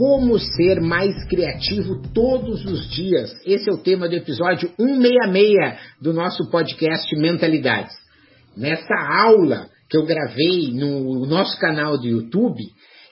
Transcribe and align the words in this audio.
Como 0.00 0.38
ser 0.38 0.80
mais 0.80 1.26
criativo 1.28 2.00
todos 2.14 2.64
os 2.64 2.88
dias? 2.88 3.38
Esse 3.44 3.68
é 3.68 3.72
o 3.74 3.82
tema 3.82 4.08
do 4.08 4.14
episódio 4.14 4.70
166 4.78 5.78
do 6.00 6.14
nosso 6.14 6.50
podcast 6.50 7.14
Mentalidades. 7.16 7.94
Nessa 8.56 8.94
aula 9.22 9.68
que 9.90 9.98
eu 9.98 10.06
gravei 10.06 10.72
no 10.72 11.26
nosso 11.26 11.60
canal 11.60 11.98
do 11.98 12.06
YouTube, 12.06 12.62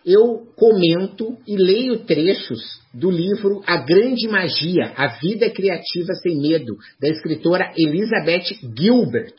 eu 0.06 0.46
comento 0.56 1.37
e 1.46 1.59
leio 1.62 2.06
trechos 2.06 2.62
do 2.95 3.10
livro 3.10 3.62
A 3.66 3.77
Grande 3.77 4.27
Magia, 4.27 4.95
A 4.96 5.09
Vida 5.20 5.51
Criativa 5.51 6.15
Sem 6.23 6.41
Medo, 6.41 6.74
da 6.98 7.10
escritora 7.10 7.70
Elizabeth 7.77 8.57
Gilbert. 8.74 9.37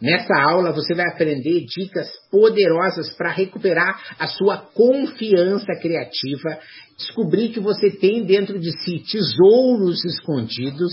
Nessa 0.00 0.34
aula 0.34 0.72
você 0.72 0.94
vai 0.94 1.06
aprender 1.08 1.66
dicas 1.66 2.08
poderosas 2.30 3.14
para 3.16 3.30
recuperar 3.30 4.16
a 4.18 4.26
sua 4.26 4.56
confiança 4.56 5.74
criativa, 5.78 6.58
descobrir 7.00 7.50
que 7.50 7.60
você 7.60 7.90
tem 7.90 8.24
dentro 8.24 8.58
de 8.58 8.70
si 8.82 9.00
tesouros 9.00 10.04
escondidos 10.04 10.92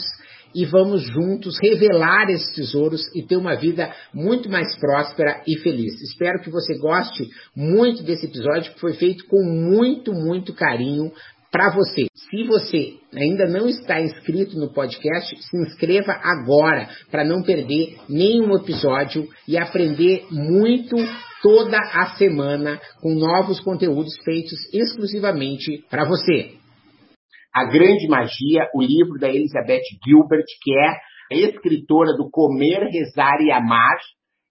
e 0.56 0.66
vamos 0.66 1.04
juntos 1.04 1.58
revelar 1.62 2.30
esses 2.30 2.54
tesouros 2.56 3.02
e 3.14 3.22
ter 3.22 3.36
uma 3.36 3.56
vida 3.56 3.94
muito 4.14 4.50
mais 4.50 4.76
próspera 4.80 5.44
e 5.46 5.58
feliz. 5.60 6.02
Espero 6.02 6.42
que 6.42 6.50
você 6.50 6.78
goste 6.80 7.30
muito 7.56 8.02
desse 8.02 8.26
episódio 8.26 8.74
que 8.74 8.80
foi 8.80 8.94
feito 8.94 9.26
com 9.28 9.44
muito, 9.44 10.14
muito 10.14 10.54
carinho 10.54 11.12
para 11.52 11.74
você. 11.74 12.08
Se 12.14 12.44
você 12.46 12.94
ainda 13.16 13.48
não 13.48 13.68
está 13.68 14.02
inscrito 14.02 14.58
no 14.58 14.74
podcast, 14.74 15.36
se 15.42 15.58
inscreva 15.58 16.12
agora 16.12 16.90
para 17.10 17.24
não 17.24 17.42
perder 17.42 17.98
nenhum 18.10 18.56
episódio 18.56 19.28
e 19.48 19.58
aprender 19.58 20.26
muito 20.32 20.96
toda 21.42 21.78
a 21.78 22.16
semana 22.18 22.80
com 23.02 23.14
novos 23.14 23.60
conteúdos 23.60 24.14
feitos 24.24 24.58
exclusivamente 24.74 25.86
para 25.90 26.06
você. 26.06 26.54
A 27.54 27.66
Grande 27.66 28.08
Magia, 28.08 28.68
o 28.76 28.82
livro 28.82 29.18
da 29.20 29.30
Elizabeth 29.30 29.82
Gilbert, 30.06 30.46
que 30.62 30.74
é 30.78 30.90
a 31.32 31.50
escritora 31.50 32.14
do 32.14 32.30
Comer, 32.30 32.88
Rezar 32.92 33.42
e 33.42 33.52
Amar, 33.52 33.98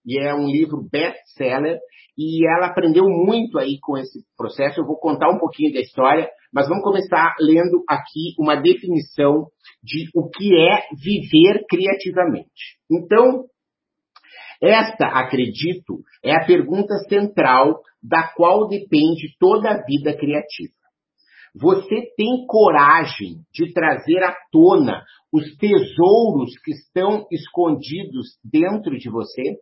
e 0.07 0.19
é 0.19 0.35
um 0.35 0.47
livro 0.47 0.87
best-seller, 0.91 1.79
e 2.17 2.47
ela 2.49 2.69
aprendeu 2.69 3.05
muito 3.05 3.59
aí 3.59 3.79
com 3.81 3.99
esse 3.99 4.25
processo. 4.37 4.81
Eu 4.81 4.87
vou 4.87 4.99
contar 4.99 5.29
um 5.29 5.39
pouquinho 5.39 5.75
da 5.75 5.81
história, 5.81 6.29
mas 6.53 6.69
vamos 6.69 6.83
começar 6.83 7.35
lendo 7.41 7.85
aqui 7.89 8.34
uma 8.39 8.57
definição 8.57 9.49
de 9.83 10.09
o 10.15 10.31
que 10.31 10.55
é 10.57 10.87
viver 10.97 11.65
criativamente. 11.69 12.79
Então, 12.91 13.45
esta, 14.62 15.09
acredito, 15.09 16.01
é 16.25 16.34
a 16.34 16.47
pergunta 16.47 16.95
central 17.09 17.81
da 18.03 18.33
qual 18.34 18.67
depende 18.69 19.37
toda 19.39 19.71
a 19.71 19.84
vida 19.84 20.17
criativa. 20.17 20.73
Você 21.55 22.12
tem 22.17 22.47
coragem 22.47 23.43
de 23.53 23.73
trazer 23.73 24.22
à 24.22 24.34
tona 24.53 25.03
os 25.33 25.56
tesouros 25.56 26.53
que 26.62 26.71
estão 26.72 27.27
escondidos 27.31 28.39
dentro 28.45 28.97
de 28.99 29.11
você? 29.11 29.56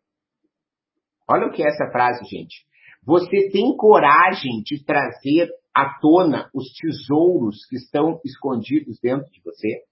Olha 1.28 1.46
o 1.46 1.52
que 1.52 1.62
é 1.62 1.68
essa 1.68 1.90
frase, 1.90 2.24
gente. 2.24 2.64
Você 3.06 3.50
tem 3.50 3.76
coragem 3.76 4.62
de 4.64 4.84
trazer 4.84 5.48
à 5.74 5.98
tona 6.00 6.48
os 6.54 6.72
tesouros 6.72 7.66
que 7.68 7.76
estão 7.76 8.20
escondidos 8.24 8.98
dentro 9.02 9.30
de 9.30 9.40
você? 9.42 9.82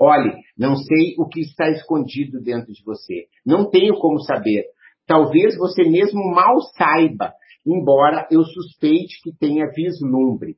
Olhe, 0.00 0.32
não 0.58 0.74
sei 0.76 1.14
o 1.18 1.28
que 1.28 1.40
está 1.40 1.68
escondido 1.70 2.40
dentro 2.40 2.72
de 2.72 2.82
você. 2.84 3.26
Não 3.44 3.68
tenho 3.68 3.94
como 3.98 4.20
saber. 4.20 4.64
Talvez 5.06 5.56
você 5.56 5.84
mesmo 5.84 6.20
mal 6.34 6.60
saiba, 6.76 7.32
embora 7.64 8.26
eu 8.30 8.42
suspeite 8.42 9.20
que 9.22 9.32
tenha 9.36 9.70
vislumbre. 9.74 10.56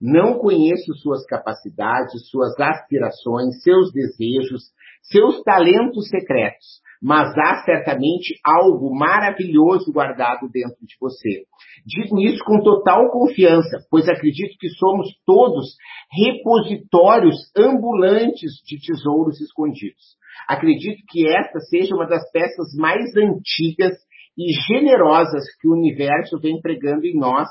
Não 0.00 0.38
conheço 0.38 0.94
suas 0.94 1.24
capacidades, 1.26 2.28
suas 2.30 2.58
aspirações, 2.58 3.62
seus 3.62 3.92
desejos, 3.92 4.70
seus 5.02 5.42
talentos 5.42 6.08
secretos, 6.08 6.80
mas 7.00 7.32
há 7.38 7.62
certamente 7.64 8.34
algo 8.44 8.94
maravilhoso 8.94 9.92
guardado 9.92 10.48
dentro 10.52 10.78
de 10.80 10.96
você. 11.00 11.44
Digo 11.86 12.20
isso 12.20 12.44
com 12.44 12.60
total 12.60 13.10
confiança, 13.10 13.78
pois 13.90 14.08
acredito 14.08 14.56
que 14.58 14.68
somos 14.70 15.08
todos 15.24 15.76
repositórios 16.10 17.36
ambulantes 17.56 18.52
de 18.66 18.80
tesouros 18.80 19.40
escondidos. 19.40 20.18
Acredito 20.48 21.02
que 21.08 21.28
esta 21.28 21.60
seja 21.60 21.94
uma 21.94 22.06
das 22.06 22.30
peças 22.32 22.74
mais 22.76 23.14
antigas 23.16 23.96
e 24.36 24.52
generosas 24.72 25.44
que 25.60 25.68
o 25.68 25.72
universo 25.72 26.38
vem 26.38 26.60
pregando 26.60 27.04
em 27.06 27.16
nós, 27.18 27.48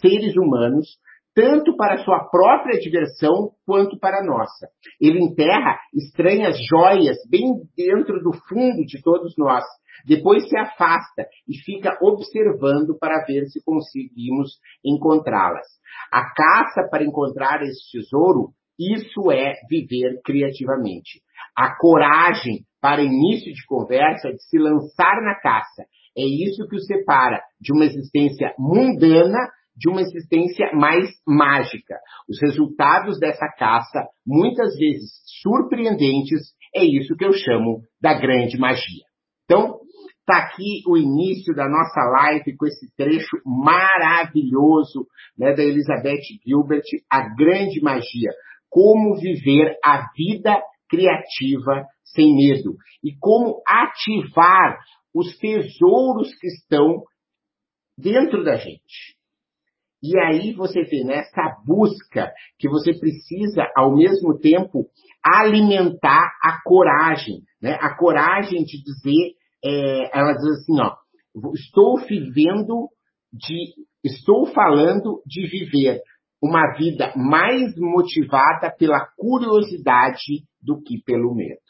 seres 0.00 0.36
humanos, 0.36 0.98
tanto 1.36 1.76
para 1.76 1.98
sua 1.98 2.24
própria 2.30 2.80
diversão 2.80 3.50
quanto 3.66 3.98
para 3.98 4.20
a 4.20 4.24
nossa. 4.24 4.68
Ele 4.98 5.22
enterra 5.22 5.78
estranhas 5.94 6.56
joias 6.66 7.18
bem 7.30 7.44
dentro 7.76 8.22
do 8.22 8.32
fundo 8.48 8.86
de 8.86 9.02
todos 9.02 9.34
nós. 9.36 9.62
Depois 10.06 10.48
se 10.48 10.58
afasta 10.58 11.26
e 11.46 11.58
fica 11.58 11.98
observando 12.00 12.96
para 12.98 13.22
ver 13.26 13.44
se 13.48 13.62
conseguimos 13.62 14.52
encontrá-las. 14.82 15.66
A 16.10 16.22
caça 16.32 16.88
para 16.90 17.04
encontrar 17.04 17.62
esse 17.62 17.90
tesouro, 17.92 18.52
isso 18.78 19.30
é 19.30 19.56
viver 19.68 20.20
criativamente. 20.24 21.20
A 21.54 21.76
coragem 21.76 22.64
para 22.80 23.02
início 23.02 23.52
de 23.52 23.64
conversa 23.66 24.30
de 24.30 24.42
se 24.42 24.58
lançar 24.58 25.20
na 25.22 25.34
caça. 25.34 25.84
É 26.16 26.24
isso 26.24 26.66
que 26.66 26.76
o 26.76 26.80
separa 26.80 27.42
de 27.60 27.74
uma 27.74 27.84
existência 27.84 28.54
mundana 28.58 29.50
de 29.76 29.90
uma 29.90 30.00
existência 30.00 30.72
mais 30.72 31.10
mágica. 31.26 31.96
Os 32.28 32.40
resultados 32.40 33.18
dessa 33.18 33.46
caça, 33.58 34.06
muitas 34.26 34.76
vezes 34.76 35.10
surpreendentes, 35.42 36.54
é 36.74 36.84
isso 36.84 37.14
que 37.16 37.24
eu 37.24 37.32
chamo 37.32 37.82
da 38.00 38.14
grande 38.14 38.58
magia. 38.58 39.04
Então, 39.44 39.78
está 40.20 40.38
aqui 40.38 40.82
o 40.88 40.96
início 40.96 41.54
da 41.54 41.68
nossa 41.68 42.02
live 42.10 42.56
com 42.56 42.66
esse 42.66 42.92
trecho 42.96 43.36
maravilhoso 43.44 45.06
né, 45.38 45.54
da 45.54 45.62
Elizabeth 45.62 46.22
Gilbert, 46.44 46.82
A 47.10 47.34
Grande 47.34 47.80
Magia. 47.80 48.32
Como 48.68 49.14
viver 49.16 49.76
a 49.84 50.10
vida 50.16 50.60
criativa 50.88 51.86
sem 52.04 52.34
medo 52.34 52.76
e 53.02 53.16
como 53.18 53.62
ativar 53.66 54.78
os 55.14 55.36
tesouros 55.38 56.34
que 56.38 56.46
estão 56.48 57.02
dentro 57.96 58.44
da 58.44 58.56
gente. 58.56 59.15
E 60.02 60.18
aí 60.18 60.52
você 60.52 60.82
vê 60.82 61.04
nessa 61.04 61.56
busca 61.64 62.30
que 62.58 62.68
você 62.68 62.92
precisa, 62.98 63.66
ao 63.76 63.94
mesmo 63.94 64.38
tempo, 64.38 64.86
alimentar 65.24 66.32
a 66.42 66.60
coragem. 66.62 67.42
Né? 67.60 67.76
A 67.80 67.96
coragem 67.96 68.62
de 68.64 68.82
dizer, 68.82 69.32
é, 69.64 70.18
ela 70.18 70.32
diz 70.34 70.60
assim, 70.60 70.80
ó, 70.80 70.94
estou 71.54 71.98
vivendo 72.06 72.88
de, 73.32 73.74
estou 74.04 74.46
falando 74.46 75.22
de 75.26 75.46
viver 75.48 76.00
uma 76.42 76.74
vida 76.76 77.12
mais 77.16 77.74
motivada 77.76 78.70
pela 78.70 79.06
curiosidade 79.16 80.44
do 80.62 80.80
que 80.82 81.02
pelo 81.02 81.34
medo. 81.34 81.60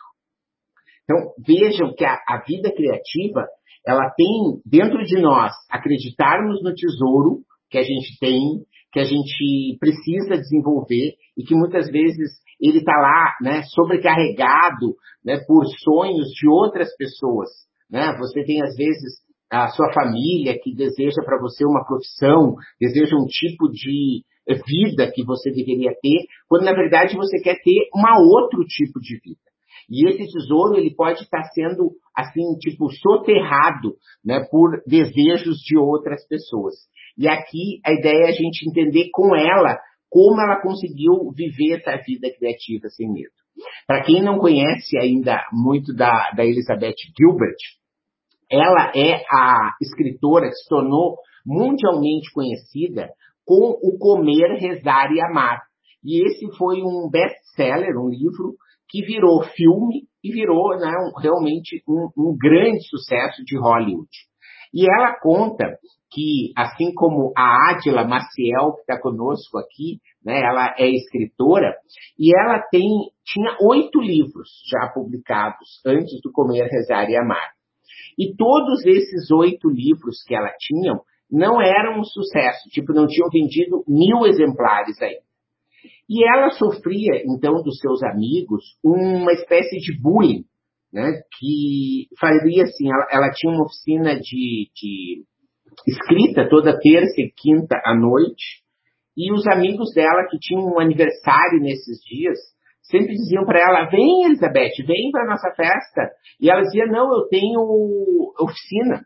Então, 1.04 1.32
vejam 1.46 1.94
que 1.94 2.04
a, 2.04 2.18
a 2.28 2.42
vida 2.44 2.72
criativa, 2.74 3.46
ela 3.86 4.10
tem 4.10 4.60
dentro 4.64 5.04
de 5.04 5.20
nós 5.20 5.52
acreditarmos 5.70 6.62
no 6.62 6.74
tesouro, 6.74 7.42
que 7.76 7.80
a 7.80 7.82
gente 7.82 8.18
tem, 8.18 8.64
que 8.90 9.00
a 9.00 9.04
gente 9.04 9.76
precisa 9.78 10.38
desenvolver 10.38 11.12
e 11.36 11.44
que 11.44 11.54
muitas 11.54 11.90
vezes 11.90 12.30
ele 12.58 12.78
está 12.78 12.92
lá, 12.92 13.34
né, 13.42 13.62
sobrecarregado, 13.64 14.96
né, 15.22 15.36
por 15.46 15.66
sonhos 15.84 16.28
de 16.28 16.48
outras 16.48 16.88
pessoas, 16.96 17.50
né? 17.90 18.16
Você 18.18 18.42
tem 18.44 18.62
às 18.62 18.74
vezes 18.74 19.20
a 19.50 19.68
sua 19.68 19.92
família 19.92 20.58
que 20.58 20.74
deseja 20.74 21.22
para 21.22 21.38
você 21.38 21.66
uma 21.66 21.84
profissão, 21.84 22.54
deseja 22.80 23.14
um 23.14 23.26
tipo 23.26 23.68
de 23.70 24.24
vida 24.66 25.12
que 25.12 25.22
você 25.22 25.50
deveria 25.50 25.92
ter, 26.00 26.24
quando 26.48 26.64
na 26.64 26.72
verdade 26.72 27.14
você 27.14 27.38
quer 27.42 27.56
ter 27.62 27.90
um 27.94 28.02
outro 28.22 28.64
tipo 28.64 28.98
de 29.00 29.20
vida. 29.22 29.46
E 29.90 30.08
esse 30.08 30.32
tesouro 30.32 30.78
ele 30.78 30.94
pode 30.94 31.22
estar 31.22 31.42
sendo 31.52 31.92
assim, 32.16 32.56
tipo, 32.58 32.88
soterrado, 32.90 33.96
né, 34.24 34.40
por 34.50 34.82
desejos 34.86 35.58
de 35.58 35.76
outras 35.76 36.26
pessoas. 36.26 36.74
E 37.16 37.28
aqui 37.28 37.80
a 37.84 37.92
ideia 37.92 38.26
é 38.26 38.28
a 38.28 38.32
gente 38.32 38.68
entender 38.68 39.08
com 39.12 39.34
ela 39.34 39.78
como 40.08 40.40
ela 40.40 40.60
conseguiu 40.60 41.30
viver 41.34 41.80
essa 41.80 41.96
vida 42.04 42.28
criativa 42.38 42.88
sem 42.88 43.10
medo. 43.10 43.32
Para 43.86 44.02
quem 44.02 44.22
não 44.22 44.38
conhece 44.38 44.98
ainda 44.98 45.42
muito 45.52 45.94
da, 45.94 46.30
da 46.32 46.44
Elizabeth 46.44 46.94
Gilbert, 47.18 47.56
ela 48.50 48.92
é 48.94 49.24
a 49.30 49.74
escritora 49.80 50.48
que 50.48 50.54
se 50.54 50.68
tornou 50.68 51.16
mundialmente 51.44 52.30
conhecida 52.32 53.08
com 53.44 53.78
o 53.82 53.98
Comer, 53.98 54.58
Rezar 54.58 55.12
e 55.12 55.20
Amar. 55.20 55.62
E 56.04 56.24
esse 56.24 56.46
foi 56.56 56.82
um 56.82 57.08
best-seller, 57.10 57.96
um 57.96 58.08
livro 58.08 58.54
que 58.88 59.02
virou 59.02 59.42
filme 59.42 60.02
e 60.22 60.32
virou 60.32 60.76
né, 60.76 60.92
um, 61.00 61.20
realmente 61.20 61.82
um, 61.88 62.08
um 62.16 62.36
grande 62.36 62.86
sucesso 62.88 63.42
de 63.44 63.56
Hollywood. 63.58 64.10
E 64.72 64.84
ela 64.84 65.18
conta 65.20 65.76
que, 66.16 66.50
assim 66.56 66.94
como 66.94 67.30
a 67.36 67.72
Adila 67.72 68.08
Maciel, 68.08 68.72
que 68.72 68.80
está 68.80 68.98
conosco 68.98 69.58
aqui, 69.58 70.00
né, 70.24 70.40
ela 70.40 70.74
é 70.78 70.88
escritora, 70.88 71.76
e 72.18 72.34
ela 72.34 72.58
tem, 72.70 72.88
tinha 73.22 73.54
oito 73.60 74.00
livros 74.00 74.48
já 74.70 74.88
publicados 74.94 75.82
antes 75.84 76.18
do 76.22 76.32
Comer, 76.32 76.70
Rezar 76.72 77.10
e 77.10 77.16
Amar. 77.18 77.50
E 78.18 78.34
todos 78.34 78.82
esses 78.86 79.30
oito 79.30 79.68
livros 79.68 80.24
que 80.26 80.34
ela 80.34 80.50
tinha 80.58 80.98
não 81.30 81.60
eram 81.60 82.00
um 82.00 82.04
sucesso, 82.04 82.66
tipo, 82.70 82.94
não 82.94 83.06
tinham 83.06 83.28
vendido 83.28 83.84
mil 83.86 84.24
exemplares 84.24 84.98
aí. 85.02 85.18
E 86.08 86.26
ela 86.26 86.48
sofria, 86.52 87.22
então, 87.26 87.62
dos 87.62 87.78
seus 87.78 88.02
amigos, 88.02 88.64
uma 88.82 89.32
espécie 89.32 89.76
de 89.80 90.00
bullying, 90.00 90.46
né? 90.90 91.20
Que 91.38 92.06
fazia 92.18 92.62
assim, 92.62 92.90
ela, 92.90 93.06
ela 93.10 93.30
tinha 93.32 93.52
uma 93.52 93.64
oficina 93.66 94.18
de, 94.18 94.70
de 94.74 95.24
escrita 95.86 96.48
toda 96.48 96.78
terça 96.78 97.20
e 97.20 97.32
quinta 97.36 97.80
à 97.84 97.94
noite, 97.94 98.64
e 99.16 99.32
os 99.32 99.46
amigos 99.46 99.92
dela 99.94 100.26
que 100.28 100.38
tinham 100.38 100.62
um 100.62 100.78
aniversário 100.78 101.60
nesses 101.60 101.98
dias 102.04 102.38
sempre 102.82 103.14
diziam 103.14 103.44
para 103.44 103.60
ela: 103.60 103.88
Vem, 103.88 104.24
Elizabeth, 104.24 104.84
vem 104.86 105.10
para 105.10 105.26
nossa 105.26 105.50
festa. 105.54 106.10
E 106.40 106.50
ela 106.50 106.62
dizia: 106.62 106.86
Não, 106.86 107.12
eu 107.12 107.26
tenho 107.28 107.60
oficina. 108.38 109.04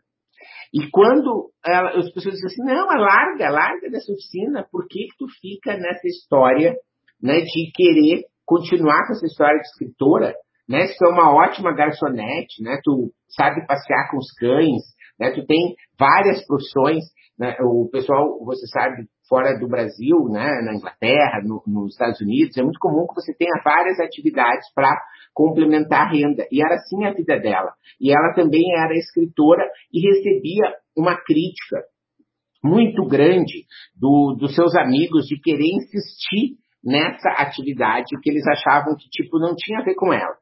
E 0.73 0.89
quando 0.89 1.51
ela, 1.65 1.89
as 1.97 2.11
pessoas 2.11 2.35
diziam 2.35 2.47
assim: 2.47 2.63
Não, 2.63 2.87
larga, 2.87 3.49
larga 3.49 3.89
dessa 3.89 4.11
oficina, 4.11 4.65
por 4.71 4.87
que, 4.87 5.05
que 5.05 5.17
tu 5.17 5.27
fica 5.41 5.77
nessa 5.77 6.07
história 6.07 6.75
né, 7.21 7.41
de 7.41 7.71
querer 7.73 8.23
continuar 8.45 9.05
com 9.07 9.13
essa 9.13 9.25
história 9.25 9.59
de 9.59 9.67
escritora? 9.67 10.33
Né, 10.69 10.87
tu 10.97 11.05
é 11.05 11.09
uma 11.09 11.33
ótima 11.33 11.73
garçonete, 11.73 12.63
né, 12.63 12.79
tu 12.81 13.11
sabe 13.35 13.65
passear 13.67 14.09
com 14.09 14.17
os 14.17 14.31
cães, 14.39 14.81
né, 15.21 15.29
tu 15.31 15.45
tem 15.45 15.75
várias 15.99 16.43
profissões, 16.47 17.03
né, 17.37 17.55
o 17.61 17.87
pessoal, 17.91 18.43
você 18.43 18.65
sabe, 18.67 19.05
fora 19.29 19.57
do 19.59 19.67
Brasil, 19.67 20.17
né, 20.29 20.49
na 20.65 20.75
Inglaterra, 20.75 21.41
no, 21.43 21.61
nos 21.67 21.93
Estados 21.93 22.19
Unidos, 22.19 22.57
é 22.57 22.63
muito 22.63 22.79
comum 22.79 23.05
que 23.07 23.13
você 23.13 23.33
tenha 23.35 23.61
várias 23.63 23.99
atividades 23.99 24.67
para 24.73 24.89
complementar 25.33 26.07
a 26.07 26.11
renda. 26.11 26.45
E 26.51 26.61
era 26.61 26.73
assim 26.75 27.05
a 27.05 27.13
vida 27.13 27.39
dela. 27.39 27.71
E 27.99 28.11
ela 28.11 28.33
também 28.33 28.65
era 28.75 28.93
escritora 28.95 29.63
e 29.93 30.01
recebia 30.01 30.73
uma 30.97 31.15
crítica 31.15 31.83
muito 32.63 33.05
grande 33.07 33.65
do, 33.95 34.35
dos 34.39 34.55
seus 34.55 34.75
amigos 34.75 35.25
de 35.25 35.39
querer 35.39 35.71
insistir 35.75 36.57
nessa 36.83 37.29
atividade 37.37 38.19
que 38.21 38.29
eles 38.29 38.43
achavam 38.47 38.95
que 38.95 39.07
tipo 39.09 39.39
não 39.39 39.55
tinha 39.55 39.79
a 39.79 39.83
ver 39.83 39.95
com 39.95 40.11
ela. 40.11 40.35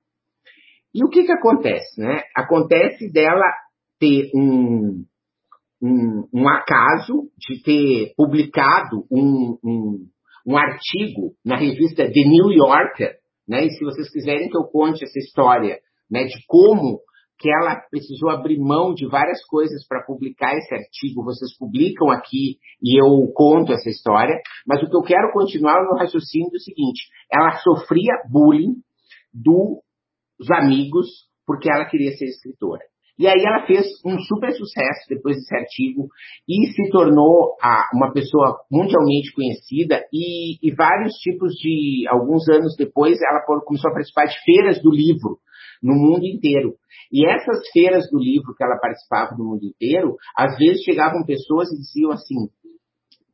E 0.94 1.04
o 1.04 1.10
que 1.10 1.24
que 1.24 1.32
acontece, 1.32 2.02
né? 2.02 2.24
Acontece 2.36 3.12
dela 3.12 3.46
ter 4.00 4.30
um, 4.34 5.06
um, 5.82 6.28
um 6.34 6.50
acaso 6.50 7.30
de 7.38 7.62
ter 7.62 8.14
publicado 8.16 9.06
um, 9.12 9.58
um, 9.64 10.08
um, 10.48 10.58
artigo 10.58 11.34
na 11.46 11.58
revista 11.58 12.06
The 12.06 12.24
New 12.26 12.52
Yorker, 12.52 13.18
né? 13.48 13.66
E 13.66 13.70
se 13.72 13.84
vocês 13.84 14.10
quiserem 14.10 14.50
que 14.50 14.58
eu 14.58 14.64
conte 14.64 15.04
essa 15.04 15.20
história, 15.20 15.80
né, 16.10 16.24
de 16.24 16.44
como 16.48 17.02
que 17.40 17.50
ela 17.50 17.82
precisou 17.90 18.30
abrir 18.30 18.60
mão 18.60 18.94
de 18.94 19.08
várias 19.08 19.44
coisas 19.46 19.88
para 19.88 20.04
publicar 20.04 20.58
esse 20.58 20.74
artigo, 20.74 21.24
vocês 21.24 21.58
publicam 21.58 22.12
aqui 22.12 22.58
e 22.84 23.02
eu 23.02 23.32
conto 23.34 23.72
essa 23.72 23.90
história, 23.90 24.36
mas 24.68 24.84
o 24.84 24.90
que 24.90 24.96
eu 24.96 25.02
quero 25.02 25.32
continuar 25.32 25.82
no 25.86 25.98
raciocínio 25.98 26.50
é 26.52 26.58
o 26.58 26.60
seguinte, 26.60 27.08
ela 27.32 27.58
sofria 27.60 28.14
bullying 28.30 28.76
dos 29.34 30.52
amigos 30.52 31.08
porque 31.46 31.72
ela 31.72 31.86
queria 31.86 32.12
ser 32.12 32.26
escritora. 32.26 32.84
E 33.20 33.28
aí 33.28 33.44
ela 33.46 33.68
fez 33.68 33.86
um 34.06 34.18
super 34.18 34.50
sucesso 34.54 35.06
depois 35.10 35.36
desse 35.36 35.54
artigo 35.54 36.08
e 36.48 36.68
se 36.68 36.90
tornou 36.90 37.58
uma 37.94 38.14
pessoa 38.14 38.62
mundialmente 38.72 39.34
conhecida 39.34 40.02
e, 40.14 40.56
e, 40.66 40.74
vários 40.74 41.16
tipos 41.16 41.54
de, 41.56 42.06
alguns 42.08 42.48
anos 42.48 42.78
depois, 42.78 43.18
ela 43.22 43.42
começou 43.66 43.92
a 43.92 43.94
participar 43.94 44.26
de 44.26 44.42
feiras 44.46 44.82
do 44.82 44.90
livro 44.90 45.38
no 45.84 45.96
mundo 45.96 46.26
inteiro. 46.26 46.76
E 47.12 47.28
essas 47.28 47.70
feiras 47.74 48.10
do 48.10 48.18
livro 48.18 48.56
que 48.56 48.64
ela 48.64 48.80
participava 48.80 49.36
no 49.38 49.44
mundo 49.44 49.66
inteiro, 49.66 50.16
às 50.34 50.58
vezes 50.58 50.84
chegavam 50.84 51.26
pessoas 51.26 51.70
e 51.74 51.78
diziam 51.78 52.12
assim, 52.12 52.48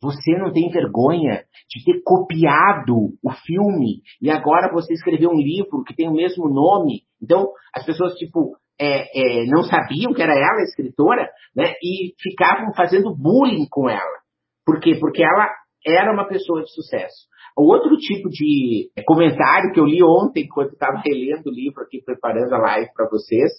você 0.02 0.32
não 0.40 0.52
tem 0.52 0.70
vergonha 0.70 1.44
de 1.70 1.84
ter 1.84 2.02
copiado 2.04 3.14
o 3.24 3.32
filme 3.46 4.02
e 4.20 4.32
agora 4.32 4.74
você 4.74 4.94
escreveu 4.94 5.30
um 5.30 5.40
livro 5.40 5.84
que 5.84 5.96
tem 5.96 6.08
o 6.08 6.14
mesmo 6.14 6.50
nome? 6.50 7.04
Então, 7.22 7.50
as 7.74 7.86
pessoas, 7.86 8.14
tipo, 8.16 8.56
é, 8.80 9.44
é, 9.44 9.46
não 9.46 9.64
sabiam 9.64 10.14
que 10.14 10.22
era 10.22 10.34
ela 10.34 10.60
a 10.60 10.64
escritora, 10.64 11.30
né? 11.56 11.74
E 11.82 12.14
ficavam 12.22 12.74
fazendo 12.74 13.16
bullying 13.16 13.68
com 13.70 13.90
ela. 13.90 14.20
Por 14.66 14.80
quê? 14.80 14.98
Porque 15.00 15.24
ela 15.24 15.50
era 15.86 16.12
uma 16.12 16.28
pessoa 16.28 16.64
de 16.64 16.74
sucesso. 16.74 17.28
O 17.58 17.72
outro 17.72 17.96
tipo 17.98 18.30
de 18.30 18.90
comentário 19.06 19.72
que 19.72 19.80
eu 19.80 19.86
li 19.86 20.04
ontem, 20.04 20.44
enquanto 20.44 20.74
estava 20.74 21.02
relendo 21.06 21.48
o 21.48 21.54
livro 21.54 21.84
aqui, 21.84 22.02
preparando 22.04 22.54
a 22.54 22.58
live 22.58 22.90
para 22.94 23.08
vocês, 23.10 23.52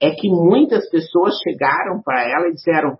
é 0.00 0.10
que 0.10 0.28
muitas 0.28 0.88
pessoas 0.88 1.34
chegaram 1.42 2.00
para 2.02 2.22
ela 2.22 2.48
e 2.48 2.52
disseram: 2.52 2.96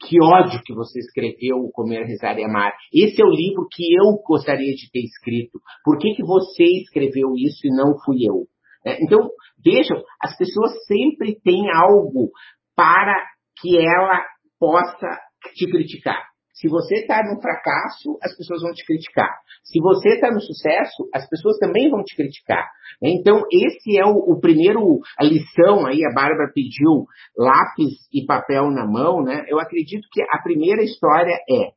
que 0.00 0.20
ódio 0.20 0.60
que 0.64 0.74
você 0.74 0.98
escreveu 0.98 1.58
o 1.58 1.70
Comer, 1.70 2.06
Rezar 2.06 2.38
e 2.38 2.44
Amar. 2.44 2.72
Esse 2.92 3.20
é 3.20 3.24
o 3.24 3.30
livro 3.30 3.68
que 3.70 3.94
eu 3.94 4.16
gostaria 4.26 4.74
de 4.74 4.90
ter 4.90 5.04
escrito. 5.04 5.60
Por 5.84 5.98
que, 5.98 6.14
que 6.14 6.24
você 6.24 6.64
escreveu 6.82 7.34
isso 7.36 7.66
e 7.66 7.70
não 7.70 7.98
fui 8.04 8.26
eu? 8.26 8.46
É, 8.84 9.02
então, 9.02 9.28
vejam, 9.64 10.02
as 10.22 10.36
pessoas 10.36 10.72
sempre 10.86 11.38
têm 11.42 11.70
algo 11.72 12.30
para 12.74 13.14
que 13.60 13.76
ela 13.78 14.24
possa 14.58 15.18
te 15.54 15.70
criticar. 15.70 16.30
Se 16.60 16.68
você 16.68 16.96
está 16.96 17.22
no 17.22 17.40
fracasso, 17.40 18.18
as 18.22 18.36
pessoas 18.36 18.60
vão 18.60 18.72
te 18.72 18.84
criticar. 18.84 19.30
Se 19.64 19.80
você 19.80 20.10
está 20.10 20.30
no 20.30 20.40
sucesso, 20.42 21.08
as 21.14 21.26
pessoas 21.26 21.56
também 21.58 21.90
vão 21.90 22.04
te 22.04 22.14
criticar. 22.14 22.68
Então, 23.02 23.42
esse 23.50 23.98
é 23.98 24.04
o, 24.04 24.12
o, 24.12 24.38
primeiro, 24.38 24.98
a 25.18 25.24
lição 25.24 25.86
aí, 25.86 26.04
a 26.04 26.12
Bárbara 26.12 26.52
pediu 26.54 27.06
lápis 27.34 28.06
e 28.12 28.26
papel 28.26 28.70
na 28.70 28.86
mão, 28.86 29.22
né? 29.22 29.46
Eu 29.48 29.58
acredito 29.58 30.06
que 30.12 30.22
a 30.22 30.42
primeira 30.42 30.82
história 30.82 31.34
é, 31.48 31.70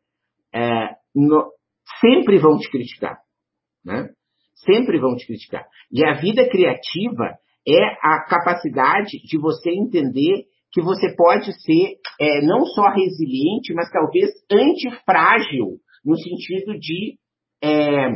é 0.54 0.90
no, 1.16 1.50
sempre 2.02 2.38
vão 2.38 2.58
te 2.58 2.70
criticar, 2.70 3.20
né? 3.86 4.10
Sempre 4.56 5.00
vão 5.00 5.16
te 5.16 5.26
criticar. 5.26 5.66
E 5.92 6.06
a 6.06 6.14
vida 6.14 6.48
criativa 6.50 7.38
é 7.68 7.84
a 8.02 8.26
capacidade 8.28 9.20
de 9.24 9.38
você 9.38 9.72
entender 9.72 10.46
que 10.72 10.82
você 10.82 11.16
pode 11.16 11.54
ser 11.62 11.98
é, 12.20 12.42
não 12.42 12.66
só 12.66 12.90
resiliente, 12.90 13.74
mas 13.74 13.92
talvez 13.92 14.32
antifrágil, 14.52 15.78
no 16.04 16.18
sentido 16.18 16.78
de 16.80 17.18
é, 17.64 18.10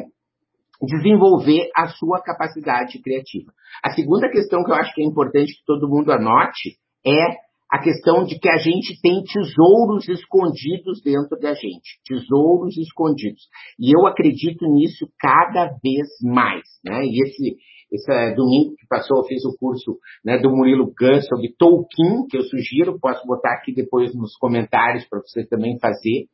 desenvolver 0.82 1.70
a 1.75 1.88
sua 1.88 2.22
capacidade 2.22 3.01
criativa. 3.01 3.51
A 3.84 3.91
segunda 3.91 4.29
questão 4.29 4.63
que 4.63 4.72
eu 4.72 4.75
acho 4.75 4.94
que 4.94 5.01
é 5.01 5.06
importante 5.06 5.53
que 5.53 5.65
todo 5.65 5.88
mundo 5.88 6.12
anote 6.12 6.77
é 7.06 7.47
a 7.69 7.79
questão 7.79 8.24
de 8.24 8.39
que 8.39 8.50
a 8.50 8.57
gente 8.57 9.00
tem 9.01 9.24
tesouros 9.24 10.07
escondidos 10.07 11.01
dentro 11.03 11.38
da 11.39 11.53
gente, 11.53 12.00
tesouros 12.05 12.77
escondidos. 12.77 13.43
E 13.77 13.91
eu 13.95 14.07
acredito 14.07 14.65
nisso 14.71 15.07
cada 15.19 15.65
vez 15.83 16.07
mais, 16.24 16.63
né? 16.83 17.03
E 17.03 17.21
esse, 17.24 17.57
esse 17.91 18.36
domingo 18.36 18.75
que 18.75 18.88
passou, 18.88 19.17
eu 19.17 19.25
fiz 19.25 19.43
o 19.43 19.57
curso 19.57 19.97
né, 20.24 20.38
do 20.38 20.50
Murilo 20.50 20.86
Gun 20.86 21.21
sobre 21.21 21.53
Tolkien, 21.57 22.25
que 22.29 22.38
eu 22.38 22.43
sugiro, 22.43 23.00
posso 23.00 23.25
botar 23.27 23.53
aqui 23.53 23.74
depois 23.74 24.15
nos 24.15 24.36
comentários 24.38 25.05
para 25.09 25.19
você 25.19 25.45
também 25.45 25.77
fazer. 25.79 26.27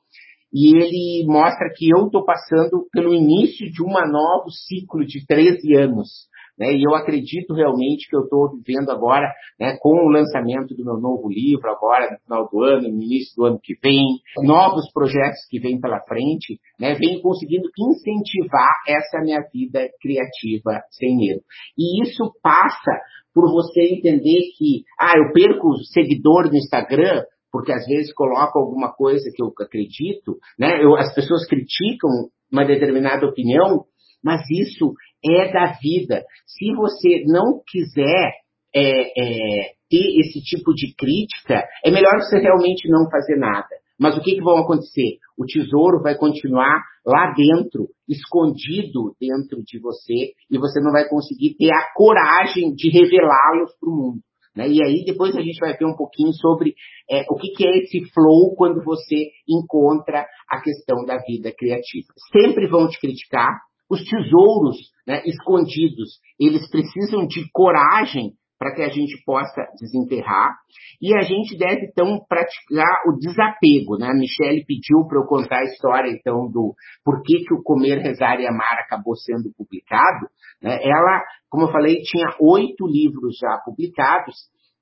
E 0.53 0.77
ele 0.77 1.25
mostra 1.25 1.73
que 1.75 1.89
eu 1.89 2.05
estou 2.05 2.23
passando 2.23 2.87
pelo 2.91 3.11
início 3.11 3.71
de 3.71 3.81
um 3.81 3.87
novo 3.87 4.51
ciclo 4.51 5.03
de 5.03 5.25
13 5.25 5.75
anos 5.77 6.31
né? 6.57 6.73
E 6.73 6.83
eu 6.83 6.95
acredito 6.95 7.53
realmente 7.53 8.07
que 8.09 8.15
eu 8.15 8.21
estou 8.21 8.49
vivendo 8.57 8.89
agora, 8.89 9.31
né, 9.59 9.77
com 9.79 9.89
o 9.89 10.09
lançamento 10.09 10.75
do 10.75 10.85
meu 10.85 10.97
novo 10.97 11.29
livro, 11.29 11.69
agora 11.69 12.11
no 12.11 12.19
final 12.19 12.49
do 12.49 12.63
ano, 12.63 12.89
no 12.89 13.01
início 13.01 13.35
do 13.35 13.45
ano 13.45 13.59
que 13.61 13.75
vem, 13.81 14.19
novos 14.43 14.91
projetos 14.91 15.45
que 15.49 15.59
vêm 15.59 15.79
pela 15.79 15.99
frente, 16.01 16.59
né, 16.79 16.93
vem 16.95 17.21
conseguindo 17.21 17.69
incentivar 17.77 18.73
essa 18.87 19.19
minha 19.21 19.41
vida 19.53 19.87
criativa 20.01 20.81
sem 20.91 21.17
medo. 21.17 21.41
E 21.77 22.03
isso 22.03 22.31
passa 22.41 22.99
por 23.33 23.51
você 23.51 23.81
entender 23.95 24.41
que, 24.57 24.83
ah, 24.99 25.13
eu 25.17 25.33
perco 25.33 25.75
seguidor 25.91 26.49
no 26.49 26.55
Instagram, 26.55 27.23
porque 27.51 27.71
às 27.71 27.85
vezes 27.85 28.13
coloco 28.13 28.59
alguma 28.59 28.91
coisa 28.93 29.29
que 29.33 29.41
eu 29.41 29.51
acredito, 29.59 30.37
né? 30.57 30.83
Eu, 30.83 30.95
as 30.95 31.13
pessoas 31.13 31.45
criticam 31.47 32.09
uma 32.51 32.65
determinada 32.65 33.27
opinião, 33.27 33.85
mas 34.23 34.41
isso 34.49 34.93
é 35.25 35.51
da 35.51 35.73
vida. 35.81 36.23
Se 36.45 36.73
você 36.73 37.23
não 37.25 37.61
quiser 37.67 38.31
é, 38.75 38.81
é, 38.81 39.71
ter 39.89 40.19
esse 40.19 40.41
tipo 40.41 40.73
de 40.73 40.93
crítica, 40.95 41.63
é 41.85 41.91
melhor 41.91 42.19
você 42.19 42.39
realmente 42.39 42.89
não 42.89 43.09
fazer 43.09 43.37
nada. 43.37 43.67
Mas 43.99 44.17
o 44.17 44.21
que, 44.21 44.35
que 44.35 44.41
vai 44.41 44.59
acontecer? 44.59 45.17
O 45.37 45.45
tesouro 45.45 46.01
vai 46.01 46.17
continuar 46.17 46.81
lá 47.05 47.33
dentro, 47.35 47.89
escondido 48.07 49.15
dentro 49.19 49.61
de 49.63 49.79
você, 49.79 50.33
e 50.49 50.57
você 50.57 50.79
não 50.81 50.91
vai 50.91 51.07
conseguir 51.07 51.55
ter 51.57 51.71
a 51.71 51.93
coragem 51.93 52.73
de 52.73 52.89
revelá-los 52.89 53.71
para 53.79 53.89
o 53.89 53.95
mundo. 53.95 54.19
Né? 54.55 54.69
E 54.69 54.83
aí 54.83 55.03
depois 55.05 55.35
a 55.35 55.41
gente 55.41 55.59
vai 55.59 55.75
ver 55.75 55.85
um 55.85 55.95
pouquinho 55.95 56.31
sobre 56.33 56.73
é, 57.09 57.25
o 57.29 57.35
que, 57.35 57.49
que 57.53 57.67
é 57.67 57.77
esse 57.79 58.05
flow 58.13 58.55
quando 58.55 58.83
você 58.83 59.29
encontra 59.47 60.25
a 60.49 60.61
questão 60.61 61.05
da 61.05 61.17
vida 61.17 61.51
criativa. 61.57 62.07
Sempre 62.31 62.67
vão 62.67 62.87
te 62.87 62.99
criticar, 62.99 63.59
os 63.93 64.03
tesouros 64.03 64.77
né, 65.07 65.21
escondidos, 65.25 66.19
eles 66.39 66.69
precisam 66.69 67.25
de 67.27 67.49
coragem 67.51 68.33
para 68.63 68.73
que 68.73 68.81
a 68.81 68.87
gente 68.87 69.21
possa 69.25 69.67
desenterrar. 69.77 70.55
E 71.01 71.13
a 71.17 71.21
gente 71.21 71.57
deve, 71.57 71.87
então, 71.87 72.17
praticar 72.29 73.01
o 73.07 73.17
desapego. 73.17 73.97
Né? 73.97 74.07
A 74.07 74.13
Michelle 74.13 74.65
pediu 74.65 75.05
para 75.05 75.19
eu 75.19 75.25
contar 75.25 75.59
a 75.59 75.65
história, 75.65 76.09
então, 76.09 76.49
do 76.49 76.73
porquê 77.03 77.43
que 77.45 77.53
o 77.53 77.61
Comer, 77.61 77.99
Rezar 77.99 78.39
e 78.39 78.47
Amar 78.47 78.79
acabou 78.79 79.15
sendo 79.17 79.51
publicado. 79.57 80.27
Né? 80.61 80.79
Ela, 80.81 81.23
como 81.49 81.65
eu 81.65 81.71
falei, 81.71 81.97
tinha 82.03 82.37
oito 82.39 82.87
livros 82.87 83.37
já 83.37 83.57
publicados, 83.65 84.35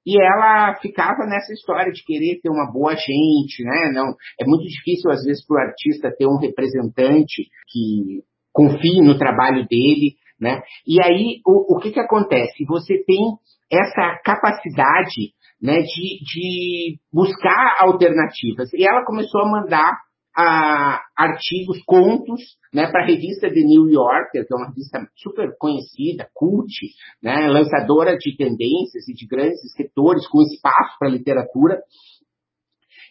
e 0.06 0.20
ela 0.20 0.75
ficava 0.82 1.25
nessa 1.25 1.53
história 1.53 1.91
de 1.91 2.03
querer 2.03 2.39
ter 2.41 2.50
uma 2.50 2.72
boa 2.72 2.96
gente, 2.96 3.63
né? 3.63 3.91
Não, 3.94 4.15
é 4.39 4.46
muito 4.46 4.63
difícil 4.68 5.12
às 5.12 5.24
vezes 5.24 5.46
para 5.46 5.56
o 5.56 5.68
artista 5.68 6.12
ter 6.18 6.25
um 6.25 6.38
representante 6.38 7.44
que 7.68 8.24
confie 8.51 9.01
no 9.01 9.17
trabalho 9.17 9.65
dele, 9.67 10.15
né? 10.39 10.62
E 10.88 11.01
aí, 11.01 11.39
o, 11.46 11.75
o 11.75 11.79
que 11.79 11.91
que 11.91 12.00
acontece? 12.00 12.65
Você 12.67 13.03
tem 13.05 13.38
essa 13.72 14.20
capacidade, 14.25 15.34
né, 15.62 15.77
de, 15.81 16.24
de 16.25 17.00
buscar 17.13 17.77
alternativas. 17.79 18.74
E 18.74 18.84
ela 18.84 19.05
começou 19.05 19.41
a 19.41 19.50
mandar 19.50 19.98
a, 20.36 21.00
artigos, 21.15 21.81
contos, 21.86 22.41
né, 22.74 22.89
para 22.91 23.03
a 23.03 23.05
revista 23.05 23.48
The 23.48 23.62
New 23.62 23.89
Yorker, 23.89 24.46
que 24.46 24.53
é 24.53 24.58
uma 24.58 24.67
revista 24.67 25.00
super 25.15 25.55
conhecida, 25.60 26.27
cult, 26.34 26.74
né, 27.22 27.48
lançadora 27.48 28.17
de 28.17 28.36
tendências 28.36 29.08
e 29.08 29.13
de 29.13 29.27
grandes 29.27 29.63
escritores 29.63 30.27
com 30.27 30.41
espaço 30.41 30.98
para 31.00 31.10
literatura. 31.10 31.79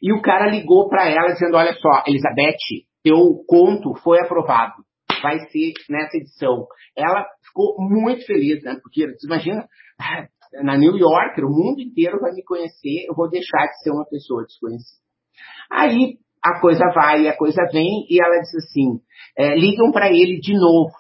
E 0.03 0.13
o 0.13 0.21
cara 0.21 0.51
ligou 0.51 0.89
para 0.89 1.09
ela 1.09 1.33
dizendo: 1.33 1.57
Olha 1.57 1.75
só, 1.75 2.05
Elizabeth, 2.07 2.57
teu 3.03 3.45
conto 3.47 3.95
foi 4.03 4.19
aprovado 4.19 4.83
vai 5.23 5.39
ser 5.51 5.73
nessa 5.89 6.17
edição. 6.17 6.67
Ela 6.97 7.25
ficou 7.45 7.77
muito 7.79 8.25
feliz, 8.27 8.63
né? 8.63 8.79
Porque 8.83 9.07
você 9.07 9.27
imagina, 9.27 9.67
na 10.63 10.77
New 10.77 10.97
York, 10.97 11.41
o 11.43 11.49
mundo 11.49 11.81
inteiro 11.81 12.19
vai 12.21 12.33
me 12.33 12.43
conhecer, 12.45 13.07
eu 13.09 13.15
vou 13.15 13.29
deixar 13.29 13.67
de 13.67 13.83
ser 13.83 13.91
uma 13.91 14.07
pessoa 14.07 14.45
desconhecida. 14.45 15.01
Aí 15.71 16.19
a 16.43 16.61
coisa 16.61 16.85
vai, 16.95 17.29
a 17.29 17.37
coisa 17.37 17.63
vem, 17.73 18.07
e 18.09 18.23
ela 18.23 18.41
diz 18.41 18.55
assim: 18.57 19.01
é, 19.37 19.55
ligam 19.55 19.93
para 19.93 20.09
ele 20.09 20.41
de 20.41 20.55
novo. 20.55 20.93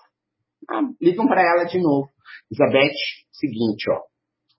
Ah, 0.70 0.82
ligam 1.00 1.26
para 1.26 1.42
ela 1.42 1.64
de 1.64 1.80
novo. 1.80 2.08
Elizabeth, 2.50 2.94
seguinte, 3.32 3.90
ó. 3.90 4.00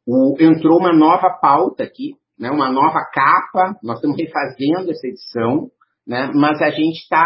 O, 0.05 0.35
entrou 0.39 0.79
uma 0.79 0.91
nova 0.91 1.29
pauta 1.41 1.83
aqui, 1.83 2.15
né, 2.37 2.49
uma 2.49 2.71
nova 2.71 2.99
capa, 3.13 3.77
nós 3.83 3.97
estamos 3.97 4.17
refazendo 4.17 4.89
essa 4.89 5.07
edição, 5.07 5.69
né, 6.07 6.31
mas 6.33 6.59
a 6.61 6.71
gente 6.71 6.97
está 6.97 7.21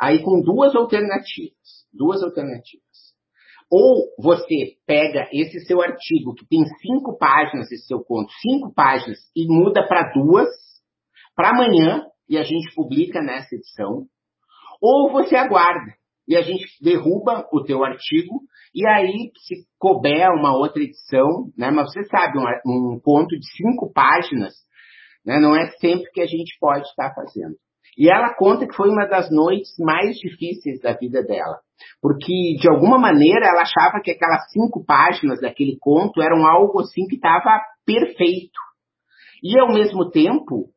aí 0.00 0.22
com 0.22 0.40
duas 0.40 0.74
alternativas. 0.74 1.84
Duas 1.92 2.22
alternativas. 2.22 2.80
Ou 3.70 4.06
você 4.18 4.76
pega 4.86 5.28
esse 5.32 5.60
seu 5.66 5.80
artigo, 5.80 6.34
que 6.34 6.46
tem 6.46 6.64
cinco 6.80 7.16
páginas, 7.18 7.70
esse 7.70 7.86
seu 7.86 8.02
conto, 8.02 8.32
cinco 8.40 8.72
páginas, 8.74 9.18
e 9.36 9.46
muda 9.46 9.86
para 9.86 10.12
duas, 10.12 10.48
para 11.36 11.50
amanhã, 11.50 12.04
e 12.28 12.36
a 12.36 12.42
gente 12.42 12.74
publica 12.74 13.20
nessa 13.20 13.54
edição. 13.54 14.06
Ou 14.80 15.12
você 15.12 15.36
aguarda, 15.36 15.92
e 16.26 16.36
a 16.36 16.42
gente 16.42 16.66
derruba 16.82 17.46
o 17.52 17.62
teu 17.62 17.84
artigo, 17.84 18.40
e 18.74 18.86
aí, 18.86 19.30
se 19.36 19.66
couber 19.78 20.30
uma 20.30 20.56
outra 20.56 20.82
edição, 20.82 21.50
né, 21.56 21.70
mas 21.70 21.92
você 21.92 22.04
sabe, 22.04 22.38
um, 22.38 22.94
um 22.94 23.00
conto 23.00 23.36
de 23.36 23.46
cinco 23.56 23.92
páginas, 23.92 24.54
né, 25.24 25.38
não 25.40 25.56
é 25.56 25.70
sempre 25.78 26.10
que 26.12 26.20
a 26.20 26.26
gente 26.26 26.56
pode 26.60 26.86
estar 26.88 27.12
fazendo. 27.14 27.56
E 27.96 28.08
ela 28.08 28.34
conta 28.34 28.66
que 28.66 28.74
foi 28.74 28.88
uma 28.88 29.06
das 29.06 29.30
noites 29.30 29.74
mais 29.78 30.16
difíceis 30.16 30.80
da 30.80 30.92
vida 30.92 31.22
dela. 31.22 31.58
Porque, 32.00 32.56
de 32.58 32.68
alguma 32.68 32.98
maneira, 32.98 33.46
ela 33.46 33.62
achava 33.62 34.00
que 34.02 34.10
aquelas 34.10 34.50
cinco 34.50 34.84
páginas 34.84 35.40
daquele 35.40 35.76
conto 35.80 36.22
eram 36.22 36.46
algo 36.46 36.80
assim 36.80 37.06
que 37.06 37.16
estava 37.16 37.60
perfeito. 37.84 38.58
E, 39.42 39.58
ao 39.58 39.72
mesmo 39.72 40.10
tempo, 40.10 40.68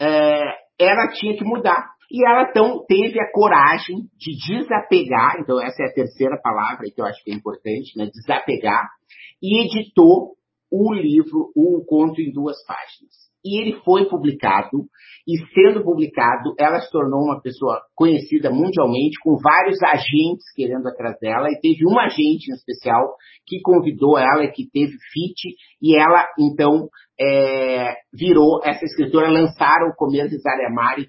é, 0.00 0.42
ela 0.78 1.08
tinha 1.12 1.36
que 1.36 1.44
mudar. 1.44 1.90
E 2.10 2.26
ela, 2.26 2.48
então, 2.50 2.84
teve 2.86 3.20
a 3.20 3.30
coragem 3.32 4.08
de 4.16 4.36
desapegar, 4.46 5.36
então 5.40 5.60
essa 5.60 5.82
é 5.82 5.86
a 5.86 5.94
terceira 5.94 6.38
palavra 6.42 6.86
que 6.94 7.00
eu 7.00 7.06
acho 7.06 7.22
que 7.24 7.32
é 7.32 7.34
importante, 7.34 7.96
né? 7.96 8.06
Desapegar, 8.12 8.86
e 9.42 9.64
editou 9.64 10.34
o 10.70 10.92
livro, 10.92 11.50
o 11.56 11.84
conto 11.86 12.20
em 12.20 12.30
duas 12.30 12.56
páginas 12.66 13.21
e 13.44 13.60
ele 13.60 13.80
foi 13.84 14.08
publicado, 14.08 14.86
e 15.26 15.36
sendo 15.54 15.84
publicado, 15.84 16.54
ela 16.58 16.80
se 16.80 16.90
tornou 16.90 17.24
uma 17.24 17.40
pessoa 17.40 17.80
conhecida 17.94 18.50
mundialmente, 18.50 19.18
com 19.22 19.36
vários 19.36 19.82
agentes 19.82 20.44
querendo 20.54 20.86
atrás 20.88 21.18
dela, 21.20 21.48
e 21.50 21.60
teve 21.60 21.86
um 21.86 21.98
agente 21.98 22.50
em 22.50 22.54
especial 22.54 23.14
que 23.46 23.60
convidou 23.60 24.18
ela, 24.18 24.46
que 24.48 24.68
teve 24.70 24.92
fit, 25.12 25.54
e 25.80 25.96
ela, 25.96 26.26
então, 26.38 26.88
é, 27.20 27.94
virou 28.12 28.60
essa 28.64 28.84
escritora, 28.84 29.30
lançaram 29.30 29.88
o 29.88 29.96
Comer, 29.96 30.28
e 30.32 31.08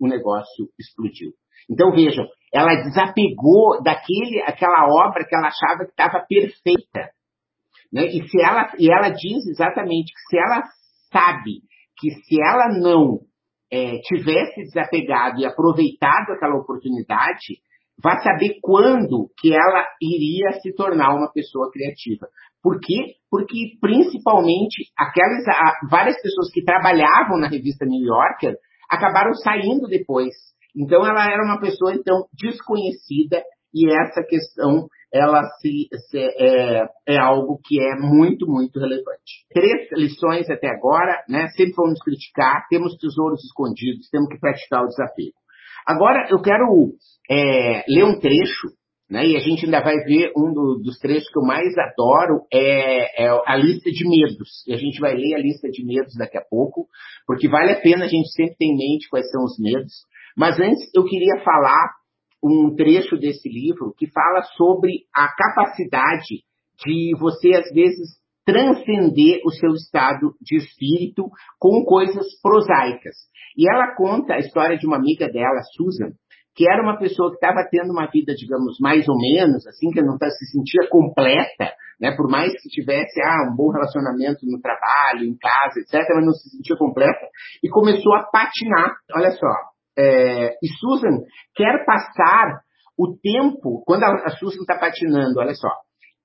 o 0.00 0.08
negócio 0.08 0.68
explodiu. 0.78 1.30
Então, 1.70 1.92
vejam, 1.92 2.26
ela 2.52 2.82
desapegou 2.82 3.82
daquele, 3.82 4.42
aquela 4.42 4.86
obra 4.86 5.24
que 5.24 5.34
ela 5.34 5.48
achava 5.48 5.84
que 5.84 5.90
estava 5.90 6.24
perfeita. 6.28 7.10
Né? 7.92 8.06
E, 8.06 8.28
se 8.28 8.40
ela, 8.40 8.72
e 8.78 8.92
ela 8.92 9.08
diz 9.08 9.46
exatamente 9.46 10.12
que 10.12 10.20
se 10.28 10.36
ela 10.36 10.62
sabe 11.14 11.62
que 11.96 12.10
se 12.10 12.42
ela 12.42 12.68
não 12.80 13.20
é, 13.70 13.98
tivesse 14.00 14.62
desapegado 14.62 15.40
e 15.40 15.46
aproveitado 15.46 16.32
aquela 16.32 16.56
oportunidade, 16.56 17.62
vai 18.02 18.20
saber 18.22 18.58
quando 18.60 19.30
que 19.38 19.52
ela 19.52 19.86
iria 20.02 20.60
se 20.60 20.74
tornar 20.74 21.14
uma 21.14 21.30
pessoa 21.32 21.70
criativa. 21.70 22.26
Por 22.60 22.80
quê? 22.80 23.14
Porque 23.30 23.76
principalmente 23.80 24.90
aquelas 24.98 25.44
várias 25.88 26.20
pessoas 26.20 26.50
que 26.52 26.64
trabalhavam 26.64 27.38
na 27.38 27.48
revista 27.48 27.84
New 27.84 28.02
Yorker 28.02 28.56
acabaram 28.90 29.34
saindo 29.34 29.86
depois. 29.86 30.34
Então 30.74 31.06
ela 31.06 31.30
era 31.30 31.44
uma 31.44 31.60
pessoa 31.60 31.94
então 31.94 32.24
desconhecida 32.32 33.42
e 33.72 33.88
essa 33.90 34.22
questão 34.22 34.88
ela 35.14 35.44
se, 35.60 35.88
se 36.10 36.18
é, 36.18 36.88
é, 37.06 37.18
algo 37.18 37.60
que 37.64 37.80
é 37.80 37.94
muito, 38.00 38.48
muito 38.48 38.80
relevante. 38.80 39.46
Três 39.52 39.88
lições 39.92 40.50
até 40.50 40.66
agora, 40.68 41.22
né? 41.28 41.46
Sempre 41.56 41.74
vamos 41.76 42.00
criticar, 42.00 42.66
temos 42.68 42.96
tesouros 42.96 43.44
escondidos, 43.44 44.10
temos 44.10 44.28
que 44.28 44.40
praticar 44.40 44.82
o 44.82 44.88
desafio. 44.88 45.30
Agora 45.86 46.26
eu 46.30 46.42
quero 46.42 46.64
é, 47.30 47.84
ler 47.86 48.04
um 48.04 48.18
trecho, 48.18 48.68
né? 49.08 49.24
E 49.24 49.36
a 49.36 49.38
gente 49.38 49.66
ainda 49.66 49.80
vai 49.84 49.94
ver 49.98 50.32
um 50.36 50.52
do, 50.52 50.80
dos 50.82 50.98
trechos 50.98 51.30
que 51.30 51.38
eu 51.38 51.44
mais 51.44 51.72
adoro, 51.78 52.40
é, 52.52 53.24
é 53.24 53.28
a 53.46 53.56
lista 53.56 53.92
de 53.92 54.08
medos. 54.08 54.64
E 54.66 54.74
a 54.74 54.76
gente 54.76 54.98
vai 54.98 55.14
ler 55.14 55.36
a 55.36 55.38
lista 55.38 55.68
de 55.68 55.84
medos 55.84 56.16
daqui 56.18 56.38
a 56.38 56.44
pouco, 56.50 56.88
porque 57.24 57.48
vale 57.48 57.70
a 57.70 57.80
pena 57.80 58.06
a 58.06 58.08
gente 58.08 58.32
sempre 58.32 58.56
ter 58.56 58.66
em 58.66 58.76
mente 58.76 59.08
quais 59.08 59.30
são 59.30 59.44
os 59.44 59.56
medos. 59.60 59.92
Mas 60.36 60.58
antes 60.58 60.90
eu 60.92 61.04
queria 61.04 61.40
falar 61.44 61.92
um 62.44 62.74
trecho 62.76 63.16
desse 63.16 63.48
livro 63.48 63.94
que 63.96 64.10
fala 64.10 64.42
sobre 64.56 65.04
a 65.14 65.28
capacidade 65.34 66.44
de 66.84 67.16
você, 67.18 67.54
às 67.54 67.72
vezes, 67.72 68.18
transcender 68.44 69.40
o 69.46 69.50
seu 69.50 69.70
estado 69.72 70.34
de 70.40 70.56
espírito 70.56 71.30
com 71.58 71.84
coisas 71.84 72.26
prosaicas. 72.42 73.16
E 73.56 73.66
ela 73.70 73.94
conta 73.94 74.34
a 74.34 74.38
história 74.38 74.76
de 74.76 74.86
uma 74.86 74.96
amiga 74.96 75.26
dela, 75.28 75.62
Susan, 75.74 76.12
que 76.54 76.68
era 76.68 76.82
uma 76.82 76.98
pessoa 76.98 77.30
que 77.30 77.36
estava 77.36 77.66
tendo 77.70 77.90
uma 77.90 78.06
vida, 78.06 78.34
digamos, 78.34 78.78
mais 78.78 79.08
ou 79.08 79.16
menos, 79.16 79.66
assim, 79.66 79.90
que 79.90 80.02
não 80.02 80.18
se 80.18 80.46
sentia 80.52 80.88
completa, 80.90 81.72
né? 81.98 82.14
Por 82.14 82.28
mais 82.28 82.52
que 82.52 82.68
tivesse 82.68 83.20
ah, 83.22 83.50
um 83.50 83.56
bom 83.56 83.70
relacionamento 83.70 84.44
no 84.44 84.60
trabalho, 84.60 85.24
em 85.24 85.36
casa, 85.36 85.80
etc., 85.80 86.06
mas 86.14 86.26
não 86.26 86.32
se 86.32 86.50
sentia 86.50 86.76
completa, 86.76 87.26
e 87.62 87.68
começou 87.70 88.14
a 88.14 88.24
patinar. 88.24 88.94
Olha 89.14 89.30
só, 89.30 89.52
é, 89.96 90.54
e 90.62 90.68
Susan 90.78 91.24
quer 91.54 91.84
passar 91.84 92.60
o 92.98 93.16
tempo, 93.16 93.82
quando 93.84 94.04
a, 94.04 94.30
Susan 94.30 94.60
está 94.60 94.78
patinando, 94.78 95.40
olha 95.40 95.54
só, 95.54 95.68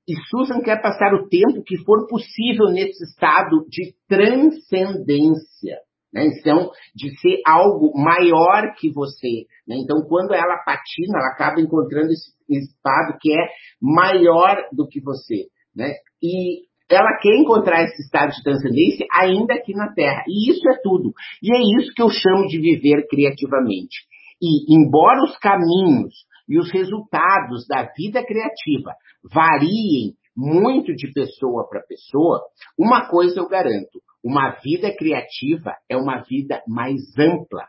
e 0.07 0.15
Susan 0.29 0.61
quer 0.61 0.81
passar 0.81 1.13
o 1.13 1.27
tempo 1.27 1.63
que 1.63 1.77
for 1.77 2.07
possível 2.07 2.67
nesse 2.71 3.03
estado 3.03 3.65
de 3.69 3.93
transcendência. 4.07 5.77
Né? 6.11 6.25
Então, 6.25 6.71
de 6.95 7.15
ser 7.19 7.41
algo 7.45 7.93
maior 7.95 8.73
que 8.75 8.91
você. 8.91 9.45
Né? 9.67 9.77
Então, 9.77 10.01
quando 10.07 10.33
ela 10.33 10.63
patina, 10.65 11.19
ela 11.19 11.29
acaba 11.33 11.61
encontrando 11.61 12.11
esse 12.11 12.33
estado 12.49 13.17
que 13.21 13.31
é 13.31 13.47
maior 13.79 14.57
do 14.71 14.87
que 14.87 14.99
você. 14.99 15.45
Né? 15.75 15.93
E 16.21 16.68
ela 16.89 17.17
quer 17.21 17.35
encontrar 17.35 17.83
esse 17.83 18.01
estado 18.01 18.31
de 18.31 18.43
transcendência 18.43 19.05
ainda 19.13 19.53
aqui 19.53 19.73
na 19.73 19.93
Terra. 19.93 20.23
E 20.27 20.51
isso 20.51 20.67
é 20.69 20.79
tudo. 20.81 21.13
E 21.41 21.53
é 21.53 21.79
isso 21.79 21.93
que 21.93 22.01
eu 22.01 22.09
chamo 22.09 22.47
de 22.47 22.59
viver 22.59 23.07
criativamente. 23.07 24.07
E, 24.41 24.73
embora 24.73 25.23
os 25.23 25.37
caminhos 25.37 26.13
e 26.47 26.57
os 26.57 26.71
resultados 26.71 27.67
da 27.67 27.83
vida 27.95 28.25
criativa 28.25 28.93
variem 29.23 30.13
muito 30.35 30.95
de 30.95 31.11
pessoa 31.11 31.67
para 31.69 31.81
pessoa, 31.81 32.41
uma 32.77 33.07
coisa 33.07 33.39
eu 33.39 33.47
garanto: 33.47 34.01
uma 34.23 34.51
vida 34.63 34.95
criativa 34.95 35.75
é 35.89 35.95
uma 35.95 36.23
vida 36.23 36.61
mais 36.67 37.01
ampla, 37.17 37.67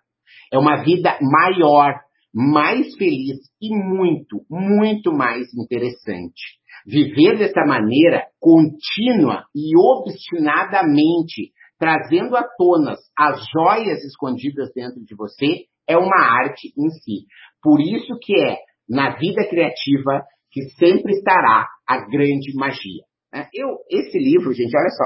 é 0.53 0.59
uma 0.59 0.83
vida 0.83 1.19
maior, 1.21 2.01
mais 2.33 2.95
feliz 2.97 3.39
e 3.61 3.75
muito, 3.75 4.43
muito 4.49 5.13
mais 5.13 5.53
interessante. 5.53 6.60
Viver 6.87 7.39
dessa 7.39 7.65
maneira 7.67 8.27
contínua 8.41 9.45
e 9.55 9.77
obstinadamente, 9.77 11.53
trazendo 11.79 12.37
à 12.37 12.45
tona 12.57 12.97
as 13.17 13.41
joias 13.53 14.05
escondidas 14.05 14.71
dentro 14.75 15.05
de 15.05 15.15
você, 15.15 15.67
é 15.89 15.97
uma 15.97 16.21
arte 16.21 16.73
em 16.79 16.91
si. 16.91 17.27
Por 17.63 17.81
isso 17.81 18.19
que 18.23 18.35
é 18.41 18.59
na 18.89 19.17
vida 19.17 19.49
criativa 19.49 20.23
que 20.51 20.63
sempre 20.79 21.13
estará 21.13 21.69
a 21.87 21.99
grande 22.09 22.53
magia. 22.55 23.05
Né? 23.33 23.49
Eu, 23.55 23.79
esse 23.89 24.19
livro, 24.19 24.53
gente, 24.53 24.77
olha 24.77 24.91
só, 24.91 25.05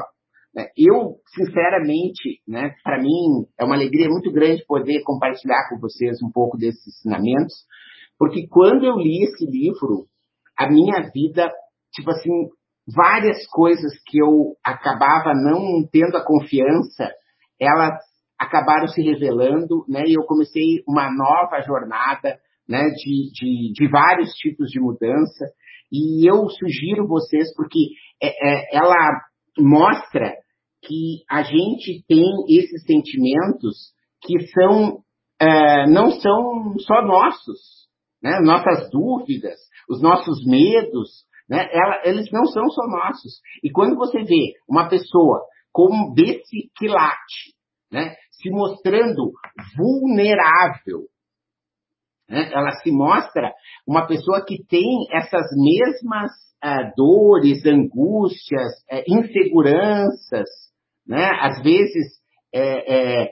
né? 0.54 0.68
eu, 0.76 1.16
sinceramente, 1.34 2.40
né, 2.48 2.74
para 2.82 3.02
mim 3.02 3.46
é 3.58 3.64
uma 3.64 3.74
alegria 3.74 4.08
muito 4.08 4.32
grande 4.32 4.64
poder 4.66 5.02
compartilhar 5.02 5.68
com 5.68 5.78
vocês 5.78 6.22
um 6.22 6.30
pouco 6.30 6.56
desses 6.56 6.86
ensinamentos, 6.86 7.54
porque 8.18 8.46
quando 8.48 8.84
eu 8.84 8.96
li 8.96 9.24
esse 9.24 9.44
livro, 9.44 10.06
a 10.56 10.70
minha 10.70 11.10
vida, 11.12 11.50
tipo 11.94 12.10
assim, 12.10 12.48
várias 12.94 13.46
coisas 13.46 13.92
que 14.06 14.18
eu 14.18 14.54
acabava 14.64 15.32
não 15.34 15.86
tendo 15.90 16.16
a 16.16 16.24
confiança, 16.24 17.10
elas 17.60 17.94
acabaram 18.38 18.88
se 18.88 19.00
revelando, 19.00 19.84
né? 19.88 20.04
E 20.06 20.14
eu 20.18 20.24
comecei 20.24 20.82
uma 20.86 21.10
nova 21.10 21.60
jornada, 21.62 22.38
né? 22.68 22.82
De, 22.90 23.30
de, 23.32 23.72
de 23.72 23.88
vários 23.88 24.32
tipos 24.34 24.68
de 24.70 24.80
mudança. 24.80 25.46
E 25.90 26.28
eu 26.28 26.48
sugiro 26.50 27.06
vocês, 27.06 27.54
porque 27.54 27.78
é, 28.22 28.28
é, 28.28 28.76
ela 28.76 29.20
mostra 29.58 30.34
que 30.82 31.22
a 31.30 31.42
gente 31.42 32.04
tem 32.06 32.26
esses 32.48 32.84
sentimentos 32.84 33.92
que 34.20 34.46
são 34.48 34.98
é, 35.40 35.86
não 35.88 36.10
são 36.10 36.74
só 36.78 37.02
nossos, 37.02 37.88
né? 38.22 38.40
Nossas 38.40 38.90
dúvidas, 38.90 39.58
os 39.88 40.02
nossos 40.02 40.44
medos, 40.46 41.24
né? 41.48 41.68
Ela, 41.72 42.02
eles 42.04 42.30
não 42.32 42.46
são 42.46 42.68
só 42.70 42.86
nossos. 42.86 43.40
E 43.62 43.70
quando 43.70 43.96
você 43.96 44.22
vê 44.22 44.54
uma 44.68 44.88
pessoa 44.88 45.42
como 45.72 46.14
desse 46.14 46.70
quilate, 46.76 47.54
né? 47.90 48.14
Se 48.30 48.50
mostrando 48.50 49.32
vulnerável, 49.76 51.08
né? 52.28 52.50
ela 52.52 52.70
se 52.82 52.90
mostra 52.90 53.52
uma 53.86 54.06
pessoa 54.06 54.44
que 54.44 54.64
tem 54.66 55.06
essas 55.12 55.46
mesmas 55.56 56.30
uh, 56.64 56.92
dores, 56.96 57.64
angústias, 57.66 58.72
uh, 58.90 59.02
inseguranças, 59.06 60.48
né? 61.06 61.30
Às 61.40 61.62
vezes 61.62 62.24
é, 62.54 63.22
é, 63.22 63.30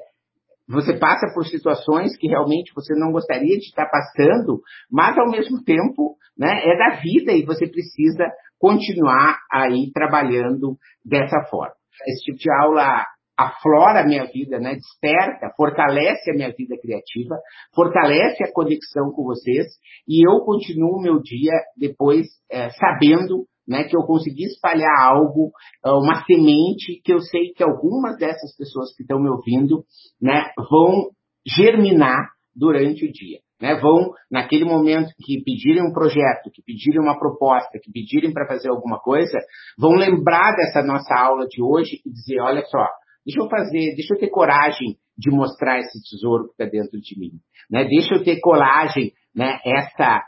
você 0.69 0.97
passa 0.99 1.27
por 1.35 1.47
situações 1.47 2.17
que 2.17 2.29
realmente 2.29 2.73
você 2.75 2.95
não 2.95 3.13
gostaria 3.13 3.59
de 3.59 3.65
estar 3.65 3.87
passando, 3.87 4.61
mas 4.91 5.17
ao 5.19 5.31
mesmo 5.31 5.63
tempo 5.65 6.17
né, 6.39 6.63
é 6.65 6.77
da 6.77 7.01
vida 7.01 7.33
e 7.33 7.45
você 7.45 7.67
precisa 7.67 8.31
continuar 8.59 9.39
aí 9.51 9.91
trabalhando 9.93 10.77
dessa 11.05 11.43
forma. 11.51 11.75
Esse 12.07 12.25
tipo 12.25 12.39
de 12.39 12.51
aula 12.51 13.05
aflora 13.37 14.01
a 14.01 14.07
minha 14.07 14.25
vida, 14.27 14.59
né? 14.59 14.75
desperta, 14.75 15.53
fortalece 15.57 16.31
a 16.31 16.35
minha 16.35 16.53
vida 16.53 16.77
criativa, 16.81 17.37
fortalece 17.75 18.45
a 18.45 18.53
conexão 18.53 19.11
com 19.13 19.25
vocês 19.25 19.67
e 20.07 20.27
eu 20.27 20.41
continuo 20.45 21.01
meu 21.01 21.21
dia 21.21 21.53
depois 21.77 22.27
é, 22.51 22.71
sabendo 22.71 23.47
né, 23.67 23.85
que 23.85 23.97
eu 23.97 24.03
consegui 24.03 24.45
espalhar 24.45 24.95
algo, 25.01 25.51
é, 25.85 25.91
uma 25.91 26.25
semente 26.25 27.01
que 27.05 27.13
eu 27.13 27.21
sei 27.21 27.53
que 27.55 27.63
algumas 27.63 28.17
dessas 28.19 28.57
pessoas 28.57 28.95
que 28.97 29.03
estão 29.03 29.21
me 29.21 29.29
ouvindo 29.29 29.85
né, 30.21 30.51
vão 30.71 31.11
germinar 31.47 32.31
durante 32.55 33.07
o 33.07 33.13
dia. 33.13 33.39
Né, 33.61 33.79
vão, 33.81 34.11
naquele 34.29 34.65
momento 34.65 35.13
que 35.25 35.41
pedirem 35.45 35.83
um 35.83 35.93
projeto, 35.93 36.51
que 36.53 36.63
pedirem 36.63 37.01
uma 37.01 37.17
proposta, 37.17 37.79
que 37.81 37.93
pedirem 37.93 38.33
para 38.33 38.49
fazer 38.49 38.69
alguma 38.69 38.99
coisa, 38.99 39.39
vão 39.79 39.93
lembrar 39.93 40.57
dessa 40.57 40.83
nossa 40.83 41.15
aula 41.15 41.47
de 41.47 41.63
hoje 41.63 42.01
e 42.05 42.11
dizer, 42.11 42.41
olha 42.41 42.65
só, 42.65 42.85
Deixa 43.25 43.41
eu 43.41 43.49
fazer, 43.49 43.95
deixa 43.95 44.15
eu 44.15 44.19
ter 44.19 44.29
coragem 44.29 44.97
de 45.17 45.31
mostrar 45.31 45.79
esse 45.79 46.03
tesouro 46.03 46.47
que 46.47 46.53
está 46.53 46.65
dentro 46.65 47.01
de 47.01 47.19
mim. 47.19 47.31
Né? 47.71 47.85
Deixa 47.85 48.15
eu 48.15 48.25
ter 48.25 48.41
coragem, 48.41 49.13
né, 49.35 49.61
essa, 49.65 50.23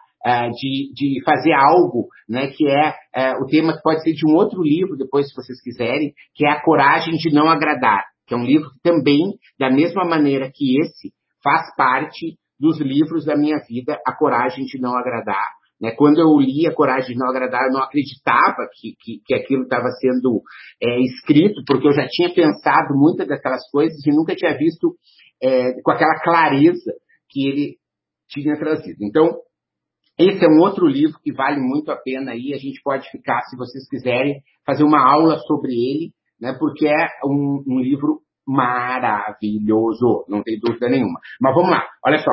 de, 0.50 0.92
de 0.94 1.22
fazer 1.24 1.52
algo, 1.52 2.08
né, 2.28 2.48
que 2.48 2.66
é 2.66 2.90
uh, 2.90 3.42
o 3.42 3.46
tema 3.46 3.74
que 3.76 3.82
pode 3.82 4.02
ser 4.02 4.12
de 4.12 4.26
um 4.26 4.34
outro 4.34 4.62
livro, 4.62 4.96
depois, 4.96 5.28
se 5.28 5.34
vocês 5.34 5.60
quiserem, 5.62 6.12
que 6.34 6.46
é 6.46 6.50
a 6.50 6.62
coragem 6.62 7.14
de 7.14 7.32
não 7.32 7.48
agradar, 7.48 8.04
que 8.26 8.34
é 8.34 8.36
um 8.36 8.44
livro 8.44 8.70
que 8.70 8.80
também, 8.82 9.34
da 9.58 9.70
mesma 9.70 10.04
maneira 10.04 10.50
que 10.52 10.80
esse, 10.80 11.12
faz 11.42 11.74
parte 11.76 12.38
dos 12.58 12.80
livros 12.80 13.26
da 13.26 13.36
minha 13.36 13.58
vida, 13.68 14.00
A 14.06 14.16
Coragem 14.16 14.64
de 14.64 14.80
Não 14.80 14.96
Agradar. 14.96 15.48
Né? 15.80 15.90
Quando 15.90 16.18
eu 16.18 16.38
li 16.38 16.66
A 16.66 16.74
Coragem 16.74 17.12
de 17.12 17.18
Não 17.18 17.28
Agradar, 17.28 17.66
eu 17.66 17.72
não 17.72 17.82
acreditava 17.82 18.68
que, 18.72 18.94
que, 18.98 19.20
que 19.24 19.34
aquilo 19.34 19.64
estava 19.64 19.88
sendo 20.00 20.40
é, 20.82 21.00
escrito, 21.00 21.62
porque 21.66 21.86
eu 21.86 21.92
já 21.92 22.06
tinha 22.08 22.32
pensado 22.32 22.94
muitas 22.94 23.28
daquelas 23.28 23.68
coisas 23.70 23.98
e 24.06 24.10
nunca 24.10 24.34
tinha 24.34 24.56
visto 24.56 24.94
é, 25.42 25.80
com 25.82 25.90
aquela 25.90 26.18
clareza 26.20 26.92
que 27.28 27.46
ele 27.46 27.76
tinha 28.28 28.56
trazido. 28.56 28.98
Então, 29.02 29.36
esse 30.18 30.44
é 30.44 30.48
um 30.48 30.60
outro 30.60 30.86
livro 30.86 31.18
que 31.22 31.32
vale 31.32 31.60
muito 31.60 31.90
a 31.90 31.96
pena 31.96 32.32
aí. 32.32 32.52
A 32.54 32.58
gente 32.58 32.80
pode 32.82 33.08
ficar, 33.10 33.40
se 33.42 33.56
vocês 33.56 33.88
quiserem, 33.88 34.40
fazer 34.64 34.84
uma 34.84 35.00
aula 35.00 35.38
sobre 35.40 35.72
ele, 35.72 36.12
né? 36.40 36.56
Porque 36.58 36.86
é 36.86 37.06
um, 37.24 37.64
um 37.66 37.80
livro 37.80 38.20
maravilhoso, 38.46 40.24
não 40.28 40.42
tem 40.42 40.58
dúvida 40.60 40.88
nenhuma. 40.88 41.18
Mas 41.40 41.54
vamos 41.54 41.70
lá, 41.70 41.84
olha 42.04 42.18
só. 42.18 42.30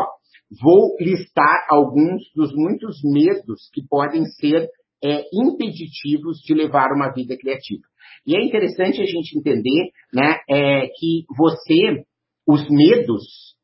Vou 0.62 0.98
listar 1.00 1.65
alguns 1.70 2.24
dos 2.36 2.54
muitos 2.54 3.00
medos 3.04 3.70
que 3.74 3.82
podem 3.88 4.26
ser 4.26 4.67
é, 5.04 5.24
impeditivos 5.34 6.39
de 6.46 6.54
levar 6.54 6.91
uma 6.94 7.12
vida 7.13 7.38
criativa. 7.38 7.84
E 8.28 8.36
é 8.36 8.44
interessante 8.44 9.02
a 9.02 9.06
gente 9.06 9.38
entender 9.38 9.91
né, 10.13 10.38
é, 10.50 10.88
que 10.88 11.24
você, 11.36 12.04
os 12.46 12.70
medos, 12.70 13.56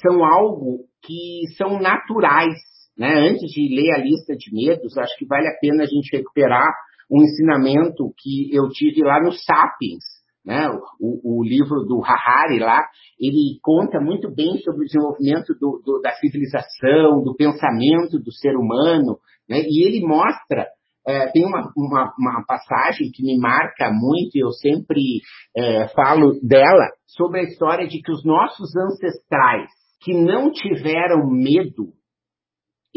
são 0.00 0.24
algo 0.24 0.84
que 1.02 1.42
são 1.56 1.80
naturais. 1.80 2.58
Né? 2.98 3.28
Antes 3.28 3.50
de 3.50 3.68
ler 3.74 3.92
a 3.94 3.98
lista 3.98 4.34
de 4.36 4.52
medos, 4.52 4.96
acho 4.96 5.16
que 5.18 5.26
vale 5.26 5.46
a 5.48 5.58
pena 5.60 5.82
a 5.82 5.86
gente 5.86 6.16
recuperar 6.16 6.68
um 7.10 7.22
ensinamento 7.22 8.12
que 8.18 8.54
eu 8.54 8.68
tive 8.68 9.02
lá 9.02 9.22
no 9.22 9.32
Sapiens, 9.32 10.04
né? 10.46 10.68
O, 11.00 11.40
o, 11.40 11.44
livro 11.44 11.84
do 11.84 12.00
Harari 12.04 12.60
lá, 12.60 12.80
ele 13.18 13.58
conta 13.60 14.00
muito 14.00 14.32
bem 14.32 14.58
sobre 14.58 14.82
o 14.82 14.86
desenvolvimento 14.86 15.54
do, 15.60 15.82
do, 15.84 16.00
da 16.00 16.12
civilização, 16.12 17.22
do 17.22 17.34
pensamento 17.34 18.20
do 18.20 18.32
ser 18.32 18.56
humano, 18.56 19.18
né? 19.48 19.60
e 19.68 19.84
ele 19.84 20.06
mostra, 20.06 20.68
é, 21.06 21.26
tem 21.32 21.44
uma, 21.44 21.72
uma, 21.76 22.14
uma, 22.16 22.44
passagem 22.46 23.10
que 23.12 23.24
me 23.24 23.36
marca 23.38 23.90
muito, 23.92 24.36
e 24.36 24.40
eu 24.40 24.50
sempre 24.52 25.20
é, 25.56 25.88
falo 25.88 26.38
dela, 26.40 26.90
sobre 27.06 27.40
a 27.40 27.44
história 27.44 27.88
de 27.88 28.00
que 28.00 28.12
os 28.12 28.24
nossos 28.24 28.70
ancestrais 28.76 29.68
que 30.00 30.14
não 30.14 30.52
tiveram 30.52 31.28
medo, 31.28 31.92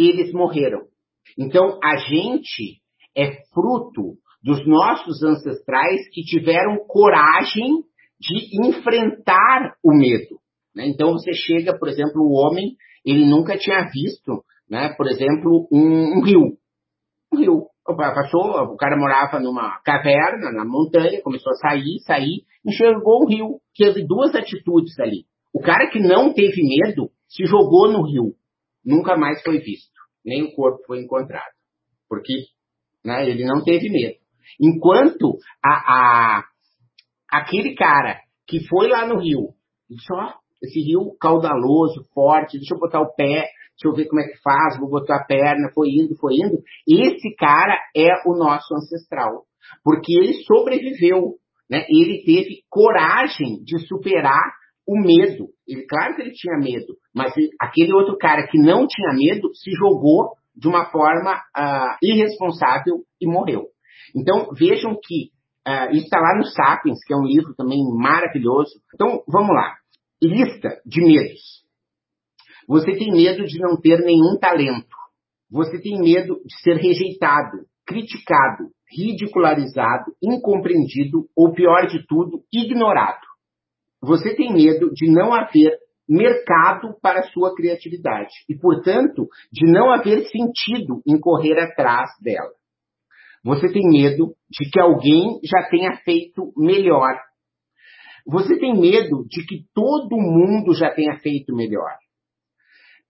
eles 0.01 0.31
morreram. 0.33 0.81
Então, 1.37 1.79
a 1.83 1.97
gente 1.97 2.79
é 3.15 3.43
fruto 3.53 4.17
dos 4.43 4.65
nossos 4.65 5.21
ancestrais 5.21 6.09
que 6.11 6.21
tiveram 6.21 6.77
coragem 6.87 7.83
de 8.19 8.67
enfrentar 8.67 9.75
o 9.83 9.93
medo. 9.93 10.39
Né? 10.75 10.87
Então 10.87 11.13
você 11.13 11.33
chega, 11.33 11.77
por 11.77 11.87
exemplo, 11.87 12.21
o 12.21 12.33
homem, 12.33 12.75
ele 13.05 13.25
nunca 13.25 13.57
tinha 13.57 13.85
visto, 13.91 14.43
né, 14.69 14.93
por 14.97 15.07
exemplo, 15.07 15.67
um, 15.71 16.19
um 16.19 16.23
rio. 16.23 16.57
Um 17.33 17.37
rio. 17.37 17.65
Passou, 17.85 18.51
o 18.71 18.77
cara 18.77 18.95
morava 18.95 19.39
numa 19.39 19.79
caverna, 19.79 20.51
na 20.51 20.63
montanha, 20.63 21.23
começou 21.23 21.51
a 21.53 21.55
sair, 21.55 21.99
sair, 22.05 22.43
enxergou 22.63 23.23
um 23.23 23.27
rio. 23.27 23.59
Teve 23.75 24.05
duas 24.05 24.35
atitudes 24.35 24.99
ali. 24.99 25.25
O 25.51 25.59
cara 25.59 25.89
que 25.89 25.99
não 25.99 26.31
teve 26.31 26.61
medo 26.61 27.09
se 27.27 27.45
jogou 27.45 27.91
no 27.91 28.03
rio. 28.03 28.35
Nunca 28.89 29.15
mais 29.15 29.39
foi 29.43 29.59
visto. 29.59 29.93
Nem 30.25 30.45
o 30.45 30.55
corpo 30.55 30.83
foi 30.87 30.99
encontrado. 30.99 31.53
Porque 32.09 32.33
né, 33.05 33.29
ele 33.29 33.45
não 33.45 33.63
teve 33.63 33.87
medo. 33.87 34.17
Enquanto 34.59 35.37
a, 35.63 35.69
a, 35.69 36.43
aquele 37.29 37.75
cara 37.75 38.19
que 38.47 38.67
foi 38.67 38.87
lá 38.87 39.05
no 39.05 39.19
rio, 39.19 39.49
disse, 39.87 40.11
ó, 40.11 40.33
esse 40.63 40.79
rio 40.81 41.15
caudaloso, 41.21 42.03
forte, 42.15 42.57
deixa 42.57 42.73
eu 42.73 42.79
botar 42.79 42.99
o 42.99 43.13
pé, 43.13 43.45
deixa 43.77 43.85
eu 43.85 43.93
ver 43.93 44.07
como 44.07 44.21
é 44.21 44.27
que 44.27 44.41
faz, 44.41 44.79
vou 44.79 44.89
botar 44.89 45.17
a 45.17 45.23
perna, 45.23 45.69
foi 45.71 45.89
indo, 45.89 46.15
foi 46.15 46.33
indo. 46.37 46.57
Esse 46.87 47.35
cara 47.35 47.77
é 47.95 48.09
o 48.25 48.35
nosso 48.35 48.73
ancestral. 48.73 49.43
Porque 49.83 50.13
ele 50.13 50.33
sobreviveu, 50.45 51.35
né? 51.69 51.85
Ele 51.87 52.23
teve 52.25 52.63
coragem 52.67 53.63
de 53.63 53.77
superar 53.85 54.58
o 54.89 54.99
medo. 54.99 55.49
Ele, 55.67 55.85
claro 55.85 56.15
que 56.15 56.23
ele 56.23 56.31
tinha 56.31 56.57
medo, 56.57 56.95
mas 57.13 57.37
ele, 57.37 57.49
aquele 57.61 57.93
outro 57.93 58.17
cara 58.17 58.47
que 58.47 58.57
não 58.57 58.87
tinha 58.87 59.13
medo 59.13 59.53
se 59.53 59.69
jogou 59.73 60.31
de 60.55 60.67
uma 60.67 60.89
forma 60.89 61.35
uh, 61.35 61.95
irresponsável 62.01 63.03
e 63.21 63.27
morreu. 63.27 63.67
Então, 64.15 64.49
vejam 64.57 64.97
que 64.99 65.29
uh, 65.67 65.91
isso 65.91 66.05
está 66.05 66.19
lá 66.19 66.35
no 66.35 66.45
Sapiens, 66.45 66.97
que 67.05 67.13
é 67.13 67.17
um 67.17 67.23
livro 67.23 67.53
também 67.55 67.79
maravilhoso. 67.95 68.81
Então, 68.95 69.21
vamos 69.27 69.55
lá. 69.55 69.75
Lista 70.21 70.81
de 70.83 71.01
medos. 71.01 71.63
Você 72.67 72.97
tem 72.97 73.11
medo 73.11 73.45
de 73.45 73.59
não 73.59 73.79
ter 73.79 73.99
nenhum 73.99 74.39
talento. 74.39 74.97
Você 75.51 75.79
tem 75.79 75.99
medo 75.99 76.41
de 76.43 76.61
ser 76.61 76.77
rejeitado, 76.77 77.65
criticado, 77.85 78.69
ridicularizado, 78.91 80.13
incompreendido 80.21 81.27
ou, 81.35 81.53
pior 81.53 81.85
de 81.87 82.05
tudo, 82.07 82.43
ignorado. 82.51 83.28
Você 84.01 84.35
tem 84.35 84.53
medo 84.53 84.91
de 84.93 85.11
não 85.11 85.33
haver 85.33 85.77
mercado 86.07 86.95
para 87.01 87.19
a 87.19 87.23
sua 87.31 87.53
criatividade 87.53 88.33
e, 88.49 88.57
portanto, 88.57 89.27
de 89.51 89.71
não 89.71 89.91
haver 89.91 90.25
sentido 90.25 91.01
em 91.05 91.19
correr 91.19 91.59
atrás 91.59 92.09
dela. 92.21 92.49
Você 93.43 93.71
tem 93.71 93.87
medo 93.87 94.33
de 94.49 94.69
que 94.69 94.79
alguém 94.79 95.39
já 95.43 95.69
tenha 95.69 95.95
feito 95.97 96.51
melhor. 96.57 97.15
Você 98.25 98.57
tem 98.57 98.73
medo 98.79 99.25
de 99.27 99.45
que 99.45 99.65
todo 99.73 100.17
mundo 100.17 100.73
já 100.73 100.91
tenha 100.93 101.17
feito 101.19 101.55
melhor. 101.55 101.95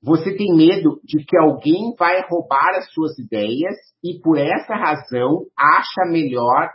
Você 0.02 0.36
tem 0.36 0.56
medo 0.56 1.00
de 1.04 1.26
que 1.26 1.38
alguém 1.38 1.94
vai 1.98 2.22
roubar 2.30 2.70
as 2.78 2.92
suas 2.94 3.18
ideias 3.18 3.76
e, 4.04 4.20
por 4.22 4.38
essa 4.38 4.76
razão, 4.76 5.46
acha 5.58 6.10
melhor 6.10 6.70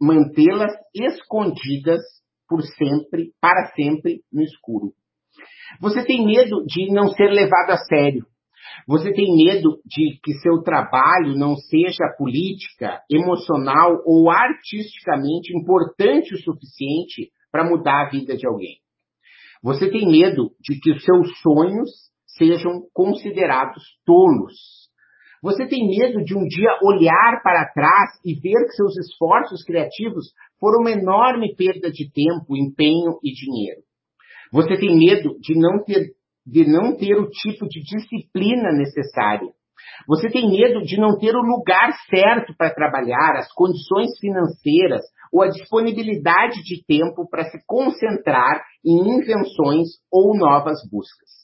mantê-las 0.00 0.72
escondidas 0.94 2.00
por 2.50 2.62
sempre, 2.62 3.30
para 3.40 3.70
sempre, 3.76 4.22
no 4.32 4.42
escuro. 4.42 4.92
Você 5.80 6.04
tem 6.04 6.26
medo 6.26 6.64
de 6.66 6.92
não 6.92 7.08
ser 7.10 7.28
levado 7.28 7.70
a 7.70 7.76
sério. 7.76 8.26
Você 8.88 9.12
tem 9.12 9.36
medo 9.36 9.78
de 9.86 10.18
que 10.22 10.32
seu 10.40 10.62
trabalho 10.62 11.36
não 11.36 11.54
seja 11.54 12.12
política, 12.18 13.00
emocional 13.08 14.02
ou 14.04 14.28
artisticamente 14.28 15.56
importante 15.56 16.34
o 16.34 16.38
suficiente 16.38 17.30
para 17.52 17.64
mudar 17.64 18.06
a 18.06 18.10
vida 18.10 18.36
de 18.36 18.46
alguém. 18.46 18.78
Você 19.62 19.88
tem 19.88 20.08
medo 20.08 20.50
de 20.60 20.80
que 20.80 20.90
os 20.90 21.04
seus 21.04 21.40
sonhos 21.40 21.90
sejam 22.36 22.82
considerados 22.92 23.82
tolos. 24.04 24.79
Você 25.42 25.66
tem 25.66 25.88
medo 25.88 26.22
de 26.22 26.36
um 26.36 26.44
dia 26.46 26.78
olhar 26.82 27.40
para 27.42 27.72
trás 27.72 28.10
e 28.24 28.34
ver 28.34 28.66
que 28.66 28.72
seus 28.72 28.96
esforços 28.98 29.64
criativos 29.64 30.26
foram 30.58 30.80
uma 30.80 30.90
enorme 30.90 31.54
perda 31.56 31.90
de 31.90 32.10
tempo, 32.12 32.56
empenho 32.56 33.18
e 33.24 33.32
dinheiro. 33.32 33.80
Você 34.52 34.76
tem 34.76 34.98
medo 34.98 35.38
de 35.40 35.58
não 35.58 35.82
ter, 35.82 36.10
de 36.46 36.66
não 36.66 36.94
ter 36.94 37.14
o 37.14 37.30
tipo 37.30 37.66
de 37.66 37.80
disciplina 37.80 38.70
necessária. 38.72 39.48
Você 40.06 40.28
tem 40.28 40.50
medo 40.50 40.82
de 40.82 40.98
não 40.98 41.16
ter 41.18 41.34
o 41.34 41.40
lugar 41.40 41.90
certo 42.10 42.54
para 42.56 42.74
trabalhar, 42.74 43.36
as 43.36 43.50
condições 43.54 44.10
financeiras 44.20 45.02
ou 45.32 45.42
a 45.42 45.48
disponibilidade 45.48 46.62
de 46.62 46.84
tempo 46.84 47.26
para 47.30 47.44
se 47.44 47.58
concentrar 47.66 48.62
em 48.84 49.16
invenções 49.16 49.88
ou 50.12 50.36
novas 50.36 50.80
buscas. 50.90 51.39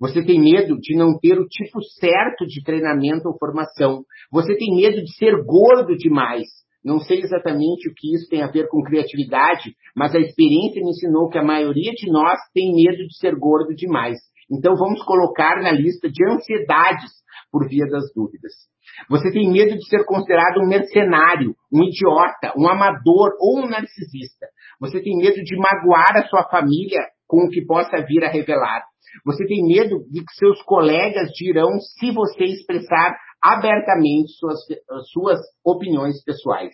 Você 0.00 0.24
tem 0.24 0.40
medo 0.40 0.78
de 0.78 0.96
não 0.96 1.18
ter 1.18 1.38
o 1.38 1.46
tipo 1.46 1.82
certo 1.98 2.46
de 2.46 2.62
treinamento 2.62 3.28
ou 3.28 3.38
formação. 3.38 4.02
Você 4.32 4.56
tem 4.56 4.74
medo 4.76 5.02
de 5.02 5.16
ser 5.16 5.32
gordo 5.44 5.96
demais 5.96 6.46
não 6.84 7.00
sei 7.00 7.20
exatamente 7.20 7.88
o 7.88 7.94
que 7.96 8.14
isso 8.14 8.28
tem 8.28 8.42
a 8.42 8.50
ver 8.50 8.68
com 8.68 8.82
criatividade, 8.82 9.74
mas 9.96 10.14
a 10.14 10.20
experiência 10.20 10.82
me 10.82 10.90
ensinou 10.90 11.30
que 11.30 11.38
a 11.38 11.42
maioria 11.42 11.92
de 11.92 12.12
nós 12.12 12.38
tem 12.52 12.74
medo 12.74 12.98
de 13.06 13.16
ser 13.16 13.34
gordo 13.36 13.74
demais. 13.74 14.18
Então 14.52 14.76
vamos 14.76 15.02
colocar 15.02 15.62
na 15.62 15.72
lista 15.72 16.10
de 16.10 16.22
ansiedades 16.30 17.10
por 17.50 17.66
via 17.66 17.86
das 17.86 18.12
dúvidas. 18.14 18.52
Você 19.08 19.32
tem 19.32 19.50
medo 19.50 19.74
de 19.74 19.88
ser 19.88 20.04
considerado 20.04 20.60
um 20.60 20.68
mercenário, 20.68 21.54
um 21.72 21.82
idiota, 21.84 22.52
um 22.54 22.68
amador 22.68 23.30
ou 23.40 23.64
um 23.64 23.68
narcisista. 23.68 24.46
Você 24.78 25.00
tem 25.00 25.16
medo 25.16 25.42
de 25.42 25.56
magoar 25.56 26.18
a 26.18 26.28
sua 26.28 26.44
família 26.50 27.00
com 27.26 27.46
o 27.46 27.48
que 27.48 27.64
possa 27.64 28.04
vir 28.06 28.22
a 28.24 28.30
revelar. 28.30 28.82
Você 29.24 29.46
tem 29.46 29.62
medo 29.66 30.04
de 30.10 30.20
que 30.20 30.34
seus 30.34 30.62
colegas 30.62 31.30
dirão 31.30 31.70
se 31.98 32.10
você 32.10 32.44
expressar 32.44 33.16
abertamente 33.42 34.32
suas, 34.38 34.58
suas 35.12 35.38
opiniões 35.64 36.22
pessoais. 36.24 36.72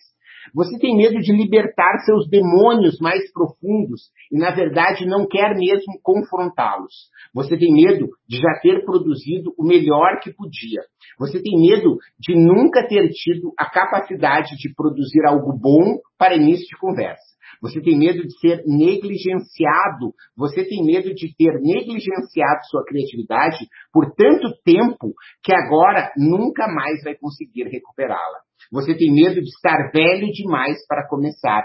Você 0.55 0.79
tem 0.79 0.97
medo 0.97 1.19
de 1.19 1.33
libertar 1.33 1.99
seus 2.05 2.29
demônios 2.29 2.99
mais 3.01 3.31
profundos 3.33 4.11
e, 4.33 4.39
na 4.39 4.51
verdade, 4.51 5.07
não 5.07 5.27
quer 5.27 5.55
mesmo 5.55 6.01
confrontá-los. 6.03 7.11
Você 7.35 7.59
tem 7.59 7.73
medo 7.73 8.09
de 8.29 8.39
já 8.39 8.59
ter 8.63 8.85
produzido 8.85 9.53
o 9.59 9.65
melhor 9.65 10.19
que 10.21 10.33
podia. 10.33 10.81
Você 11.19 11.43
tem 11.43 11.61
medo 11.61 11.99
de 12.19 12.35
nunca 12.35 12.87
ter 12.89 13.09
tido 13.11 13.53
a 13.59 13.69
capacidade 13.69 14.57
de 14.57 14.75
produzir 14.75 15.25
algo 15.27 15.53
bom 15.53 15.99
para 16.19 16.37
início 16.37 16.67
de 16.67 16.79
conversa. 16.79 17.30
Você 17.61 17.81
tem 17.81 17.99
medo 17.99 18.23
de 18.23 18.39
ser 18.39 18.63
negligenciado. 18.67 20.13
Você 20.37 20.65
tem 20.65 20.85
medo 20.85 21.15
de 21.15 21.35
ter 21.37 21.61
negligenciado 21.61 22.61
sua 22.71 22.85
criatividade 22.85 23.67
por 23.93 24.13
tanto 24.15 24.53
tempo 24.65 25.15
que 25.43 25.53
agora 25.53 26.13
nunca 26.17 26.67
mais 26.69 27.03
vai 27.03 27.15
conseguir 27.15 27.65
recuperá-la. 27.65 28.39
Você 28.73 28.95
tem 28.97 29.13
medo 29.13 29.41
de 29.41 29.49
estar 29.49 29.91
velho 29.93 30.31
demais 30.33 30.79
para 30.87 31.07
começar. 31.09 31.65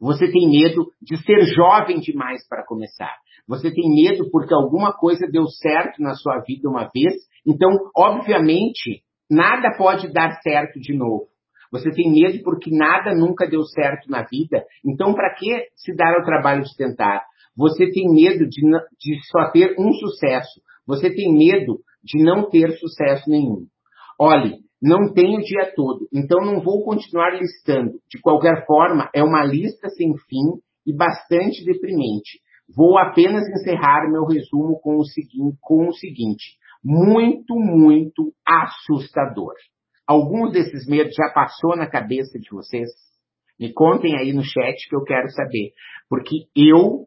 Você 0.00 0.30
tem 0.30 0.48
medo 0.48 0.86
de 1.02 1.16
ser 1.24 1.42
jovem 1.54 1.98
demais 1.98 2.46
para 2.48 2.64
começar. 2.64 3.14
Você 3.48 3.72
tem 3.72 3.90
medo 3.90 4.30
porque 4.30 4.54
alguma 4.54 4.92
coisa 4.92 5.26
deu 5.30 5.46
certo 5.46 6.00
na 6.02 6.14
sua 6.14 6.40
vida 6.46 6.68
uma 6.68 6.88
vez. 6.94 7.14
Então, 7.46 7.70
obviamente, 7.96 9.02
nada 9.30 9.76
pode 9.76 10.12
dar 10.12 10.40
certo 10.42 10.78
de 10.78 10.96
novo. 10.96 11.26
Você 11.70 11.90
tem 11.90 12.10
medo 12.10 12.42
porque 12.42 12.70
nada 12.70 13.14
nunca 13.14 13.46
deu 13.46 13.62
certo 13.64 14.10
na 14.10 14.22
vida. 14.22 14.64
Então, 14.84 15.14
para 15.14 15.34
que 15.34 15.46
se 15.74 15.94
dar 15.94 16.14
ao 16.14 16.24
trabalho 16.24 16.62
de 16.62 16.76
tentar? 16.76 17.24
Você 17.56 17.90
tem 17.90 18.12
medo 18.12 18.48
de, 18.48 18.60
de 18.98 19.20
só 19.30 19.50
ter 19.50 19.74
um 19.78 19.92
sucesso. 19.92 20.60
Você 20.86 21.10
tem 21.10 21.32
medo 21.32 21.80
de 22.02 22.22
não 22.22 22.48
ter 22.48 22.72
sucesso 22.78 23.28
nenhum. 23.28 23.66
Olhe, 24.18 24.58
não 24.80 25.12
tenho 25.12 25.38
o 25.38 25.42
dia 25.42 25.72
todo, 25.74 26.08
então 26.12 26.40
não 26.40 26.60
vou 26.60 26.84
continuar 26.84 27.30
listando. 27.36 27.98
De 28.08 28.20
qualquer 28.20 28.64
forma, 28.64 29.10
é 29.14 29.22
uma 29.22 29.44
lista 29.44 29.88
sem 29.88 30.16
fim 30.28 30.60
e 30.86 30.96
bastante 30.96 31.64
deprimente. 31.64 32.40
Vou 32.74 32.98
apenas 32.98 33.48
encerrar 33.48 34.08
meu 34.10 34.24
resumo 34.24 34.78
com 34.80 34.96
o 34.96 35.04
seguinte, 35.04 35.56
com 35.60 35.88
o 35.88 35.92
seguinte 35.92 36.58
muito, 36.82 37.54
muito 37.56 38.32
assustador. 38.46 39.54
Alguns 40.08 40.52
desses 40.52 40.88
medos 40.88 41.14
já 41.14 41.28
passou 41.34 41.76
na 41.76 41.86
cabeça 41.86 42.38
de 42.38 42.48
vocês? 42.50 42.88
Me 43.60 43.74
contem 43.74 44.16
aí 44.16 44.32
no 44.32 44.42
chat 44.42 44.88
que 44.88 44.96
eu 44.96 45.04
quero 45.04 45.28
saber. 45.30 45.72
Porque 46.08 46.46
eu, 46.56 47.04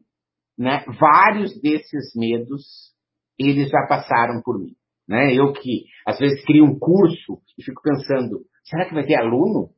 né, 0.55 0.85
vários 0.99 1.59
desses 1.59 2.13
medos, 2.15 2.61
eles 3.39 3.69
já 3.69 3.87
passaram 3.87 4.41
por 4.43 4.59
mim. 4.59 4.75
Né? 5.09 5.33
Eu 5.33 5.51
que 5.51 5.85
às 6.05 6.19
vezes 6.19 6.45
crio 6.45 6.63
um 6.63 6.77
curso 6.77 7.39
e 7.57 7.63
fico 7.63 7.81
pensando, 7.81 8.41
será 8.63 8.85
que 8.85 8.93
vai 8.93 9.05
ter 9.05 9.15
aluno? 9.15 9.69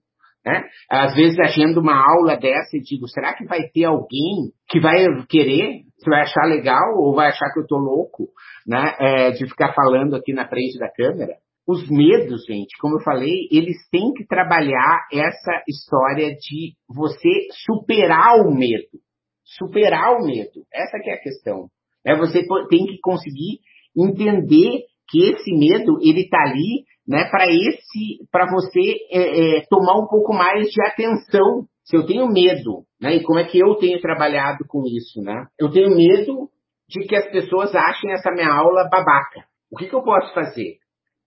Né? 0.45 0.61
Às 0.89 1.15
vezes 1.15 1.39
agendo 1.39 1.79
uma 1.79 1.95
aula 1.95 2.35
dessa 2.35 2.75
e 2.75 2.81
digo, 2.81 3.07
será 3.07 3.33
que 3.33 3.45
vai 3.45 3.69
ter 3.69 3.85
alguém 3.85 4.51
que 4.67 4.81
vai 4.81 5.05
querer, 5.29 5.83
que 6.03 6.09
vai 6.09 6.23
achar 6.23 6.45
legal 6.45 6.97
ou 6.97 7.15
vai 7.15 7.29
achar 7.29 7.53
que 7.53 7.61
eu 7.61 7.65
tô 7.65 7.77
louco, 7.77 8.27
né? 8.67 8.95
É, 8.99 9.31
de 9.31 9.47
ficar 9.47 9.73
falando 9.73 10.15
aqui 10.15 10.33
na 10.33 10.45
frente 10.45 10.77
da 10.77 10.91
câmera? 10.91 11.37
Os 11.67 11.89
medos, 11.89 12.45
gente, 12.45 12.77
como 12.79 12.97
eu 12.97 13.03
falei, 13.03 13.47
eles 13.49 13.77
têm 13.89 14.11
que 14.13 14.25
trabalhar 14.25 15.07
essa 15.11 15.63
história 15.67 16.35
de 16.35 16.73
você 16.89 17.47
superar 17.65 18.45
o 18.45 18.53
medo. 18.53 18.99
Superar 19.45 20.17
o 20.17 20.25
medo. 20.25 20.65
Essa 20.73 20.97
é 20.97 21.13
a 21.13 21.21
questão. 21.21 21.67
É, 22.05 22.17
você 22.17 22.45
tem 22.69 22.85
que 22.85 22.99
conseguir 23.01 23.59
entender 23.95 24.83
que 25.09 25.31
esse 25.31 25.53
medo 25.53 25.99
ele 26.01 26.21
está 26.21 26.41
ali, 26.41 26.83
né, 27.07 27.29
para 27.29 27.45
esse, 27.45 28.27
para 28.31 28.49
você 28.51 28.97
é, 29.11 29.57
é, 29.57 29.65
tomar 29.69 29.97
um 29.99 30.07
pouco 30.07 30.33
mais 30.33 30.67
de 30.67 30.81
atenção. 30.85 31.65
Se 31.83 31.95
eu 31.95 32.05
tenho 32.05 32.27
medo, 32.27 32.83
né, 32.99 33.15
e 33.15 33.23
como 33.23 33.39
é 33.39 33.45
que 33.45 33.59
eu 33.59 33.75
tenho 33.75 33.99
trabalhado 34.01 34.65
com 34.67 34.83
isso, 34.85 35.21
né? 35.21 35.45
Eu 35.59 35.69
tenho 35.69 35.95
medo 35.95 36.49
de 36.89 37.05
que 37.05 37.15
as 37.15 37.29
pessoas 37.29 37.75
achem 37.75 38.11
essa 38.11 38.31
minha 38.31 38.51
aula 38.51 38.89
babaca. 38.89 39.45
O 39.71 39.77
que, 39.77 39.87
que 39.87 39.95
eu 39.95 40.03
posso 40.03 40.33
fazer? 40.33 40.77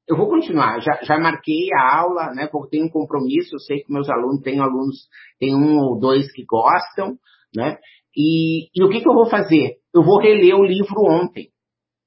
Eu 0.09 0.17
vou 0.17 0.29
continuar, 0.29 0.81
já, 0.81 1.03
já 1.03 1.19
marquei 1.19 1.69
a 1.75 1.99
aula, 1.99 2.33
né? 2.33 2.47
Porque 2.47 2.77
tenho 2.77 2.87
um 2.87 2.91
compromisso, 2.91 3.57
eu 3.57 3.59
sei 3.59 3.81
que 3.81 3.93
meus 3.93 4.09
alunos, 4.09 4.41
têm 4.41 4.61
alunos, 4.61 5.09
tem 5.41 5.53
um 5.53 5.79
ou 5.79 5.99
dois 5.99 6.31
que 6.31 6.45
gostam, 6.45 7.19
né? 7.55 7.77
E, 8.17 8.69
e 8.73 8.85
o 8.85 8.89
que, 8.89 9.01
que 9.01 9.09
eu 9.09 9.15
vou 9.15 9.27
fazer? 9.27 9.79
Eu 9.93 10.05
vou 10.05 10.21
reler 10.21 10.55
o 10.55 10.65
livro 10.65 11.03
ontem, 11.05 11.49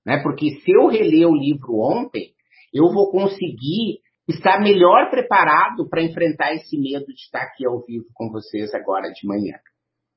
né? 0.05 0.21
Porque 0.23 0.61
se 0.61 0.71
eu 0.71 0.87
reler 0.87 1.27
o 1.27 1.35
livro 1.35 1.75
ontem, 1.75 2.31
eu 2.73 2.85
vou 2.93 3.11
conseguir 3.11 3.99
estar 4.29 4.61
melhor 4.61 5.09
preparado 5.09 5.89
para 5.89 6.01
enfrentar 6.01 6.53
esse 6.53 6.79
medo 6.79 7.05
de 7.07 7.21
estar 7.21 7.41
aqui 7.41 7.65
ao 7.65 7.83
vivo 7.85 8.05
com 8.13 8.29
vocês 8.31 8.73
agora 8.73 9.11
de 9.11 9.27
manhã. 9.27 9.57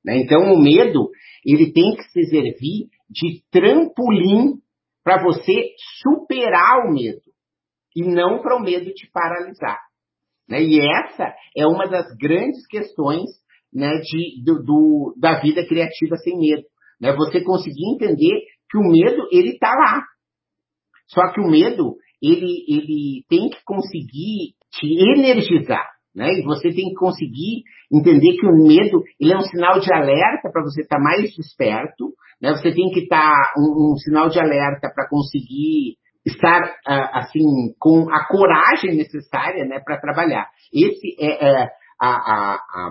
Né? 0.04 0.18
Então, 0.18 0.52
o 0.52 0.62
medo, 0.62 1.10
ele 1.44 1.72
tem 1.72 1.96
que 1.96 2.04
se 2.04 2.26
servir 2.26 2.88
de 3.08 3.42
trampolim 3.50 4.60
para 5.02 5.22
você 5.22 5.70
superar 6.00 6.86
o 6.86 6.92
medo 6.92 7.31
e 7.96 8.02
não 8.02 8.40
para 8.40 8.56
o 8.56 8.62
medo 8.62 8.92
te 8.92 9.10
paralisar. 9.12 9.78
Né? 10.48 10.62
E 10.62 10.80
essa 10.80 11.34
é 11.56 11.66
uma 11.66 11.86
das 11.86 12.06
grandes 12.16 12.66
questões 12.66 13.30
né, 13.72 13.90
de, 14.00 14.42
do, 14.44 14.62
do, 14.62 15.14
da 15.18 15.40
vida 15.40 15.66
criativa 15.66 16.16
sem 16.16 16.38
medo. 16.38 16.64
Né? 17.00 17.12
Você 17.14 17.42
conseguir 17.42 17.94
entender 17.94 18.40
que 18.70 18.78
o 18.78 18.82
medo, 18.82 19.28
ele 19.30 19.50
está 19.50 19.74
lá. 19.74 20.04
Só 21.08 21.32
que 21.32 21.40
o 21.40 21.48
medo, 21.48 21.96
ele, 22.22 22.64
ele 22.68 23.24
tem 23.28 23.48
que 23.48 23.62
conseguir 23.64 24.54
te 24.70 24.86
energizar. 25.16 25.86
Né? 26.14 26.28
E 26.34 26.42
você 26.42 26.68
tem 26.68 26.90
que 26.90 26.94
conseguir 26.94 27.62
entender 27.90 28.36
que 28.36 28.46
o 28.46 28.66
medo 28.66 29.02
ele 29.18 29.32
é 29.32 29.36
um 29.36 29.42
sinal 29.42 29.80
de 29.80 29.92
alerta 29.92 30.50
para 30.52 30.62
você 30.62 30.82
estar 30.82 30.96
tá 30.96 31.02
mais 31.02 31.34
desperto. 31.34 32.12
Né? 32.40 32.52
Você 32.52 32.72
tem 32.72 32.90
que 32.90 33.00
estar 33.00 33.32
tá 33.32 33.54
um, 33.58 33.92
um 33.92 33.96
sinal 33.96 34.28
de 34.28 34.38
alerta 34.38 34.90
para 34.94 35.08
conseguir 35.08 35.96
estar 36.24 36.62
uh, 36.62 37.18
assim 37.18 37.74
com 37.78 38.08
a 38.10 38.26
coragem 38.26 38.96
necessária 38.96 39.64
né, 39.64 39.80
para 39.84 40.00
trabalhar. 40.00 40.48
Esse 40.72 41.16
é, 41.18 41.46
é 41.46 41.68
a, 42.00 42.08
a, 42.08 42.54
a, 42.54 42.90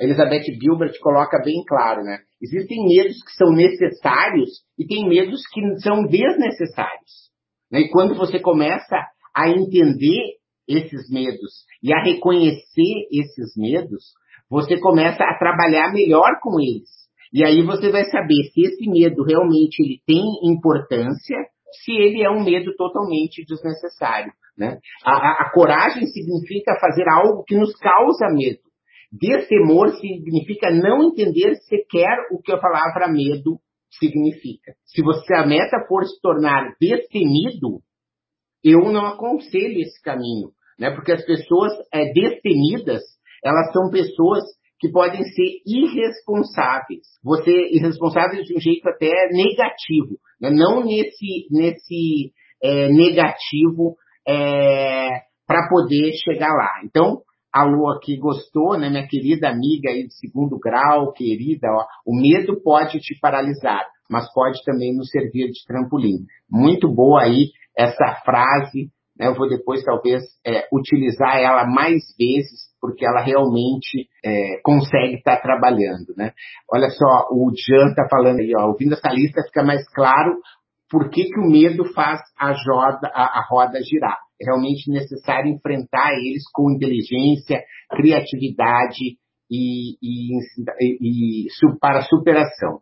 Elizabeth 0.00 0.44
Gilbert 0.60 0.92
coloca 1.00 1.40
bem 1.42 1.62
claro, 1.66 2.02
né? 2.02 2.18
Existem 2.42 2.84
medos 2.86 3.22
que 3.24 3.32
são 3.32 3.50
necessários 3.52 4.50
e 4.78 4.86
tem 4.86 5.08
medos 5.08 5.40
que 5.52 5.60
são 5.80 6.04
desnecessários. 6.04 7.30
Né? 7.70 7.80
E 7.80 7.88
quando 7.88 8.14
você 8.14 8.38
começa 8.38 8.96
a 9.34 9.48
entender 9.48 10.36
esses 10.68 11.10
medos 11.10 11.64
e 11.82 11.94
a 11.94 12.02
reconhecer 12.02 13.06
esses 13.10 13.56
medos, 13.56 14.12
você 14.50 14.78
começa 14.78 15.24
a 15.24 15.38
trabalhar 15.38 15.92
melhor 15.92 16.38
com 16.42 16.60
eles. 16.60 16.90
E 17.32 17.44
aí 17.44 17.62
você 17.62 17.90
vai 17.90 18.04
saber 18.04 18.44
se 18.52 18.60
esse 18.66 18.88
medo 18.88 19.24
realmente 19.24 19.82
ele 19.82 20.00
tem 20.06 20.22
importância 20.44 21.36
se 21.84 21.92
ele 21.92 22.22
é 22.22 22.30
um 22.30 22.44
medo 22.44 22.74
totalmente 22.76 23.44
desnecessário. 23.44 24.32
Né? 24.56 24.78
A, 25.04 25.42
a, 25.42 25.52
coragem 25.52 26.06
significa 26.06 26.78
fazer 26.80 27.06
algo 27.08 27.44
que 27.44 27.56
nos 27.56 27.74
causa 27.76 28.28
medo. 28.30 28.60
Destemor 29.12 29.90
significa 29.98 30.70
não 30.70 31.04
entender 31.04 31.56
sequer 31.56 32.26
o 32.30 32.40
que 32.40 32.52
a 32.52 32.58
palavra 32.58 33.08
medo 33.08 33.58
significa. 33.98 34.74
Se 34.84 35.02
você 35.02 35.34
a 35.34 35.46
meta 35.46 35.84
for 35.88 36.04
se 36.04 36.20
tornar 36.20 36.74
destemido, 36.80 37.80
eu 38.64 38.80
não 38.90 39.06
aconselho 39.06 39.80
esse 39.80 40.02
caminho, 40.02 40.50
né? 40.78 40.90
Porque 40.90 41.12
as 41.12 41.24
pessoas 41.24 41.72
é, 41.92 42.12
destemidas, 42.12 43.02
elas 43.44 43.72
são 43.72 43.90
pessoas 43.90 44.42
que 44.78 44.90
podem 44.90 45.22
ser 45.22 45.62
irresponsáveis. 45.66 47.02
Você 47.24 47.50
irresponsável 47.72 48.42
de 48.42 48.56
um 48.56 48.60
jeito 48.60 48.88
até 48.88 49.10
negativo, 49.30 50.18
né? 50.40 50.50
não 50.50 50.84
nesse 50.84 51.46
nesse 51.50 52.32
é, 52.62 52.88
negativo 52.88 53.96
é, 54.26 55.08
para 55.46 55.68
poder 55.68 56.12
chegar 56.24 56.52
lá. 56.52 56.80
Então 56.84 57.22
a 57.52 57.64
Lu 57.64 57.88
aqui 57.88 58.18
gostou, 58.18 58.78
né, 58.78 58.90
minha 58.90 59.06
querida 59.06 59.48
amiga 59.48 59.88
aí 59.88 60.06
de 60.06 60.14
segundo 60.14 60.58
grau, 60.58 61.12
querida, 61.12 61.68
ó, 61.70 61.86
o 62.04 62.14
medo 62.14 62.60
pode 62.62 62.98
te 62.98 63.18
paralisar, 63.18 63.82
mas 64.10 64.30
pode 64.34 64.62
também 64.62 64.94
nos 64.94 65.08
servir 65.08 65.50
de 65.50 65.64
trampolim. 65.66 66.26
Muito 66.50 66.92
boa 66.92 67.22
aí 67.22 67.48
essa 67.76 68.20
frase 68.26 68.90
eu 69.18 69.34
vou 69.34 69.48
depois, 69.48 69.82
talvez, 69.82 70.22
é, 70.46 70.66
utilizar 70.72 71.38
ela 71.38 71.66
mais 71.66 72.02
vezes, 72.18 72.66
porque 72.80 73.04
ela 73.06 73.22
realmente 73.22 74.08
é, 74.24 74.60
consegue 74.62 75.16
estar 75.16 75.36
tá 75.36 75.42
trabalhando. 75.42 76.14
Né? 76.16 76.32
Olha 76.72 76.90
só, 76.90 77.28
o 77.30 77.50
Jean 77.54 77.88
está 77.88 78.06
falando 78.10 78.40
aí, 78.40 78.52
ó, 78.56 78.66
ouvindo 78.66 78.92
essa 78.94 79.08
lista 79.12 79.42
fica 79.42 79.62
mais 79.62 79.88
claro 79.92 80.38
por 80.90 81.10
que, 81.10 81.24
que 81.24 81.40
o 81.40 81.50
medo 81.50 81.84
faz 81.92 82.20
a, 82.38 82.52
joda, 82.52 83.10
a, 83.12 83.40
a 83.40 83.46
roda 83.48 83.82
girar. 83.82 84.18
É 84.40 84.44
realmente 84.44 84.90
necessário 84.90 85.50
enfrentar 85.50 86.12
eles 86.12 86.42
com 86.52 86.70
inteligência, 86.70 87.62
criatividade 87.90 89.16
e, 89.50 89.96
e, 90.02 90.38
e, 90.80 91.46
e 91.46 91.78
para 91.80 92.02
superação. 92.02 92.80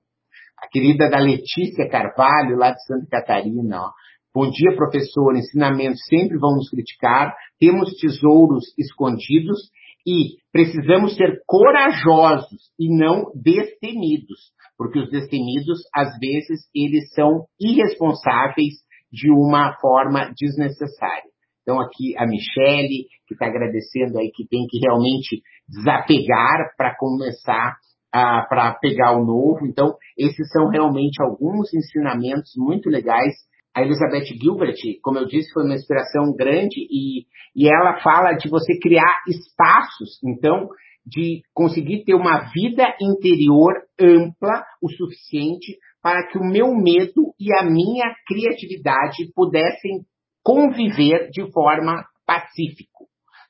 A 0.58 0.68
querida 0.68 1.08
da 1.08 1.18
Letícia 1.18 1.88
Carvalho, 1.88 2.56
lá 2.56 2.72
de 2.72 2.84
Santa 2.84 3.06
Catarina, 3.10 3.82
ó, 3.82 3.90
Bom 4.34 4.50
dia, 4.50 4.74
professor. 4.74 5.36
Ensinamentos 5.36 6.00
sempre 6.08 6.36
vão 6.38 6.56
nos 6.56 6.68
criticar. 6.68 7.36
Temos 7.60 7.94
tesouros 8.00 8.64
escondidos 8.76 9.70
e 10.04 10.38
precisamos 10.50 11.14
ser 11.14 11.40
corajosos 11.46 12.72
e 12.76 12.88
não 12.88 13.30
destemidos, 13.32 14.50
porque 14.76 14.98
os 14.98 15.08
destemidos, 15.08 15.78
às 15.94 16.18
vezes, 16.18 16.68
eles 16.74 17.12
são 17.12 17.44
irresponsáveis 17.60 18.74
de 19.12 19.30
uma 19.30 19.76
forma 19.80 20.34
desnecessária. 20.36 21.30
Então, 21.62 21.80
aqui 21.80 22.18
a 22.18 22.26
Michele, 22.26 23.06
que 23.28 23.34
está 23.34 23.46
agradecendo 23.46 24.18
aí, 24.18 24.32
que 24.34 24.48
tem 24.48 24.66
que 24.68 24.80
realmente 24.80 25.42
desapegar 25.68 26.74
para 26.76 26.96
começar 26.96 27.76
uh, 28.12 28.48
para 28.48 28.74
pegar 28.82 29.16
o 29.16 29.24
novo. 29.24 29.64
Então, 29.64 29.94
esses 30.18 30.50
são 30.50 30.70
realmente 30.70 31.22
alguns 31.22 31.72
ensinamentos 31.72 32.50
muito 32.56 32.90
legais 32.90 33.32
a 33.74 33.82
Elizabeth 33.82 34.26
Gilbert, 34.40 34.76
como 35.02 35.18
eu 35.18 35.26
disse, 35.26 35.52
foi 35.52 35.64
uma 35.64 35.74
inspiração 35.74 36.32
grande 36.36 36.76
e, 36.78 37.24
e 37.56 37.68
ela 37.68 38.00
fala 38.00 38.32
de 38.34 38.48
você 38.48 38.78
criar 38.78 39.22
espaços, 39.26 40.20
então, 40.24 40.68
de 41.04 41.42
conseguir 41.52 42.04
ter 42.04 42.14
uma 42.14 42.50
vida 42.52 42.84
interior 43.00 43.74
ampla 44.00 44.64
o 44.80 44.88
suficiente 44.90 45.76
para 46.00 46.26
que 46.28 46.38
o 46.38 46.44
meu 46.44 46.74
medo 46.74 47.34
e 47.38 47.52
a 47.52 47.64
minha 47.64 48.14
criatividade 48.26 49.32
pudessem 49.34 50.02
conviver 50.42 51.30
de 51.30 51.50
forma 51.50 52.04
pacífica. 52.26 52.90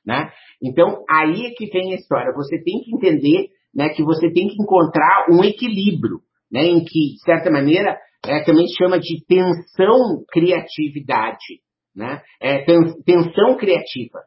Né? 0.05 0.31
Então, 0.61 1.03
aí 1.09 1.45
é 1.45 1.51
que 1.51 1.67
vem 1.67 1.93
a 1.93 1.95
história. 1.95 2.33
Você 2.33 2.61
tem 2.63 2.81
que 2.81 2.95
entender 2.95 3.49
né, 3.73 3.89
que 3.89 4.03
você 4.03 4.31
tem 4.31 4.47
que 4.47 4.61
encontrar 4.61 5.27
um 5.29 5.43
equilíbrio, 5.43 6.21
né, 6.51 6.63
em 6.65 6.83
que, 6.83 7.15
de 7.15 7.21
certa 7.25 7.51
maneira, 7.51 7.97
é, 8.27 8.43
também 8.43 8.65
chama 8.77 8.99
de 8.99 9.23
tensão 9.27 10.23
criatividade, 10.31 11.61
né? 11.95 12.21
É, 12.41 12.63
tensão 13.05 13.57
criativa. 13.57 14.19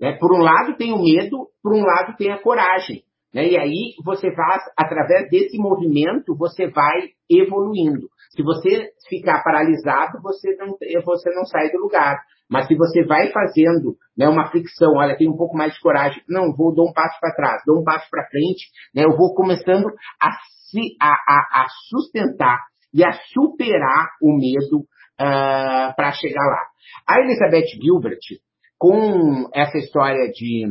Né? 0.00 0.16
Por 0.18 0.32
um 0.32 0.42
lado 0.42 0.76
tem 0.76 0.92
o 0.92 1.02
medo, 1.02 1.48
por 1.62 1.74
um 1.74 1.82
lado 1.82 2.16
tem 2.16 2.30
a 2.30 2.40
coragem. 2.40 3.02
Né? 3.34 3.48
E 3.50 3.58
aí 3.58 3.94
você 4.04 4.32
faz, 4.34 4.62
através 4.76 5.28
desse 5.30 5.58
movimento, 5.58 6.36
você 6.36 6.68
vai 6.68 7.10
evoluindo. 7.28 8.08
Se 8.30 8.42
você 8.42 8.90
ficar 9.08 9.42
paralisado, 9.42 10.20
você 10.22 10.54
não, 10.56 10.76
você 11.04 11.30
não 11.34 11.44
sai 11.44 11.70
do 11.70 11.78
lugar. 11.78 12.18
Mas 12.48 12.66
se 12.66 12.74
você 12.74 13.04
vai 13.04 13.30
fazendo 13.30 13.96
né, 14.16 14.28
uma 14.28 14.50
fricção, 14.50 14.92
olha, 14.96 15.16
tem 15.16 15.28
um 15.28 15.36
pouco 15.36 15.56
mais 15.56 15.74
de 15.74 15.80
coragem, 15.80 16.22
não, 16.28 16.54
vou 16.56 16.74
dar 16.74 16.82
um 16.82 16.92
passo 16.92 17.18
para 17.20 17.34
trás, 17.34 17.62
dou 17.66 17.80
um 17.80 17.84
passo 17.84 18.08
para 18.10 18.26
frente, 18.28 18.68
né, 18.94 19.04
eu 19.04 19.16
vou 19.16 19.34
começando 19.34 19.86
a, 20.20 20.30
se, 20.70 20.96
a, 21.00 21.10
a, 21.10 21.64
a 21.64 21.66
sustentar 21.90 22.58
e 22.92 23.04
a 23.04 23.12
superar 23.12 24.10
o 24.22 24.36
medo 24.36 24.80
uh, 24.80 24.86
ah, 25.18 25.94
para 25.96 26.12
chegar 26.12 26.44
lá. 26.44 26.62
A 27.06 27.20
Elizabeth 27.20 27.66
Gilbert, 27.80 28.18
com 28.78 29.48
essa 29.54 29.78
história 29.78 30.30
de 30.30 30.66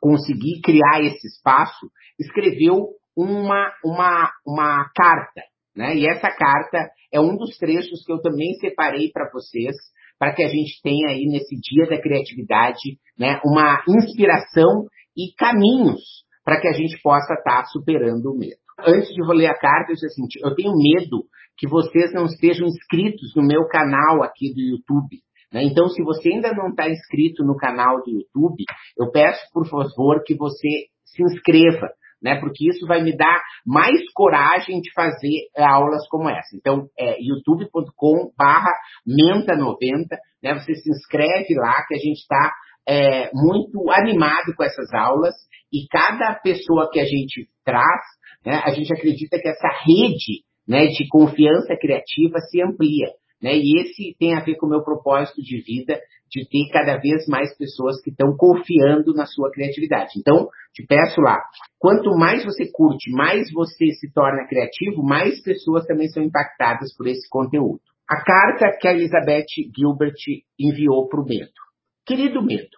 conseguir 0.00 0.60
criar 0.62 1.02
esse 1.02 1.26
espaço, 1.26 1.90
escreveu 2.18 2.90
uma, 3.16 3.72
uma, 3.84 4.30
uma 4.46 4.90
carta. 4.94 5.42
Né? 5.74 5.96
E 5.96 6.08
essa 6.08 6.30
carta 6.30 6.90
é 7.12 7.20
um 7.20 7.36
dos 7.36 7.56
trechos 7.56 8.04
que 8.04 8.12
eu 8.12 8.20
também 8.20 8.54
separei 8.54 9.10
para 9.12 9.30
vocês, 9.32 9.74
para 10.18 10.34
que 10.34 10.42
a 10.42 10.48
gente 10.48 10.80
tenha 10.82 11.08
aí 11.10 11.26
nesse 11.26 11.56
dia 11.56 11.86
da 11.88 12.00
criatividade 12.00 12.98
né, 13.18 13.40
uma 13.44 13.82
inspiração 13.88 14.86
e 15.16 15.32
caminhos 15.36 16.24
para 16.44 16.60
que 16.60 16.68
a 16.68 16.72
gente 16.72 17.00
possa 17.02 17.34
estar 17.34 17.62
tá 17.62 17.64
superando 17.64 18.26
o 18.32 18.38
medo 18.38 18.67
antes 18.80 19.08
de 19.08 19.22
ler 19.22 19.46
a 19.46 19.58
carta, 19.58 19.92
eu 19.92 19.94
disse 19.94 20.06
assim, 20.06 20.26
eu 20.42 20.54
tenho 20.54 20.72
medo 20.76 21.24
que 21.56 21.68
vocês 21.68 22.12
não 22.12 22.26
estejam 22.26 22.66
inscritos 22.66 23.34
no 23.34 23.42
meu 23.42 23.66
canal 23.66 24.22
aqui 24.22 24.52
do 24.54 24.60
YouTube. 24.60 25.18
Né? 25.52 25.64
Então, 25.64 25.88
se 25.88 26.02
você 26.02 26.30
ainda 26.30 26.52
não 26.52 26.68
está 26.68 26.88
inscrito 26.88 27.44
no 27.44 27.56
canal 27.56 28.02
do 28.02 28.10
YouTube, 28.10 28.64
eu 28.96 29.10
peço, 29.10 29.40
por 29.52 29.68
favor, 29.68 30.22
que 30.24 30.36
você 30.36 30.86
se 31.04 31.22
inscreva, 31.22 31.88
né? 32.22 32.38
Porque 32.38 32.68
isso 32.68 32.86
vai 32.86 33.02
me 33.02 33.16
dar 33.16 33.40
mais 33.66 34.00
coragem 34.12 34.80
de 34.80 34.92
fazer 34.92 35.48
eh, 35.56 35.64
aulas 35.64 36.06
como 36.08 36.28
essa. 36.28 36.54
Então, 36.54 36.88
é 36.98 37.16
youtube.com 37.20 38.32
barra 38.36 38.70
menta90, 39.06 40.06
né? 40.42 40.54
Você 40.54 40.74
se 40.74 40.90
inscreve 40.90 41.54
lá 41.54 41.84
que 41.86 41.94
a 41.94 41.98
gente 41.98 42.18
está 42.18 42.52
é, 42.88 43.30
muito 43.34 43.90
animado 43.90 44.54
com 44.56 44.64
essas 44.64 44.92
aulas 44.94 45.34
e 45.72 45.86
cada 45.90 46.34
pessoa 46.40 46.88
que 46.90 46.98
a 46.98 47.04
gente 47.04 47.48
traz, 47.64 48.00
né, 48.44 48.60
a 48.64 48.70
gente 48.70 48.92
acredita 48.92 49.38
que 49.38 49.48
essa 49.48 49.68
rede 49.84 50.44
né, 50.66 50.86
de 50.86 51.08
confiança 51.08 51.76
criativa 51.80 52.38
se 52.50 52.62
amplia. 52.62 53.08
Né? 53.42 53.56
E 53.56 53.80
esse 53.80 54.16
tem 54.18 54.34
a 54.34 54.40
ver 54.40 54.56
com 54.56 54.66
o 54.66 54.68
meu 54.68 54.82
propósito 54.82 55.40
de 55.40 55.60
vida, 55.62 55.98
de 56.30 56.46
ter 56.48 56.70
cada 56.72 56.98
vez 56.98 57.26
mais 57.26 57.56
pessoas 57.56 58.00
que 58.02 58.10
estão 58.10 58.36
confiando 58.36 59.14
na 59.14 59.24
sua 59.24 59.50
criatividade. 59.50 60.12
Então, 60.18 60.48
te 60.74 60.84
peço 60.86 61.20
lá, 61.20 61.40
quanto 61.78 62.10
mais 62.16 62.44
você 62.44 62.70
curte, 62.70 63.10
mais 63.10 63.50
você 63.52 63.92
se 63.92 64.12
torna 64.12 64.46
criativo, 64.46 65.02
mais 65.02 65.42
pessoas 65.42 65.86
também 65.86 66.08
são 66.08 66.22
impactadas 66.22 66.94
por 66.96 67.06
esse 67.06 67.26
conteúdo. 67.30 67.80
A 68.08 68.22
carta 68.22 68.76
que 68.78 68.88
a 68.88 68.92
Elizabeth 68.92 69.46
Gilbert 69.76 70.14
enviou 70.58 71.08
para 71.08 71.20
o 71.20 71.24
Medo. 71.24 71.50
Querido 72.06 72.42
Medo, 72.42 72.77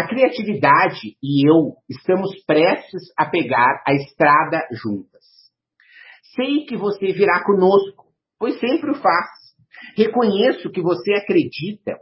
a 0.00 0.08
criatividade 0.08 1.14
e 1.22 1.46
eu 1.46 1.74
estamos 1.86 2.30
prestes 2.46 3.02
a 3.18 3.28
pegar 3.28 3.82
a 3.86 3.92
estrada 3.92 4.66
juntas. 4.72 5.20
Sei 6.34 6.64
que 6.64 6.74
você 6.74 7.12
virá 7.12 7.44
conosco, 7.44 8.06
pois 8.38 8.58
sempre 8.58 8.92
o 8.92 8.94
faz. 8.94 9.28
Reconheço 9.98 10.70
que 10.70 10.80
você 10.80 11.12
acredita 11.12 11.98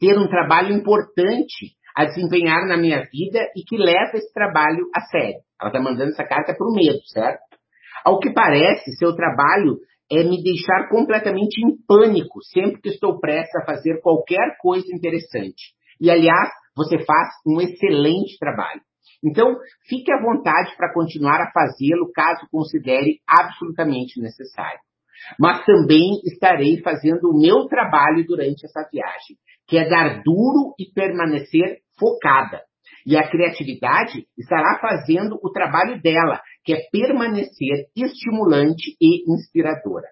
ter 0.00 0.18
um 0.18 0.26
trabalho 0.26 0.74
importante 0.74 1.76
a 1.96 2.06
desempenhar 2.06 2.66
na 2.66 2.76
minha 2.76 3.04
vida 3.04 3.38
e 3.54 3.62
que 3.62 3.76
leva 3.76 4.16
esse 4.16 4.32
trabalho 4.32 4.90
a 4.92 5.00
sério. 5.02 5.40
Ela 5.60 5.70
está 5.70 5.80
mandando 5.80 6.10
essa 6.10 6.24
carta 6.24 6.56
para 6.56 6.66
o 6.66 6.74
medo, 6.74 7.00
certo? 7.06 7.56
Ao 8.04 8.18
que 8.18 8.32
parece, 8.32 8.96
seu 8.98 9.14
trabalho 9.14 9.78
é 10.10 10.24
me 10.24 10.42
deixar 10.42 10.88
completamente 10.88 11.60
em 11.60 11.76
pânico 11.86 12.42
sempre 12.52 12.80
que 12.80 12.88
estou 12.88 13.20
prestes 13.20 13.54
a 13.62 13.64
fazer 13.64 14.00
qualquer 14.02 14.56
coisa 14.60 14.86
interessante. 14.92 15.72
E, 16.00 16.10
aliás, 16.10 16.50
você 16.76 17.04
faz 17.04 17.28
um 17.46 17.60
excelente 17.60 18.38
trabalho. 18.38 18.80
Então, 19.24 19.56
fique 19.88 20.12
à 20.12 20.20
vontade 20.20 20.76
para 20.76 20.92
continuar 20.92 21.40
a 21.40 21.50
fazê-lo 21.50 22.12
caso 22.12 22.46
considere 22.50 23.20
absolutamente 23.26 24.20
necessário 24.20 24.78
mas 25.38 25.64
também 25.64 26.20
estarei 26.24 26.80
fazendo 26.82 27.30
o 27.30 27.38
meu 27.38 27.66
trabalho 27.66 28.24
durante 28.26 28.64
essa 28.64 28.88
viagem, 28.90 29.36
que 29.66 29.78
é 29.78 29.88
dar 29.88 30.22
duro 30.22 30.74
e 30.78 30.92
permanecer 30.92 31.78
focada. 31.98 32.62
E 33.04 33.16
a 33.16 33.28
criatividade 33.28 34.26
estará 34.36 34.78
fazendo 34.80 35.38
o 35.42 35.50
trabalho 35.50 36.00
dela, 36.00 36.40
que 36.64 36.74
é 36.74 36.80
permanecer 36.90 37.86
estimulante 37.96 38.96
e 39.00 39.32
inspiradora. 39.32 40.08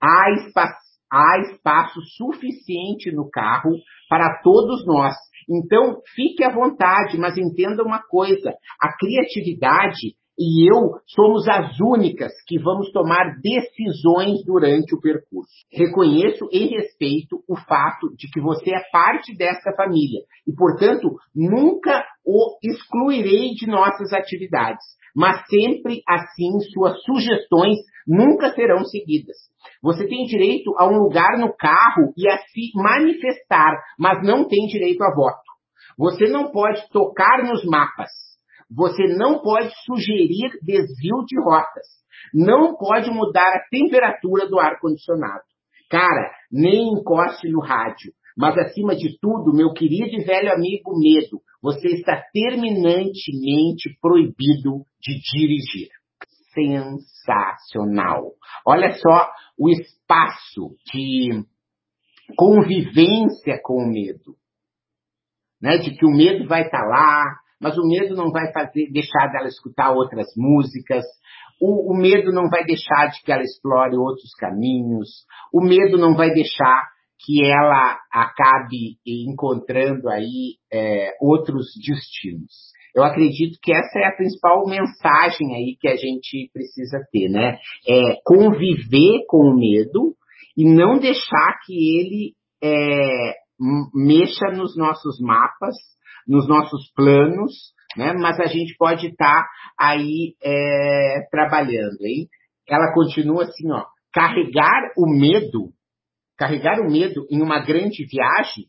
Há 0.00 0.30
espaço, 0.32 0.76
há 1.10 1.38
espaço 1.52 2.00
suficiente 2.16 3.12
no 3.12 3.30
carro 3.30 3.70
para 4.08 4.40
todos 4.42 4.84
nós. 4.84 5.14
Então, 5.48 6.00
fique 6.14 6.42
à 6.44 6.52
vontade, 6.52 7.18
mas 7.18 7.36
entenda 7.38 7.82
uma 7.82 8.02
coisa: 8.02 8.50
a 8.80 8.96
criatividade 8.96 10.14
e 10.38 10.70
eu 10.70 11.00
somos 11.06 11.48
as 11.48 11.80
únicas 11.80 12.32
que 12.46 12.58
vamos 12.58 12.92
tomar 12.92 13.40
decisões 13.40 14.44
durante 14.44 14.94
o 14.94 15.00
percurso. 15.00 15.50
Reconheço 15.72 16.46
e 16.52 16.66
respeito 16.66 17.42
o 17.48 17.56
fato 17.56 18.14
de 18.16 18.28
que 18.30 18.40
você 18.40 18.70
é 18.70 18.82
parte 18.92 19.34
dessa 19.34 19.72
família 19.74 20.20
e, 20.46 20.52
portanto, 20.54 21.08
nunca 21.34 22.04
o 22.24 22.58
excluirei 22.62 23.52
de 23.54 23.66
nossas 23.66 24.12
atividades, 24.12 24.84
mas 25.16 25.44
sempre 25.48 26.02
assim 26.06 26.60
suas 26.72 27.02
sugestões 27.02 27.78
nunca 28.06 28.52
serão 28.52 28.84
seguidas. 28.84 29.36
Você 29.82 30.06
tem 30.06 30.24
direito 30.26 30.72
a 30.78 30.86
um 30.86 30.98
lugar 30.98 31.38
no 31.38 31.56
carro 31.56 32.12
e 32.16 32.28
a 32.28 32.36
se 32.38 32.70
manifestar, 32.74 33.76
mas 33.98 34.22
não 34.22 34.46
tem 34.46 34.66
direito 34.66 35.02
a 35.02 35.14
voto. 35.14 35.42
Você 35.98 36.26
não 36.26 36.52
pode 36.52 36.88
tocar 36.90 37.42
nos 37.42 37.64
mapas 37.64 38.10
você 38.70 39.06
não 39.16 39.40
pode 39.40 39.70
sugerir 39.84 40.58
desvio 40.62 41.24
de 41.26 41.40
rotas. 41.40 41.86
Não 42.34 42.76
pode 42.76 43.10
mudar 43.10 43.48
a 43.48 43.64
temperatura 43.70 44.48
do 44.48 44.58
ar-condicionado. 44.58 45.44
Cara, 45.88 46.32
nem 46.50 46.88
encoste 46.88 47.48
no 47.48 47.60
rádio. 47.60 48.12
Mas 48.36 48.56
acima 48.58 48.94
de 48.94 49.18
tudo, 49.18 49.54
meu 49.54 49.72
querido 49.72 50.14
e 50.14 50.24
velho 50.24 50.52
amigo 50.52 50.98
Medo, 50.98 51.40
você 51.62 51.88
está 51.88 52.22
terminantemente 52.32 53.96
proibido 54.00 54.84
de 55.00 55.18
dirigir. 55.32 55.88
Sensacional. 56.52 58.32
Olha 58.66 58.92
só 58.92 59.30
o 59.58 59.70
espaço 59.70 60.76
de 60.92 61.44
convivência 62.36 63.58
com 63.62 63.82
o 63.82 63.88
medo. 63.88 64.36
Né? 65.60 65.78
De 65.78 65.96
que 65.96 66.04
o 66.04 66.10
medo 66.10 66.46
vai 66.46 66.62
estar 66.62 66.82
tá 66.82 66.86
lá, 66.86 67.24
mas 67.60 67.78
o 67.78 67.86
medo 67.86 68.14
não 68.14 68.30
vai 68.30 68.52
fazer, 68.52 68.90
deixar 68.92 69.28
dela 69.32 69.48
escutar 69.48 69.92
outras 69.92 70.26
músicas, 70.36 71.04
o, 71.60 71.92
o, 71.92 71.96
medo 71.96 72.32
não 72.32 72.50
vai 72.50 72.64
deixar 72.64 73.06
de 73.08 73.22
que 73.22 73.32
ela 73.32 73.42
explore 73.42 73.96
outros 73.96 74.34
caminhos, 74.38 75.24
o 75.52 75.62
medo 75.62 75.96
não 75.96 76.14
vai 76.14 76.30
deixar 76.32 76.95
que 77.24 77.44
ela 77.44 77.98
acabe 78.12 78.96
encontrando 79.06 80.08
aí 80.08 80.56
é, 80.72 81.12
outros 81.20 81.66
destinos. 81.86 82.74
Eu 82.94 83.04
acredito 83.04 83.58
que 83.62 83.72
essa 83.72 83.98
é 83.98 84.06
a 84.06 84.16
principal 84.16 84.66
mensagem 84.66 85.54
aí 85.54 85.76
que 85.78 85.88
a 85.88 85.96
gente 85.96 86.50
precisa 86.52 86.98
ter, 87.12 87.28
né? 87.28 87.58
É 87.86 88.16
conviver 88.24 89.24
com 89.28 89.50
o 89.50 89.54
medo 89.54 90.14
e 90.56 90.64
não 90.64 90.98
deixar 90.98 91.58
que 91.66 91.74
ele 91.74 92.32
é, 92.62 93.34
mexa 93.94 94.46
nos 94.56 94.76
nossos 94.76 95.20
mapas, 95.20 95.74
nos 96.26 96.48
nossos 96.48 96.90
planos, 96.94 97.52
né? 97.96 98.14
Mas 98.14 98.40
a 98.40 98.46
gente 98.46 98.74
pode 98.78 99.08
estar 99.08 99.42
tá 99.42 99.48
aí 99.78 100.34
é, 100.42 101.26
trabalhando, 101.30 102.00
hein? 102.02 102.28
Ela 102.68 102.92
continua 102.94 103.44
assim, 103.44 103.70
ó, 103.70 103.84
carregar 104.12 104.92
o 104.96 105.06
medo, 105.06 105.70
carregar 106.36 106.80
o 106.80 106.90
medo 106.90 107.26
em 107.30 107.42
uma 107.42 107.60
grande 107.60 108.04
viagem 108.06 108.66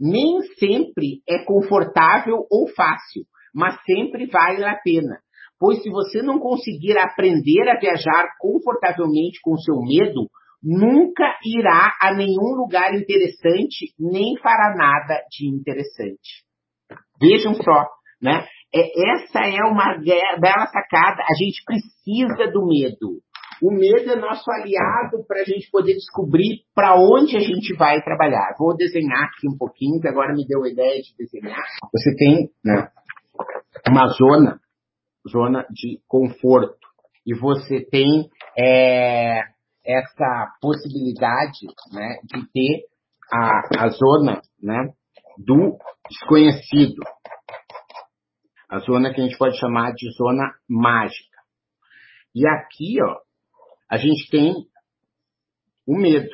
nem 0.00 0.40
sempre 0.58 1.20
é 1.28 1.44
confortável 1.44 2.46
ou 2.50 2.68
fácil, 2.74 3.24
mas 3.54 3.78
sempre 3.84 4.26
vale 4.26 4.64
a 4.64 4.74
pena. 4.76 5.18
Pois 5.58 5.82
se 5.82 5.90
você 5.90 6.22
não 6.22 6.38
conseguir 6.38 6.96
aprender 6.96 7.68
a 7.68 7.78
viajar 7.78 8.28
confortavelmente 8.40 9.40
com 9.42 9.56
seu 9.58 9.76
medo, 9.82 10.30
nunca 10.62 11.38
irá 11.44 11.94
a 12.00 12.14
nenhum 12.14 12.54
lugar 12.56 12.94
interessante, 12.94 13.92
nem 13.98 14.38
fará 14.38 14.74
nada 14.74 15.20
de 15.30 15.46
interessante. 15.48 16.44
Vejam 17.20 17.52
só, 17.54 17.86
né? 18.22 18.46
É, 18.72 19.12
essa 19.12 19.40
é 19.40 19.62
uma 19.64 19.98
bela 19.98 20.66
sacada. 20.66 21.22
A 21.22 21.34
gente 21.36 21.62
precisa 21.64 22.50
do 22.50 22.66
medo. 22.66 23.20
O 23.62 23.70
medo 23.70 24.10
é 24.10 24.16
nosso 24.16 24.50
aliado 24.50 25.22
para 25.28 25.42
a 25.42 25.44
gente 25.44 25.70
poder 25.70 25.92
descobrir 25.92 26.64
para 26.74 26.94
onde 26.94 27.36
a 27.36 27.40
gente 27.40 27.76
vai 27.76 28.00
trabalhar. 28.02 28.54
Vou 28.58 28.74
desenhar 28.74 29.24
aqui 29.24 29.46
um 29.48 29.56
pouquinho, 29.56 30.00
que 30.00 30.08
agora 30.08 30.32
me 30.34 30.46
deu 30.46 30.62
a 30.64 30.68
ideia 30.68 31.00
de 31.02 31.14
desenhar. 31.16 31.62
Você 31.92 32.14
tem 32.16 32.50
né, 32.64 32.88
uma 33.86 34.06
zona, 34.08 34.60
zona 35.30 35.66
de 35.70 36.00
conforto. 36.08 36.78
E 37.26 37.34
você 37.34 37.84
tem 37.84 38.30
é, 38.58 39.42
essa 39.84 40.54
possibilidade 40.60 41.66
né, 41.92 42.16
de 42.24 42.50
ter 42.50 42.86
a, 43.30 43.84
a 43.84 43.88
zona 43.88 44.40
né, 44.62 44.92
do 45.36 45.76
desconhecido. 46.08 47.02
A 48.70 48.78
zona 48.78 49.12
que 49.12 49.20
a 49.20 49.24
gente 49.24 49.36
pode 49.36 49.58
chamar 49.58 49.92
de 49.92 50.10
zona 50.12 50.54
mágica. 50.66 51.28
E 52.34 52.46
aqui, 52.46 53.02
ó, 53.02 53.16
a 53.90 53.96
gente 53.96 54.30
tem 54.30 54.54
o 55.86 55.96
medo. 55.96 56.30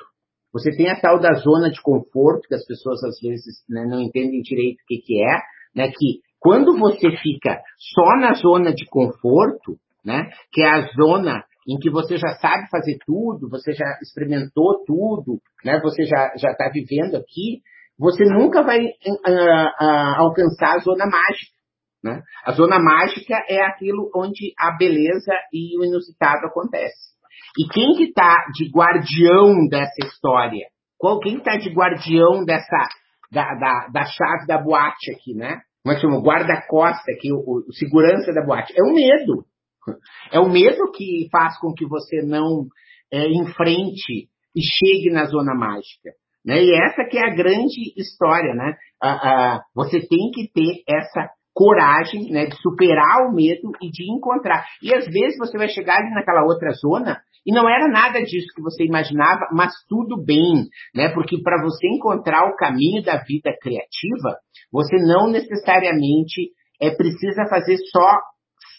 Você 0.52 0.70
tem 0.70 0.88
a 0.88 1.00
tal 1.00 1.18
da 1.18 1.32
zona 1.34 1.70
de 1.70 1.80
conforto, 1.80 2.48
que 2.48 2.54
as 2.54 2.64
pessoas 2.66 3.02
às 3.04 3.18
vezes 3.20 3.64
né, 3.68 3.84
não 3.86 4.00
entendem 4.00 4.40
direito 4.42 4.80
o 4.80 4.86
que, 4.86 4.98
que 4.98 5.22
é, 5.22 5.38
né? 5.74 5.88
Que 5.88 6.20
quando 6.38 6.78
você 6.78 7.10
fica 7.16 7.60
só 7.78 8.16
na 8.20 8.34
zona 8.34 8.72
de 8.72 8.86
conforto, 8.86 9.76
né? 10.04 10.30
Que 10.52 10.62
é 10.62 10.68
a 10.68 10.86
zona 10.92 11.44
em 11.68 11.78
que 11.78 11.90
você 11.90 12.16
já 12.16 12.36
sabe 12.40 12.68
fazer 12.70 12.96
tudo, 13.04 13.48
você 13.50 13.72
já 13.72 13.98
experimentou 14.00 14.84
tudo, 14.86 15.40
né? 15.64 15.80
Você 15.80 16.04
já 16.04 16.32
está 16.34 16.70
vivendo 16.72 17.16
aqui, 17.16 17.60
você 17.98 18.24
nunca 18.24 18.62
vai 18.62 18.78
uh, 18.78 18.86
uh, 18.86 20.14
alcançar 20.16 20.76
a 20.76 20.78
zona 20.78 21.06
mágica. 21.06 21.56
Né? 22.04 22.22
A 22.44 22.52
zona 22.52 22.78
mágica 22.78 23.34
é 23.48 23.62
aquilo 23.62 24.10
onde 24.14 24.52
a 24.58 24.76
beleza 24.76 25.32
e 25.52 25.78
o 25.78 25.84
inusitado 25.84 26.46
acontecem. 26.46 27.15
E 27.58 27.68
quem 27.68 27.94
que 27.94 28.04
está 28.04 28.46
de 28.54 28.70
guardião 28.70 29.66
dessa 29.68 30.06
história? 30.06 30.66
Qual, 30.98 31.20
quem 31.20 31.38
está 31.38 31.56
de 31.56 31.70
guardião 31.70 32.44
dessa 32.44 32.88
da, 33.32 33.54
da, 33.54 33.88
da, 33.92 34.04
chave 34.04 34.46
da 34.46 34.58
boate 34.58 35.10
aqui, 35.12 35.34
né? 35.34 35.60
Como 35.82 35.92
é 35.92 35.94
que 35.94 36.02
chama? 36.02 36.20
Guarda-costa 36.20 37.12
aqui, 37.12 37.32
o, 37.32 37.38
o, 37.38 37.72
segurança 37.72 38.32
da 38.32 38.44
boate. 38.44 38.72
É 38.76 38.82
o 38.82 38.94
medo. 38.94 39.44
É 40.32 40.40
o 40.40 40.48
medo 40.48 40.90
que 40.92 41.28
faz 41.30 41.58
com 41.58 41.72
que 41.72 41.86
você 41.86 42.22
não 42.22 42.66
é, 43.12 43.28
enfrente 43.28 44.28
e 44.54 44.60
chegue 44.60 45.10
na 45.12 45.26
zona 45.26 45.54
mágica. 45.54 46.10
Né? 46.44 46.62
E 46.62 46.74
essa 46.74 47.04
que 47.04 47.18
é 47.18 47.26
a 47.26 47.34
grande 47.34 47.92
história, 47.96 48.54
né? 48.54 48.76
Ah, 49.02 49.10
ah, 49.10 49.62
você 49.74 50.00
tem 50.00 50.30
que 50.32 50.50
ter 50.52 50.82
essa 50.88 51.30
coragem 51.54 52.30
né, 52.30 52.46
de 52.46 52.56
superar 52.60 53.28
o 53.28 53.34
medo 53.34 53.72
e 53.80 53.90
de 53.90 54.12
encontrar. 54.12 54.66
E 54.82 54.94
às 54.94 55.06
vezes 55.06 55.38
você 55.38 55.56
vai 55.56 55.68
chegar 55.68 55.96
ali 55.96 56.10
naquela 56.10 56.44
outra 56.44 56.70
zona 56.72 57.20
e 57.46 57.52
não 57.52 57.68
era 57.68 57.86
nada 57.86 58.20
disso 58.22 58.48
que 58.54 58.60
você 58.60 58.84
imaginava, 58.84 59.48
mas 59.52 59.72
tudo 59.88 60.20
bem, 60.22 60.66
né? 60.94 61.10
Porque 61.10 61.40
para 61.40 61.62
você 61.62 61.86
encontrar 61.86 62.50
o 62.50 62.56
caminho 62.56 63.02
da 63.04 63.18
vida 63.22 63.54
criativa, 63.60 64.38
você 64.72 64.96
não 64.96 65.30
necessariamente 65.30 66.50
é 66.80 66.90
precisa 66.90 67.46
fazer 67.48 67.76
só 67.92 68.18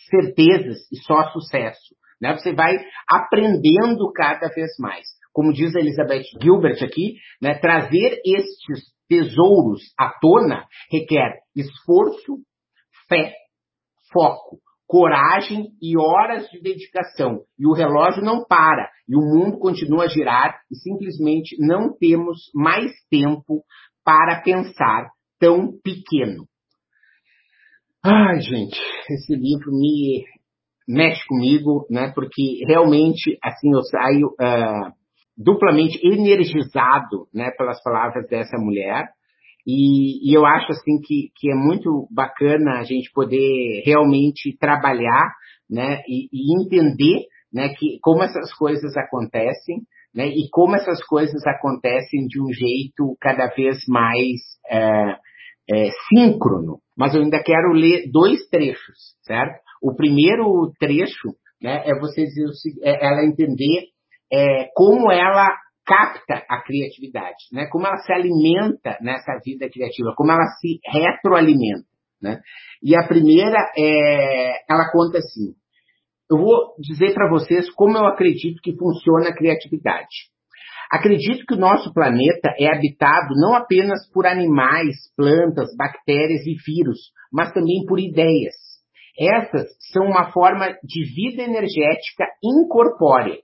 certezas 0.09 0.79
e 0.91 0.97
só 0.97 1.29
sucesso, 1.31 1.95
né? 2.21 2.33
Você 2.35 2.53
vai 2.53 2.77
aprendendo 3.09 4.11
cada 4.13 4.49
vez 4.49 4.71
mais. 4.79 5.07
Como 5.31 5.53
diz 5.53 5.75
a 5.75 5.79
Elizabeth 5.79 6.25
Gilbert 6.41 6.83
aqui, 6.83 7.13
né, 7.41 7.53
trazer 7.59 8.19
estes 8.25 8.91
tesouros 9.07 9.81
à 9.97 10.09
tona 10.19 10.65
requer 10.91 11.39
esforço, 11.55 12.39
fé, 13.07 13.33
foco, 14.11 14.59
coragem 14.87 15.67
e 15.81 15.97
horas 15.97 16.49
de 16.49 16.61
dedicação. 16.61 17.41
E 17.59 17.67
o 17.67 17.73
relógio 17.73 18.23
não 18.23 18.45
para, 18.45 18.89
e 19.07 19.15
o 19.15 19.21
mundo 19.21 19.59
continua 19.59 20.05
a 20.05 20.07
girar, 20.07 20.59
e 20.71 20.75
simplesmente 20.77 21.57
não 21.59 21.95
temos 21.97 22.49
mais 22.55 22.91
tempo 23.09 23.63
para 24.03 24.41
pensar 24.41 25.09
tão 25.39 25.73
pequeno. 25.83 26.45
Ai, 28.03 28.39
gente, 28.39 28.79
esse 29.09 29.35
livro 29.35 29.71
me 29.71 30.23
mexe 30.87 31.25
comigo, 31.27 31.85
né? 31.89 32.11
Porque 32.15 32.63
realmente, 32.65 33.37
assim, 33.43 33.73
eu 33.73 33.81
saio 33.83 34.27
uh, 34.27 34.93
duplamente 35.37 35.99
energizado, 36.01 37.27
né, 37.33 37.51
pelas 37.57 37.81
palavras 37.83 38.25
dessa 38.29 38.57
mulher. 38.57 39.09
E, 39.67 40.31
e, 40.31 40.33
eu 40.33 40.45
acho 40.45 40.71
assim 40.71 41.01
que, 41.03 41.29
que 41.35 41.51
é 41.51 41.53
muito 41.53 42.07
bacana 42.09 42.79
a 42.79 42.83
gente 42.83 43.11
poder 43.13 43.83
realmente 43.85 44.57
trabalhar, 44.57 45.33
né, 45.69 46.01
e, 46.07 46.29
e 46.31 46.63
entender, 46.63 47.25
né, 47.53 47.67
que 47.77 47.99
como 48.01 48.23
essas 48.23 48.53
coisas 48.53 48.95
acontecem, 48.95 49.81
né, 50.15 50.25
e 50.25 50.49
como 50.49 50.73
essas 50.77 51.03
coisas 51.03 51.45
acontecem 51.45 52.27
de 52.27 52.41
um 52.41 52.47
jeito 52.53 53.17
cada 53.19 53.47
vez 53.47 53.79
mais 53.89 54.39
é, 54.69 55.17
é, 55.69 55.89
síncrono. 56.07 56.79
Mas 56.97 57.13
eu 57.13 57.21
ainda 57.21 57.43
quero 57.43 57.73
ler 57.73 58.09
dois 58.09 58.47
trechos, 58.47 59.17
certo? 59.23 59.59
O 59.83 59.93
primeiro 59.93 60.71
trecho, 60.79 61.35
né, 61.61 61.83
é 61.85 61.99
você 61.99 62.23
dizer, 62.23 62.47
é 62.83 63.05
ela 63.05 63.25
entender 63.25 63.89
é, 64.31 64.69
como 64.73 65.11
ela 65.11 65.49
capta 65.87 66.45
a 66.49 66.61
criatividade, 66.61 67.45
né? 67.53 67.67
Como 67.71 67.87
ela 67.87 67.97
se 67.97 68.11
alimenta 68.11 68.97
nessa 69.01 69.39
vida 69.43 69.69
criativa, 69.69 70.13
como 70.15 70.31
ela 70.31 70.45
se 70.59 70.79
retroalimenta, 70.85 71.87
né? 72.21 72.41
E 72.83 72.95
a 72.95 73.07
primeira 73.07 73.57
é, 73.77 74.65
ela 74.69 74.91
conta 74.91 75.19
assim: 75.19 75.55
eu 76.29 76.37
vou 76.37 76.75
dizer 76.77 77.13
para 77.13 77.29
vocês 77.29 77.71
como 77.73 77.97
eu 77.97 78.05
acredito 78.05 78.61
que 78.61 78.75
funciona 78.75 79.29
a 79.29 79.35
criatividade. 79.35 80.27
Acredito 80.91 81.45
que 81.45 81.53
o 81.53 81.59
nosso 81.59 81.93
planeta 81.93 82.53
é 82.59 82.67
habitado 82.67 83.33
não 83.35 83.53
apenas 83.55 84.09
por 84.11 84.25
animais, 84.25 84.95
plantas, 85.15 85.75
bactérias 85.77 86.45
e 86.45 86.55
vírus, 86.65 87.11
mas 87.31 87.51
também 87.51 87.85
por 87.85 87.99
ideias. 87.99 88.55
Essas 89.19 89.67
são 89.91 90.05
uma 90.05 90.31
forma 90.31 90.67
de 90.83 91.03
vida 91.13 91.41
energética 91.41 92.25
incorpórea 92.43 93.37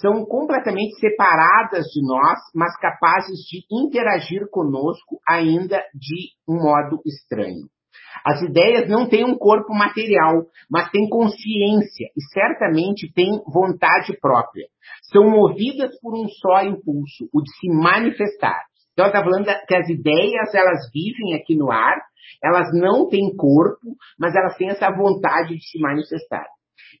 são 0.00 0.24
completamente 0.24 0.98
separadas 0.98 1.86
de 1.86 2.06
nós, 2.06 2.38
mas 2.54 2.76
capazes 2.78 3.38
de 3.40 3.64
interagir 3.70 4.48
conosco 4.50 5.18
ainda 5.28 5.82
de 5.94 6.30
um 6.48 6.62
modo 6.62 7.00
estranho. 7.04 7.68
As 8.24 8.42
ideias 8.42 8.88
não 8.88 9.08
têm 9.08 9.24
um 9.24 9.36
corpo 9.36 9.72
material, 9.74 10.46
mas 10.70 10.90
têm 10.90 11.08
consciência 11.08 12.06
e 12.16 12.22
certamente 12.32 13.12
têm 13.12 13.40
vontade 13.46 14.16
própria. 14.20 14.66
São 15.12 15.30
movidas 15.30 15.98
por 16.00 16.14
um 16.14 16.28
só 16.28 16.62
impulso, 16.62 17.28
o 17.32 17.42
de 17.42 17.50
se 17.58 17.68
manifestar. 17.68 18.64
Então, 18.98 19.06
ela 19.06 19.14
está 19.14 19.22
falando 19.22 19.66
que 19.68 19.76
as 19.76 19.88
ideias, 19.88 20.52
elas 20.52 20.90
vivem 20.92 21.34
aqui 21.36 21.54
no 21.54 21.70
ar, 21.70 22.02
elas 22.42 22.66
não 22.72 23.08
têm 23.08 23.32
corpo, 23.36 23.94
mas 24.18 24.34
elas 24.34 24.56
têm 24.56 24.70
essa 24.70 24.90
vontade 24.90 25.54
de 25.54 25.64
se 25.70 25.78
manifestar. 25.78 26.44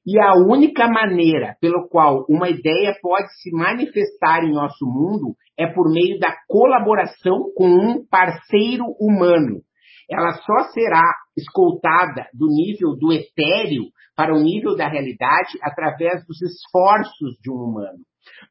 E 0.06 0.16
a 0.16 0.34
única 0.34 0.86
maneira 0.86 1.56
pelo 1.60 1.88
qual 1.88 2.24
uma 2.28 2.48
ideia 2.48 2.94
pode 3.02 3.26
se 3.42 3.50
manifestar 3.50 4.44
em 4.44 4.52
nosso 4.52 4.86
mundo 4.86 5.34
é 5.58 5.66
por 5.66 5.90
meio 5.90 6.20
da 6.20 6.36
colaboração 6.46 7.50
com 7.56 7.66
um 7.66 8.06
parceiro 8.08 8.84
humano. 9.00 9.60
Ela 10.08 10.34
só 10.34 10.70
será 10.72 11.02
escoltada 11.36 12.28
do 12.32 12.46
nível 12.46 12.96
do 12.96 13.12
etéreo 13.12 13.86
para 14.14 14.32
o 14.32 14.40
nível 14.40 14.76
da 14.76 14.86
realidade 14.86 15.58
através 15.60 16.24
dos 16.28 16.40
esforços 16.42 17.36
de 17.42 17.50
um 17.50 17.56
humano. 17.56 17.98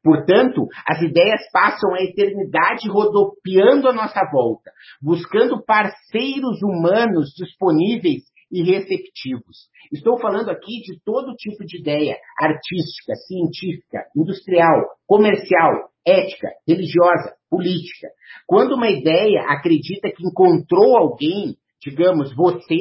Portanto, 0.02 0.66
as 0.86 1.00
ideias 1.02 1.40
passam 1.52 1.94
a 1.94 2.02
eternidade 2.02 2.88
rodopiando 2.88 3.88
a 3.88 3.92
nossa 3.92 4.20
volta, 4.30 4.70
buscando 5.02 5.64
parceiros 5.64 6.62
humanos 6.62 7.30
disponíveis 7.36 8.22
e 8.50 8.62
receptivos. 8.62 9.68
Estou 9.92 10.18
falando 10.18 10.50
aqui 10.50 10.80
de 10.82 11.00
todo 11.04 11.34
tipo 11.34 11.64
de 11.64 11.80
ideia 11.80 12.16
artística, 12.40 13.14
científica, 13.26 14.04
industrial, 14.16 14.86
comercial, 15.06 15.90
ética, 16.06 16.48
religiosa, 16.66 17.34
política. 17.50 18.08
Quando 18.46 18.74
uma 18.74 18.88
ideia 18.88 19.42
acredita 19.48 20.10
que 20.10 20.26
encontrou 20.26 20.96
alguém, 20.96 21.56
digamos 21.82 22.34
você, 22.34 22.76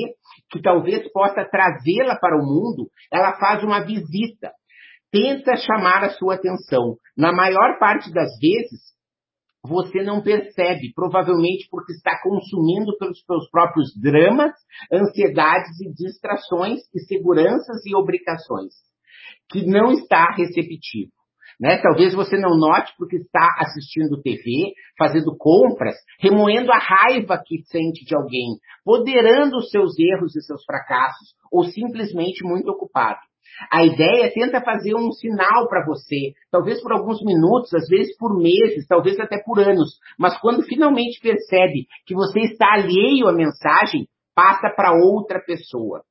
que 0.50 0.62
talvez 0.62 1.12
possa 1.12 1.46
trazê-la 1.50 2.18
para 2.20 2.38
o 2.38 2.46
mundo, 2.46 2.90
ela 3.12 3.38
faz 3.38 3.64
uma 3.64 3.82
visita, 3.82 4.52
tenta 5.12 5.56
chamar 5.58 6.04
a 6.04 6.10
sua 6.12 6.36
atenção. 6.36 6.96
Na 7.16 7.32
maior 7.32 7.80
parte 7.80 8.12
das 8.12 8.30
vezes, 8.40 8.98
você 9.68 10.02
não 10.04 10.22
percebe, 10.22 10.94
provavelmente 10.94 11.68
porque 11.70 11.94
está 11.94 12.20
consumindo 12.22 12.98
pelos 12.98 13.20
seus 13.26 13.50
próprios 13.50 13.90
dramas, 14.00 14.54
ansiedades 14.92 15.80
e 15.82 15.94
distrações, 15.94 16.80
e 16.96 17.00
seguranças 17.02 17.86
e 17.86 17.96
obrigações, 17.96 18.74
que 19.50 19.66
não 19.66 19.92
está 19.92 20.32
receptivo. 20.36 21.12
Né? 21.60 21.82
Talvez 21.82 22.14
você 22.14 22.38
não 22.38 22.56
note 22.56 22.94
porque 22.98 23.18
está 23.18 23.50
assistindo 23.60 24.22
TV, 24.22 24.74
fazendo 24.98 25.36
compras, 25.36 25.96
remoendo 26.20 26.72
a 26.72 26.78
raiva 26.78 27.42
que 27.44 27.64
sente 27.64 28.06
de 28.06 28.16
alguém, 28.16 28.58
poderando 28.86 29.58
os 29.58 29.70
seus 29.70 29.98
erros 29.98 30.36
e 30.36 30.42
seus 30.42 30.64
fracassos, 30.64 31.34
ou 31.52 31.64
simplesmente 31.64 32.44
muito 32.44 32.70
ocupado. 32.70 33.20
A 33.72 33.86
ideia 33.86 34.32
tenta 34.34 34.62
fazer 34.62 34.96
um 34.96 35.12
sinal 35.12 35.68
para 35.68 35.86
você, 35.86 36.34
talvez 36.52 36.82
por 36.82 36.92
alguns 36.92 37.24
minutos, 37.24 37.74
às 37.74 37.88
vezes 37.88 38.16
por 38.18 38.38
meses, 38.38 38.88
talvez 38.88 39.20
até 39.20 39.42
por 39.44 39.60
anos, 39.60 39.98
mas 40.18 40.40
quando 40.40 40.64
finalmente 40.64 41.20
percebe 41.20 41.88
que 42.06 42.14
você 42.14 42.42
está 42.42 42.74
alheio 42.74 43.28
à 43.28 43.34
mensagem, 43.34 44.08
passa 44.36 44.70
para 44.70 44.94
outra 44.94 45.40
pessoa. 45.40 46.04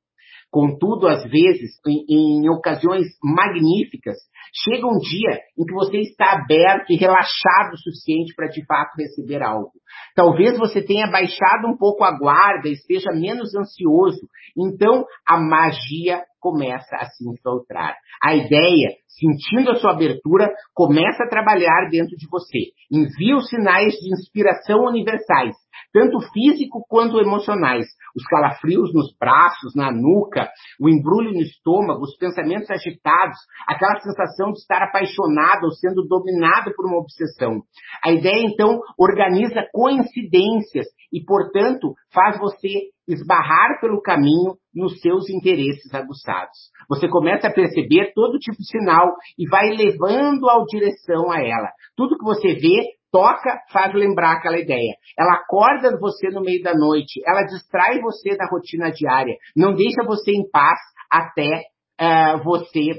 Contudo, 0.51 1.07
às 1.09 1.23
vezes, 1.25 1.73
em, 1.87 2.05
em, 2.09 2.49
ocasiões 2.49 3.07
magníficas, 3.23 4.17
chega 4.55 4.87
um 4.87 4.99
dia 4.99 5.41
em 5.59 5.65
que 5.65 5.75
você 5.75 5.99
está 5.99 6.33
aberto 6.33 6.91
e 6.91 6.97
relaxado 6.97 7.75
o 7.75 7.79
suficiente 7.79 8.35
para 8.35 8.49
de 8.49 8.65
fato 8.65 8.97
receber 8.99 9.43
algo. 9.43 9.73
Talvez 10.15 10.59
você 10.59 10.83
tenha 10.83 11.11
baixado 11.11 11.69
um 11.69 11.77
pouco 11.77 12.05
a 12.05 12.17
guarda, 12.17 12.69
esteja 12.69 13.11
menos 13.13 13.55
ansioso. 13.55 14.29
Então, 14.57 15.05
a 15.27 15.39
magia 15.39 16.23
começa 16.41 16.97
a 16.97 17.07
se 17.07 17.29
infiltrar. 17.29 17.97
A 18.23 18.35
ideia, 18.35 18.95
sentindo 19.07 19.71
a 19.71 19.77
sua 19.77 19.93
abertura, 19.93 20.51
começa 20.75 21.25
a 21.25 21.29
trabalhar 21.29 21.89
dentro 21.91 22.17
de 22.17 22.29
você. 22.29 22.71
Envia 22.91 23.37
os 23.37 23.49
sinais 23.49 23.93
de 23.95 24.13
inspiração 24.13 24.85
universais 24.85 25.57
tanto 25.97 26.21
físico 26.31 26.85
quanto 26.91 27.19
emocionais. 27.19 27.87
Os 28.15 28.23
calafrios 28.25 28.93
nos 28.93 29.17
braços, 29.19 29.75
na 29.75 29.91
nuca, 29.91 30.47
o 30.79 30.91
embrulho 30.91 31.33
no 31.33 31.41
estômago, 31.41 32.03
os 32.03 32.15
pensamentos 32.19 32.71
agitados, 32.71 33.39
aquela 33.67 33.99
sensação 34.01 34.53
de 34.53 34.59
estar 34.59 34.83
apaixonado 34.83 35.65
ou 35.65 35.71
sendo 35.71 36.07
dominado 36.07 36.71
por 36.77 36.85
uma 36.85 36.99
obsessão. 36.99 37.63
A 38.05 38.13
ideia, 38.13 38.45
então, 38.45 38.79
organiza 38.99 39.67
coincidências 39.73 40.85
e, 41.11 41.25
portanto, 41.25 41.95
faz 42.13 42.39
você 42.39 42.69
esbarrar 43.09 43.81
pelo 43.81 44.03
caminho 44.03 44.57
nos 44.75 45.01
seus 45.01 45.31
interesses 45.31 45.95
aguçados. 45.95 46.59
Você 46.91 47.09
começa 47.09 47.49
a 47.49 47.53
perceber 47.53 48.13
todo 48.15 48.39
tipo 48.39 48.59
de 48.59 48.69
sinal 48.69 49.15
e 49.39 49.49
vai 49.49 49.71
levando 49.71 50.51
a 50.51 50.63
direção 50.69 51.31
a 51.31 51.41
ela. 51.41 51.71
Tudo 51.97 52.19
que 52.19 52.25
você 52.25 52.55
vê, 52.55 52.83
toca, 53.17 53.63
faz 53.73 53.95
lembrar 53.95 54.33
aquela 54.33 54.59
ideia. 54.59 54.95
Ela 55.19 55.37
acorda 55.37 55.99
você 55.99 56.29
no 56.29 56.43
meio 56.43 56.63
da 56.63 56.75
noite, 56.75 57.23
ela 57.27 57.45
distrai 57.45 57.99
você 58.03 58.37
da 58.37 58.47
rotina 58.47 58.91
diária, 58.91 59.35
não 59.57 59.75
deixa 59.75 60.05
você 60.05 60.33
em 60.33 60.47
paz 60.51 60.79
até 61.11 61.63
uh, 61.99 62.45
você 62.45 62.91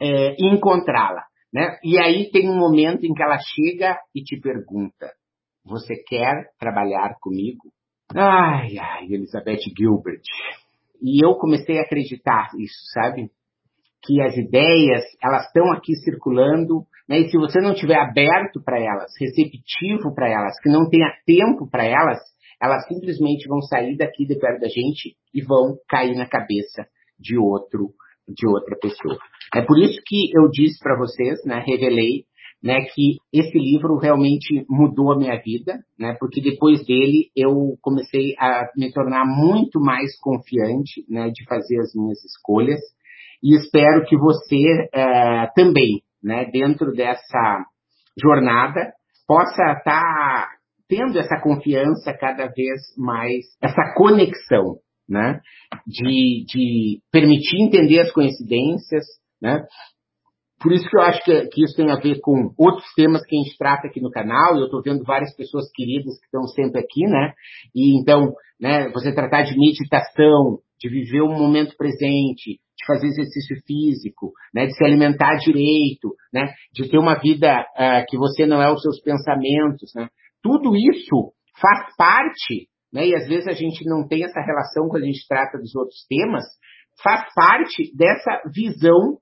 uh, 0.00 0.34
encontrá-la. 0.38 1.24
Né? 1.52 1.78
E 1.82 1.98
aí 1.98 2.30
tem 2.30 2.48
um 2.48 2.56
momento 2.56 3.04
em 3.04 3.12
que 3.12 3.22
ela 3.22 3.38
chega 3.38 3.98
e 4.14 4.22
te 4.22 4.40
pergunta: 4.40 5.10
Você 5.64 5.96
quer 6.06 6.50
trabalhar 6.56 7.16
comigo? 7.20 7.72
Ai, 8.14 8.78
ai, 8.78 9.06
Elizabeth 9.10 9.62
Gilbert. 9.76 10.22
E 11.02 11.24
eu 11.24 11.34
comecei 11.34 11.78
a 11.78 11.82
acreditar 11.82 12.50
isso, 12.56 12.78
sabe? 12.92 13.30
Que 14.04 14.20
as 14.20 14.36
ideias, 14.36 15.02
elas 15.22 15.46
estão 15.46 15.72
aqui 15.72 15.94
circulando, 15.96 16.84
né? 17.08 17.20
E 17.20 17.28
se 17.28 17.36
você 17.36 17.60
não 17.60 17.74
tiver 17.74 17.98
aberto 17.98 18.62
para 18.62 18.80
elas, 18.80 19.12
receptivo 19.18 20.14
para 20.14 20.28
elas, 20.28 20.58
que 20.60 20.68
não 20.68 20.88
tenha 20.88 21.12
tempo 21.26 21.68
para 21.70 21.84
elas, 21.84 22.18
elas 22.62 22.86
simplesmente 22.86 23.48
vão 23.48 23.60
sair 23.60 23.96
daqui 23.96 24.26
de 24.26 24.38
perto 24.38 24.60
da 24.60 24.68
gente 24.68 25.14
e 25.32 25.42
vão 25.42 25.76
cair 25.88 26.16
na 26.16 26.26
cabeça 26.26 26.86
de 27.18 27.36
outro, 27.36 27.90
de 28.28 28.46
outra 28.46 28.76
pessoa. 28.80 29.18
É 29.54 29.62
por 29.62 29.78
isso 29.78 30.00
que 30.06 30.30
eu 30.34 30.48
disse 30.50 30.78
para 30.78 30.98
vocês, 30.98 31.44
né? 31.44 31.62
Revelei 31.66 32.24
né, 32.64 32.80
que 32.94 33.18
esse 33.30 33.58
livro 33.58 33.98
realmente 33.98 34.64
mudou 34.70 35.12
a 35.12 35.18
minha 35.18 35.38
vida, 35.38 35.80
né, 35.98 36.16
porque 36.18 36.40
depois 36.40 36.82
dele 36.86 37.28
eu 37.36 37.76
comecei 37.82 38.34
a 38.38 38.70
me 38.74 38.90
tornar 38.90 39.26
muito 39.26 39.78
mais 39.78 40.18
confiante, 40.18 41.04
né, 41.06 41.28
de 41.28 41.44
fazer 41.44 41.78
as 41.80 41.94
minhas 41.94 42.24
escolhas 42.24 42.80
e 43.42 43.54
espero 43.54 44.06
que 44.06 44.16
você 44.16 44.88
é, 44.94 45.46
também, 45.54 46.00
né, 46.24 46.46
dentro 46.50 46.92
dessa 46.92 47.64
jornada, 48.20 48.92
possa 49.28 49.62
estar 49.78 49.82
tá 49.84 50.48
tendo 50.88 51.18
essa 51.18 51.40
confiança 51.40 52.16
cada 52.18 52.46
vez 52.46 52.80
mais, 52.96 53.44
essa 53.62 53.94
conexão, 53.96 54.78
né, 55.08 55.40
de, 55.86 56.44
de 56.48 57.00
permitir 57.12 57.60
entender 57.60 58.00
as 58.00 58.12
coincidências, 58.12 59.04
né, 59.40 59.64
por 60.64 60.72
isso 60.72 60.88
que 60.88 60.96
eu 60.96 61.02
acho 61.02 61.22
que, 61.22 61.46
que, 61.48 61.62
isso 61.62 61.76
tem 61.76 61.90
a 61.90 61.96
ver 61.96 62.20
com 62.20 62.54
outros 62.56 62.86
temas 62.96 63.22
que 63.26 63.36
a 63.36 63.42
gente 63.42 63.54
trata 63.58 63.86
aqui 63.86 64.00
no 64.00 64.10
canal, 64.10 64.56
eu 64.56 64.64
estou 64.64 64.82
vendo 64.82 65.04
várias 65.04 65.36
pessoas 65.36 65.70
queridas 65.74 66.18
que 66.18 66.24
estão 66.24 66.44
sempre 66.44 66.80
aqui, 66.80 67.02
né? 67.02 67.34
E 67.74 68.00
então, 68.00 68.32
né, 68.58 68.88
você 68.88 69.12
tratar 69.14 69.42
de 69.42 69.54
meditação, 69.58 70.60
de 70.80 70.88
viver 70.88 71.20
o 71.20 71.28
um 71.28 71.38
momento 71.38 71.76
presente, 71.76 72.60
de 72.76 72.86
fazer 72.86 73.06
exercício 73.06 73.56
físico, 73.66 74.32
né, 74.52 74.66
de 74.66 74.74
se 74.74 74.84
alimentar 74.84 75.36
direito, 75.36 76.14
né, 76.32 76.52
de 76.72 76.88
ter 76.88 76.98
uma 76.98 77.14
vida 77.14 77.60
uh, 77.60 78.04
que 78.08 78.18
você 78.18 78.46
não 78.46 78.60
é 78.60 78.72
os 78.72 78.82
seus 78.82 79.00
pensamentos, 79.00 79.92
né? 79.94 80.08
Tudo 80.42 80.76
isso 80.76 81.32
faz 81.60 81.94
parte, 81.96 82.68
né, 82.92 83.06
e 83.06 83.14
às 83.14 83.26
vezes 83.26 83.46
a 83.46 83.52
gente 83.52 83.84
não 83.84 84.06
tem 84.06 84.24
essa 84.24 84.40
relação 84.40 84.88
quando 84.88 85.04
a 85.04 85.06
gente 85.06 85.26
trata 85.28 85.58
dos 85.58 85.74
outros 85.74 86.04
temas, 86.08 86.44
faz 87.02 87.32
parte 87.34 87.90
dessa 87.96 88.42
visão 88.54 89.18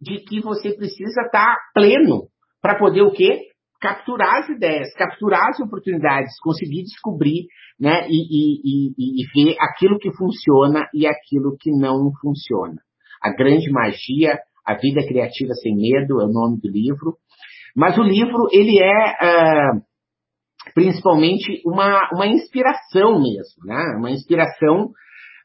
de 0.00 0.20
que 0.24 0.40
você 0.40 0.72
precisa 0.72 1.22
estar 1.22 1.56
pleno 1.74 2.28
para 2.60 2.78
poder 2.78 3.02
o 3.02 3.12
quê? 3.12 3.46
Capturar 3.80 4.42
as 4.42 4.48
ideias, 4.48 4.92
capturar 4.94 5.48
as 5.48 5.60
oportunidades, 5.60 6.34
conseguir 6.42 6.82
descobrir 6.82 7.46
né, 7.78 8.06
e, 8.08 8.10
e, 8.10 8.92
e, 8.98 9.22
e 9.22 9.26
ver 9.34 9.56
aquilo 9.60 9.98
que 9.98 10.10
funciona 10.16 10.88
e 10.92 11.06
aquilo 11.06 11.56
que 11.58 11.70
não 11.70 12.10
funciona. 12.20 12.80
A 13.22 13.30
grande 13.30 13.70
magia, 13.70 14.38
a 14.66 14.74
vida 14.74 15.06
criativa 15.06 15.54
sem 15.54 15.74
medo 15.74 16.20
é 16.20 16.24
o 16.24 16.32
nome 16.32 16.60
do 16.60 16.68
livro. 16.68 17.16
Mas 17.74 17.96
o 17.98 18.02
livro, 18.02 18.48
ele 18.52 18.78
é 18.82 19.74
uh, 19.74 19.82
principalmente 20.74 21.62
uma, 21.64 22.08
uma 22.12 22.26
inspiração 22.26 23.20
mesmo, 23.20 23.64
né? 23.64 23.96
Uma 23.98 24.10
inspiração 24.10 24.90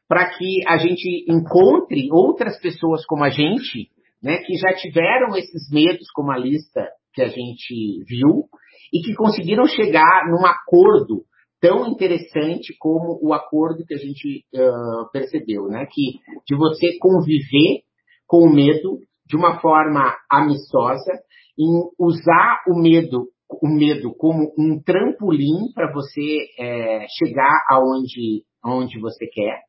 para 0.08 0.28
que 0.36 0.60
a 0.66 0.76
gente 0.76 1.24
encontre 1.28 2.08
outras 2.12 2.60
pessoas 2.60 3.04
como 3.06 3.24
a 3.24 3.30
gente 3.30 3.88
né, 4.22 4.38
que 4.38 4.54
já 4.54 4.72
tiveram 4.74 5.36
esses 5.36 5.70
medos, 5.70 6.10
como 6.14 6.32
a 6.32 6.38
lista 6.38 6.88
que 7.12 7.20
a 7.20 7.28
gente 7.28 8.02
viu, 8.08 8.44
e 8.92 9.02
que 9.02 9.14
conseguiram 9.14 9.66
chegar 9.66 10.26
num 10.28 10.46
acordo 10.46 11.24
tão 11.64 11.86
interessante 11.86 12.76
como 12.78 13.18
o 13.22 13.32
acordo 13.32 13.86
que 13.86 13.94
a 13.94 13.96
gente 13.96 14.44
uh, 14.54 15.10
percebeu, 15.10 15.66
né? 15.66 15.86
Que 15.90 16.18
de 16.46 16.54
você 16.54 16.98
conviver 16.98 17.80
com 18.26 18.44
o 18.44 18.54
medo 18.54 18.98
de 19.26 19.34
uma 19.34 19.58
forma 19.60 20.14
amistosa, 20.30 21.10
em 21.58 21.88
usar 21.98 22.60
o 22.68 22.78
medo, 22.78 23.28
o 23.62 23.68
medo 23.68 24.14
como 24.14 24.52
um 24.58 24.78
trampolim 24.84 25.72
para 25.74 25.90
você 25.90 26.48
é, 26.58 27.06
chegar 27.08 27.64
aonde, 27.70 28.42
aonde 28.62 29.00
você 29.00 29.26
quer, 29.26 29.62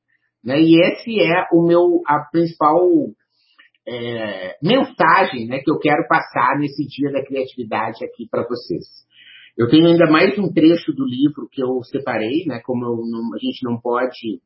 né? 0.43 0.59
E 0.59 0.77
esse 0.81 1.17
é 1.21 1.47
o 1.53 1.65
meu 1.65 2.01
a 2.05 2.25
principal 2.29 2.81
é, 3.87 4.57
mensagem 4.61 5.47
né, 5.47 5.59
que 5.59 5.71
eu 5.71 5.79
quero 5.79 6.05
passar 6.09 6.59
nesse 6.59 6.85
dia 6.87 7.09
da 7.13 7.23
criatividade 7.23 8.03
aqui 8.03 8.27
para 8.29 8.45
vocês. 8.45 8.83
Eu 9.57 9.69
tenho 9.69 9.87
ainda 9.87 10.09
mais 10.11 10.37
um 10.37 10.51
trecho 10.51 10.91
do 10.93 11.05
livro 11.05 11.47
que 11.49 11.63
eu 11.63 11.81
separei, 11.83 12.45
né, 12.45 12.59
como 12.63 12.85
não, 12.85 13.33
a 13.33 13.37
gente 13.39 13.63
não 13.63 13.79
pode 13.79 14.41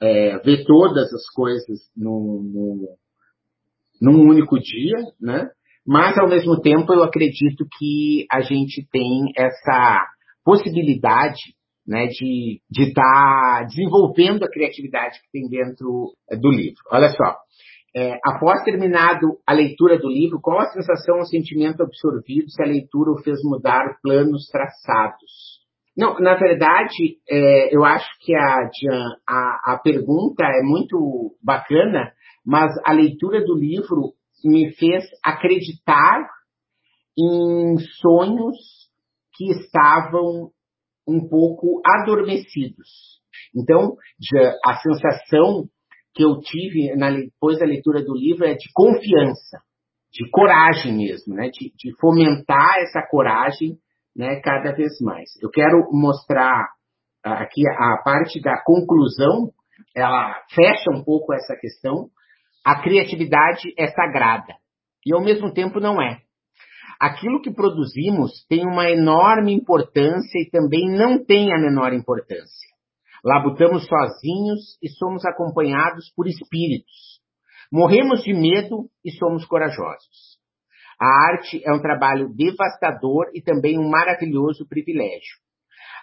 é, 0.00 0.38
ver 0.38 0.64
todas 0.64 1.12
as 1.12 1.28
coisas 1.34 1.78
num, 1.96 2.42
num, 2.42 2.96
num 4.00 4.28
único 4.28 4.58
dia, 4.58 4.96
né? 5.20 5.50
mas 5.86 6.18
ao 6.18 6.28
mesmo 6.28 6.60
tempo 6.60 6.92
eu 6.92 7.02
acredito 7.02 7.66
que 7.78 8.26
a 8.30 8.40
gente 8.40 8.86
tem 8.90 9.32
essa 9.36 10.04
possibilidade 10.44 11.54
né, 11.86 12.06
de 12.06 12.60
estar 12.70 13.02
tá 13.02 13.64
desenvolvendo 13.68 14.44
a 14.44 14.50
criatividade 14.50 15.20
que 15.20 15.30
tem 15.32 15.48
dentro 15.48 16.12
do 16.40 16.50
livro. 16.50 16.80
Olha 16.90 17.08
só, 17.10 17.36
é, 17.94 18.18
após 18.24 18.62
terminado 18.62 19.38
a 19.46 19.52
leitura 19.52 19.98
do 19.98 20.08
livro, 20.08 20.40
qual 20.40 20.60
a 20.60 20.70
sensação 20.70 21.18
ou 21.18 21.24
sentimento 21.24 21.82
absorvido 21.82 22.48
se 22.50 22.62
a 22.62 22.66
leitura 22.66 23.10
o 23.10 23.22
fez 23.22 23.42
mudar 23.42 23.98
planos 24.02 24.46
traçados? 24.46 25.60
Não, 25.96 26.18
na 26.20 26.36
verdade, 26.36 27.18
é, 27.28 27.74
eu 27.74 27.84
acho 27.84 28.08
que 28.20 28.34
a, 28.34 28.70
a, 29.28 29.72
a 29.74 29.80
pergunta 29.82 30.44
é 30.44 30.62
muito 30.62 31.36
bacana, 31.42 32.12
mas 32.46 32.72
a 32.84 32.92
leitura 32.92 33.44
do 33.44 33.54
livro 33.54 34.14
me 34.44 34.72
fez 34.74 35.04
acreditar 35.22 36.28
em 37.18 37.76
sonhos 38.00 38.56
que 39.34 39.50
estavam 39.50 40.50
um 41.06 41.28
pouco 41.28 41.82
adormecidos. 41.84 43.20
Então, 43.54 43.96
a 44.64 44.76
sensação 44.76 45.68
que 46.14 46.24
eu 46.24 46.40
tive 46.40 46.94
na, 46.96 47.10
depois 47.10 47.58
da 47.58 47.66
leitura 47.66 48.02
do 48.02 48.14
livro 48.14 48.44
é 48.44 48.54
de 48.54 48.68
confiança, 48.74 49.58
de 50.12 50.28
coragem 50.30 50.96
mesmo, 50.96 51.34
né? 51.34 51.50
de, 51.52 51.72
de 51.76 51.96
fomentar 52.00 52.78
essa 52.80 53.02
coragem 53.08 53.76
né, 54.16 54.40
cada 54.40 54.72
vez 54.72 55.00
mais. 55.00 55.30
Eu 55.40 55.50
quero 55.50 55.88
mostrar 55.92 56.68
aqui 57.22 57.62
a 57.68 58.02
parte 58.02 58.40
da 58.40 58.60
conclusão, 58.64 59.50
ela 59.94 60.34
fecha 60.54 60.90
um 60.90 61.04
pouco 61.04 61.32
essa 61.32 61.56
questão. 61.56 62.08
A 62.64 62.82
criatividade 62.82 63.72
é 63.78 63.86
sagrada 63.88 64.54
e 65.06 65.14
ao 65.14 65.22
mesmo 65.22 65.52
tempo 65.52 65.80
não 65.80 66.00
é. 66.00 66.20
Aquilo 67.00 67.40
que 67.40 67.50
produzimos 67.50 68.44
tem 68.46 68.66
uma 68.66 68.90
enorme 68.90 69.54
importância 69.54 70.38
e 70.38 70.50
também 70.50 70.86
não 70.90 71.24
tem 71.24 71.50
a 71.52 71.58
menor 71.58 71.94
importância. 71.94 72.68
Labutamos 73.24 73.86
sozinhos 73.86 74.78
e 74.82 74.88
somos 74.88 75.24
acompanhados 75.24 76.10
por 76.16 76.26
espíritos. 76.26 77.20
Morremos 77.70 78.22
de 78.22 78.32
medo 78.32 78.88
e 79.04 79.10
somos 79.12 79.44
corajosos. 79.44 80.38
A 81.00 81.32
arte 81.32 81.62
é 81.64 81.72
um 81.72 81.80
trabalho 81.80 82.28
devastador 82.34 83.30
e 83.34 83.42
também 83.42 83.78
um 83.78 83.88
maravilhoso 83.88 84.66
privilégio. 84.68 85.38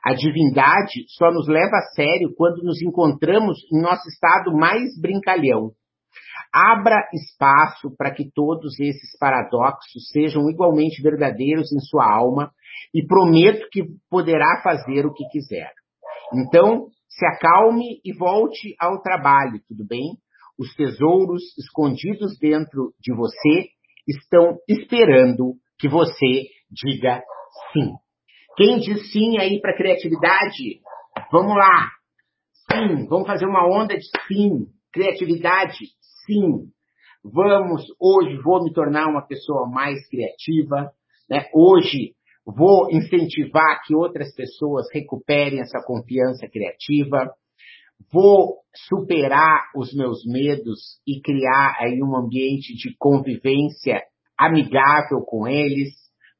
A 0.04 0.14
divindade 0.14 1.06
só 1.10 1.32
nos 1.32 1.48
leva 1.48 1.76
a 1.78 1.94
sério 1.94 2.34
quando 2.36 2.64
nos 2.64 2.82
encontramos 2.82 3.60
em 3.72 3.82
nosso 3.82 4.08
estado 4.08 4.56
mais 4.56 5.00
brincalhão. 5.00 5.72
Abra 6.54 7.08
espaço 7.14 7.96
para 7.98 8.12
que 8.12 8.32
todos 8.34 8.80
esses 8.80 9.18
paradoxos 9.20 10.08
sejam 10.12 10.50
igualmente 10.50 11.02
verdadeiros 11.02 11.72
em 11.74 11.80
sua 11.80 12.10
alma 12.10 12.52
e 12.94 13.06
prometo 13.06 13.68
que 13.72 13.84
poderá 14.10 14.62
fazer 14.64 15.06
o 15.06 15.14
que 15.14 15.28
quiser. 15.30 15.72
Então, 16.34 16.88
se 17.18 17.26
acalme 17.26 18.00
e 18.06 18.14
volte 18.14 18.76
ao 18.80 19.02
trabalho, 19.02 19.60
tudo 19.68 19.86
bem? 19.86 20.18
Os 20.58 20.74
tesouros 20.76 21.42
escondidos 21.58 22.38
dentro 22.40 22.94
de 23.00 23.14
você 23.16 23.70
estão 24.08 24.58
esperando 24.70 25.56
que 25.80 25.88
você 25.88 26.46
diga 26.70 27.22
sim. 27.74 27.94
Quem 28.56 28.80
diz 28.80 29.12
sim 29.12 29.40
aí 29.40 29.60
para 29.60 29.76
criatividade? 29.76 30.80
Vamos 31.32 31.56
lá. 31.56 31.90
Sim. 32.72 33.08
Vamos 33.08 33.28
fazer 33.28 33.46
uma 33.46 33.68
onda 33.68 33.96
de 33.96 34.06
sim. 34.28 34.68
Criatividade? 34.92 35.86
Sim. 36.26 36.70
Vamos, 37.24 37.84
hoje 38.00 38.38
vou 38.44 38.64
me 38.64 38.72
tornar 38.72 39.08
uma 39.08 39.26
pessoa 39.26 39.68
mais 39.68 40.08
criativa. 40.08 40.92
Né? 41.30 41.48
Hoje 41.54 42.14
vou 42.48 42.90
incentivar 42.90 43.82
que 43.86 43.94
outras 43.94 44.34
pessoas 44.34 44.88
recuperem 44.94 45.60
essa 45.60 45.80
confiança 45.86 46.48
criativa. 46.48 47.30
Vou 48.12 48.60
superar 48.88 49.66
os 49.76 49.94
meus 49.94 50.24
medos 50.26 51.00
e 51.06 51.20
criar 51.20 51.76
aí 51.80 52.02
um 52.02 52.16
ambiente 52.16 52.74
de 52.76 52.96
convivência 52.98 54.02
amigável 54.40 55.22
com 55.26 55.48
eles, 55.48 55.90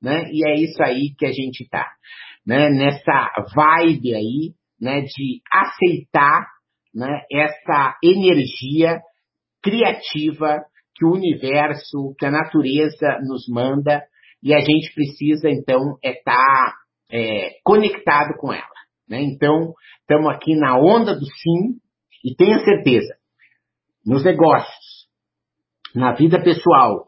né? 0.02 0.30
E 0.32 0.48
é 0.48 0.54
isso 0.56 0.82
aí 0.82 1.14
que 1.18 1.26
a 1.26 1.32
gente 1.32 1.64
está, 1.64 1.86
né? 2.46 2.70
Nessa 2.70 3.30
vibe 3.56 4.16
aí, 4.16 4.54
né? 4.80 5.02
De 5.02 5.42
aceitar, 5.52 6.48
né? 6.94 7.24
Essa 7.32 7.98
energia 8.04 9.02
criativa 9.62 10.64
que 10.96 11.06
o 11.06 11.12
universo, 11.12 12.16
que 12.18 12.26
a 12.26 12.32
natureza 12.32 13.20
nos 13.28 13.48
manda 13.50 14.04
e 14.42 14.54
a 14.54 14.60
gente 14.60 14.94
precisa 14.94 15.50
então 15.50 15.98
é 16.04 16.12
estar 16.12 16.34
tá, 16.36 16.74
é, 17.12 17.58
conectado 17.64 18.38
com 18.40 18.54
ela, 18.54 18.66
né? 19.08 19.22
Então 19.22 19.74
estamos 20.02 20.30
aqui 20.34 20.56
na 20.56 20.78
onda 20.78 21.16
do 21.16 21.26
sim 21.26 21.80
e 22.24 22.36
tenha 22.36 22.60
certeza, 22.60 23.16
nos 24.06 24.24
negócios, 24.24 25.08
na 25.96 26.14
vida 26.14 26.42
pessoal, 26.42 27.08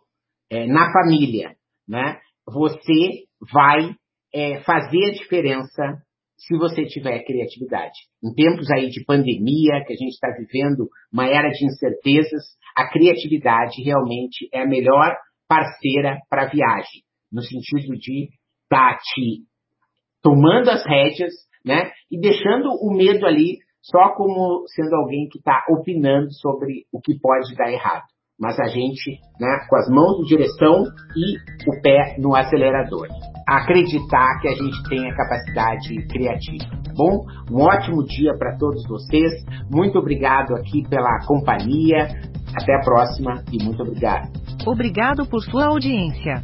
é, 0.50 0.66
na 0.68 0.92
família, 0.92 1.56
né? 1.88 2.20
Você 2.48 3.26
vai 3.52 3.96
é, 4.34 4.62
fazer 4.62 5.06
a 5.06 5.14
diferença 5.14 6.04
se 6.38 6.58
você 6.58 6.86
tiver 6.86 7.24
criatividade. 7.26 8.00
Em 8.24 8.34
tempos 8.34 8.72
aí 8.72 8.90
de 8.90 9.04
pandemia, 9.04 9.84
que 9.86 9.94
a 9.94 9.96
gente 9.96 10.14
está 10.14 10.30
vivendo 10.38 10.88
uma 11.12 11.28
era 11.28 11.50
de 11.50 11.66
incertezas, 11.66 12.44
a 12.76 12.90
criatividade 12.90 13.82
realmente 13.84 14.48
é 14.54 14.62
a 14.62 14.68
melhor 14.68 15.16
parceira 15.48 16.18
para 16.30 16.44
a 16.44 16.50
viagem, 16.50 17.04
no 17.32 17.42
sentido 17.42 17.96
de 17.98 18.30
estar 18.64 18.94
tá 18.94 18.98
te 18.98 19.44
tomando 20.22 20.70
as 20.70 20.86
rédeas, 20.86 21.34
né? 21.66 21.92
E 22.12 22.20
deixando 22.20 22.70
o 22.82 22.94
medo 22.94 23.26
ali 23.26 23.58
só 23.82 24.14
como 24.16 24.66
sendo 24.76 24.96
alguém 24.96 25.28
que 25.30 25.38
está 25.38 25.64
opinando 25.70 26.32
sobre 26.34 26.86
o 26.92 27.00
que 27.00 27.18
pode 27.20 27.56
dar 27.56 27.72
errado 27.72 28.06
mas 28.40 28.58
a 28.60 28.68
gente, 28.68 29.20
né, 29.40 29.68
com 29.70 29.76
as 29.76 29.90
mãos 29.90 30.18
no 30.20 30.26
direção 30.26 30.86
e 31.16 31.70
o 31.70 31.82
pé 31.82 32.16
no 32.18 32.34
acelerador. 32.34 33.08
Acreditar 33.46 34.40
que 34.42 34.48
a 34.48 34.56
gente 34.56 34.82
tem 34.88 35.10
a 35.10 35.16
capacidade 35.16 36.08
criativa. 36.08 36.70
Bom, 36.96 37.26
um 37.52 37.62
ótimo 37.64 38.04
dia 38.06 38.34
para 38.38 38.56
todos 38.58 38.88
vocês. 38.88 39.32
Muito 39.70 40.00
obrigado 40.00 40.56
aqui 40.56 40.88
pela 40.88 41.26
companhia. 41.26 42.08
Até 42.56 42.76
a 42.76 42.82
próxima 42.84 43.44
e 43.52 43.64
muito 43.64 43.82
obrigado. 43.84 44.30
Obrigado 44.66 45.26
por 45.28 45.42
sua 45.42 45.68
audiência. 45.68 46.44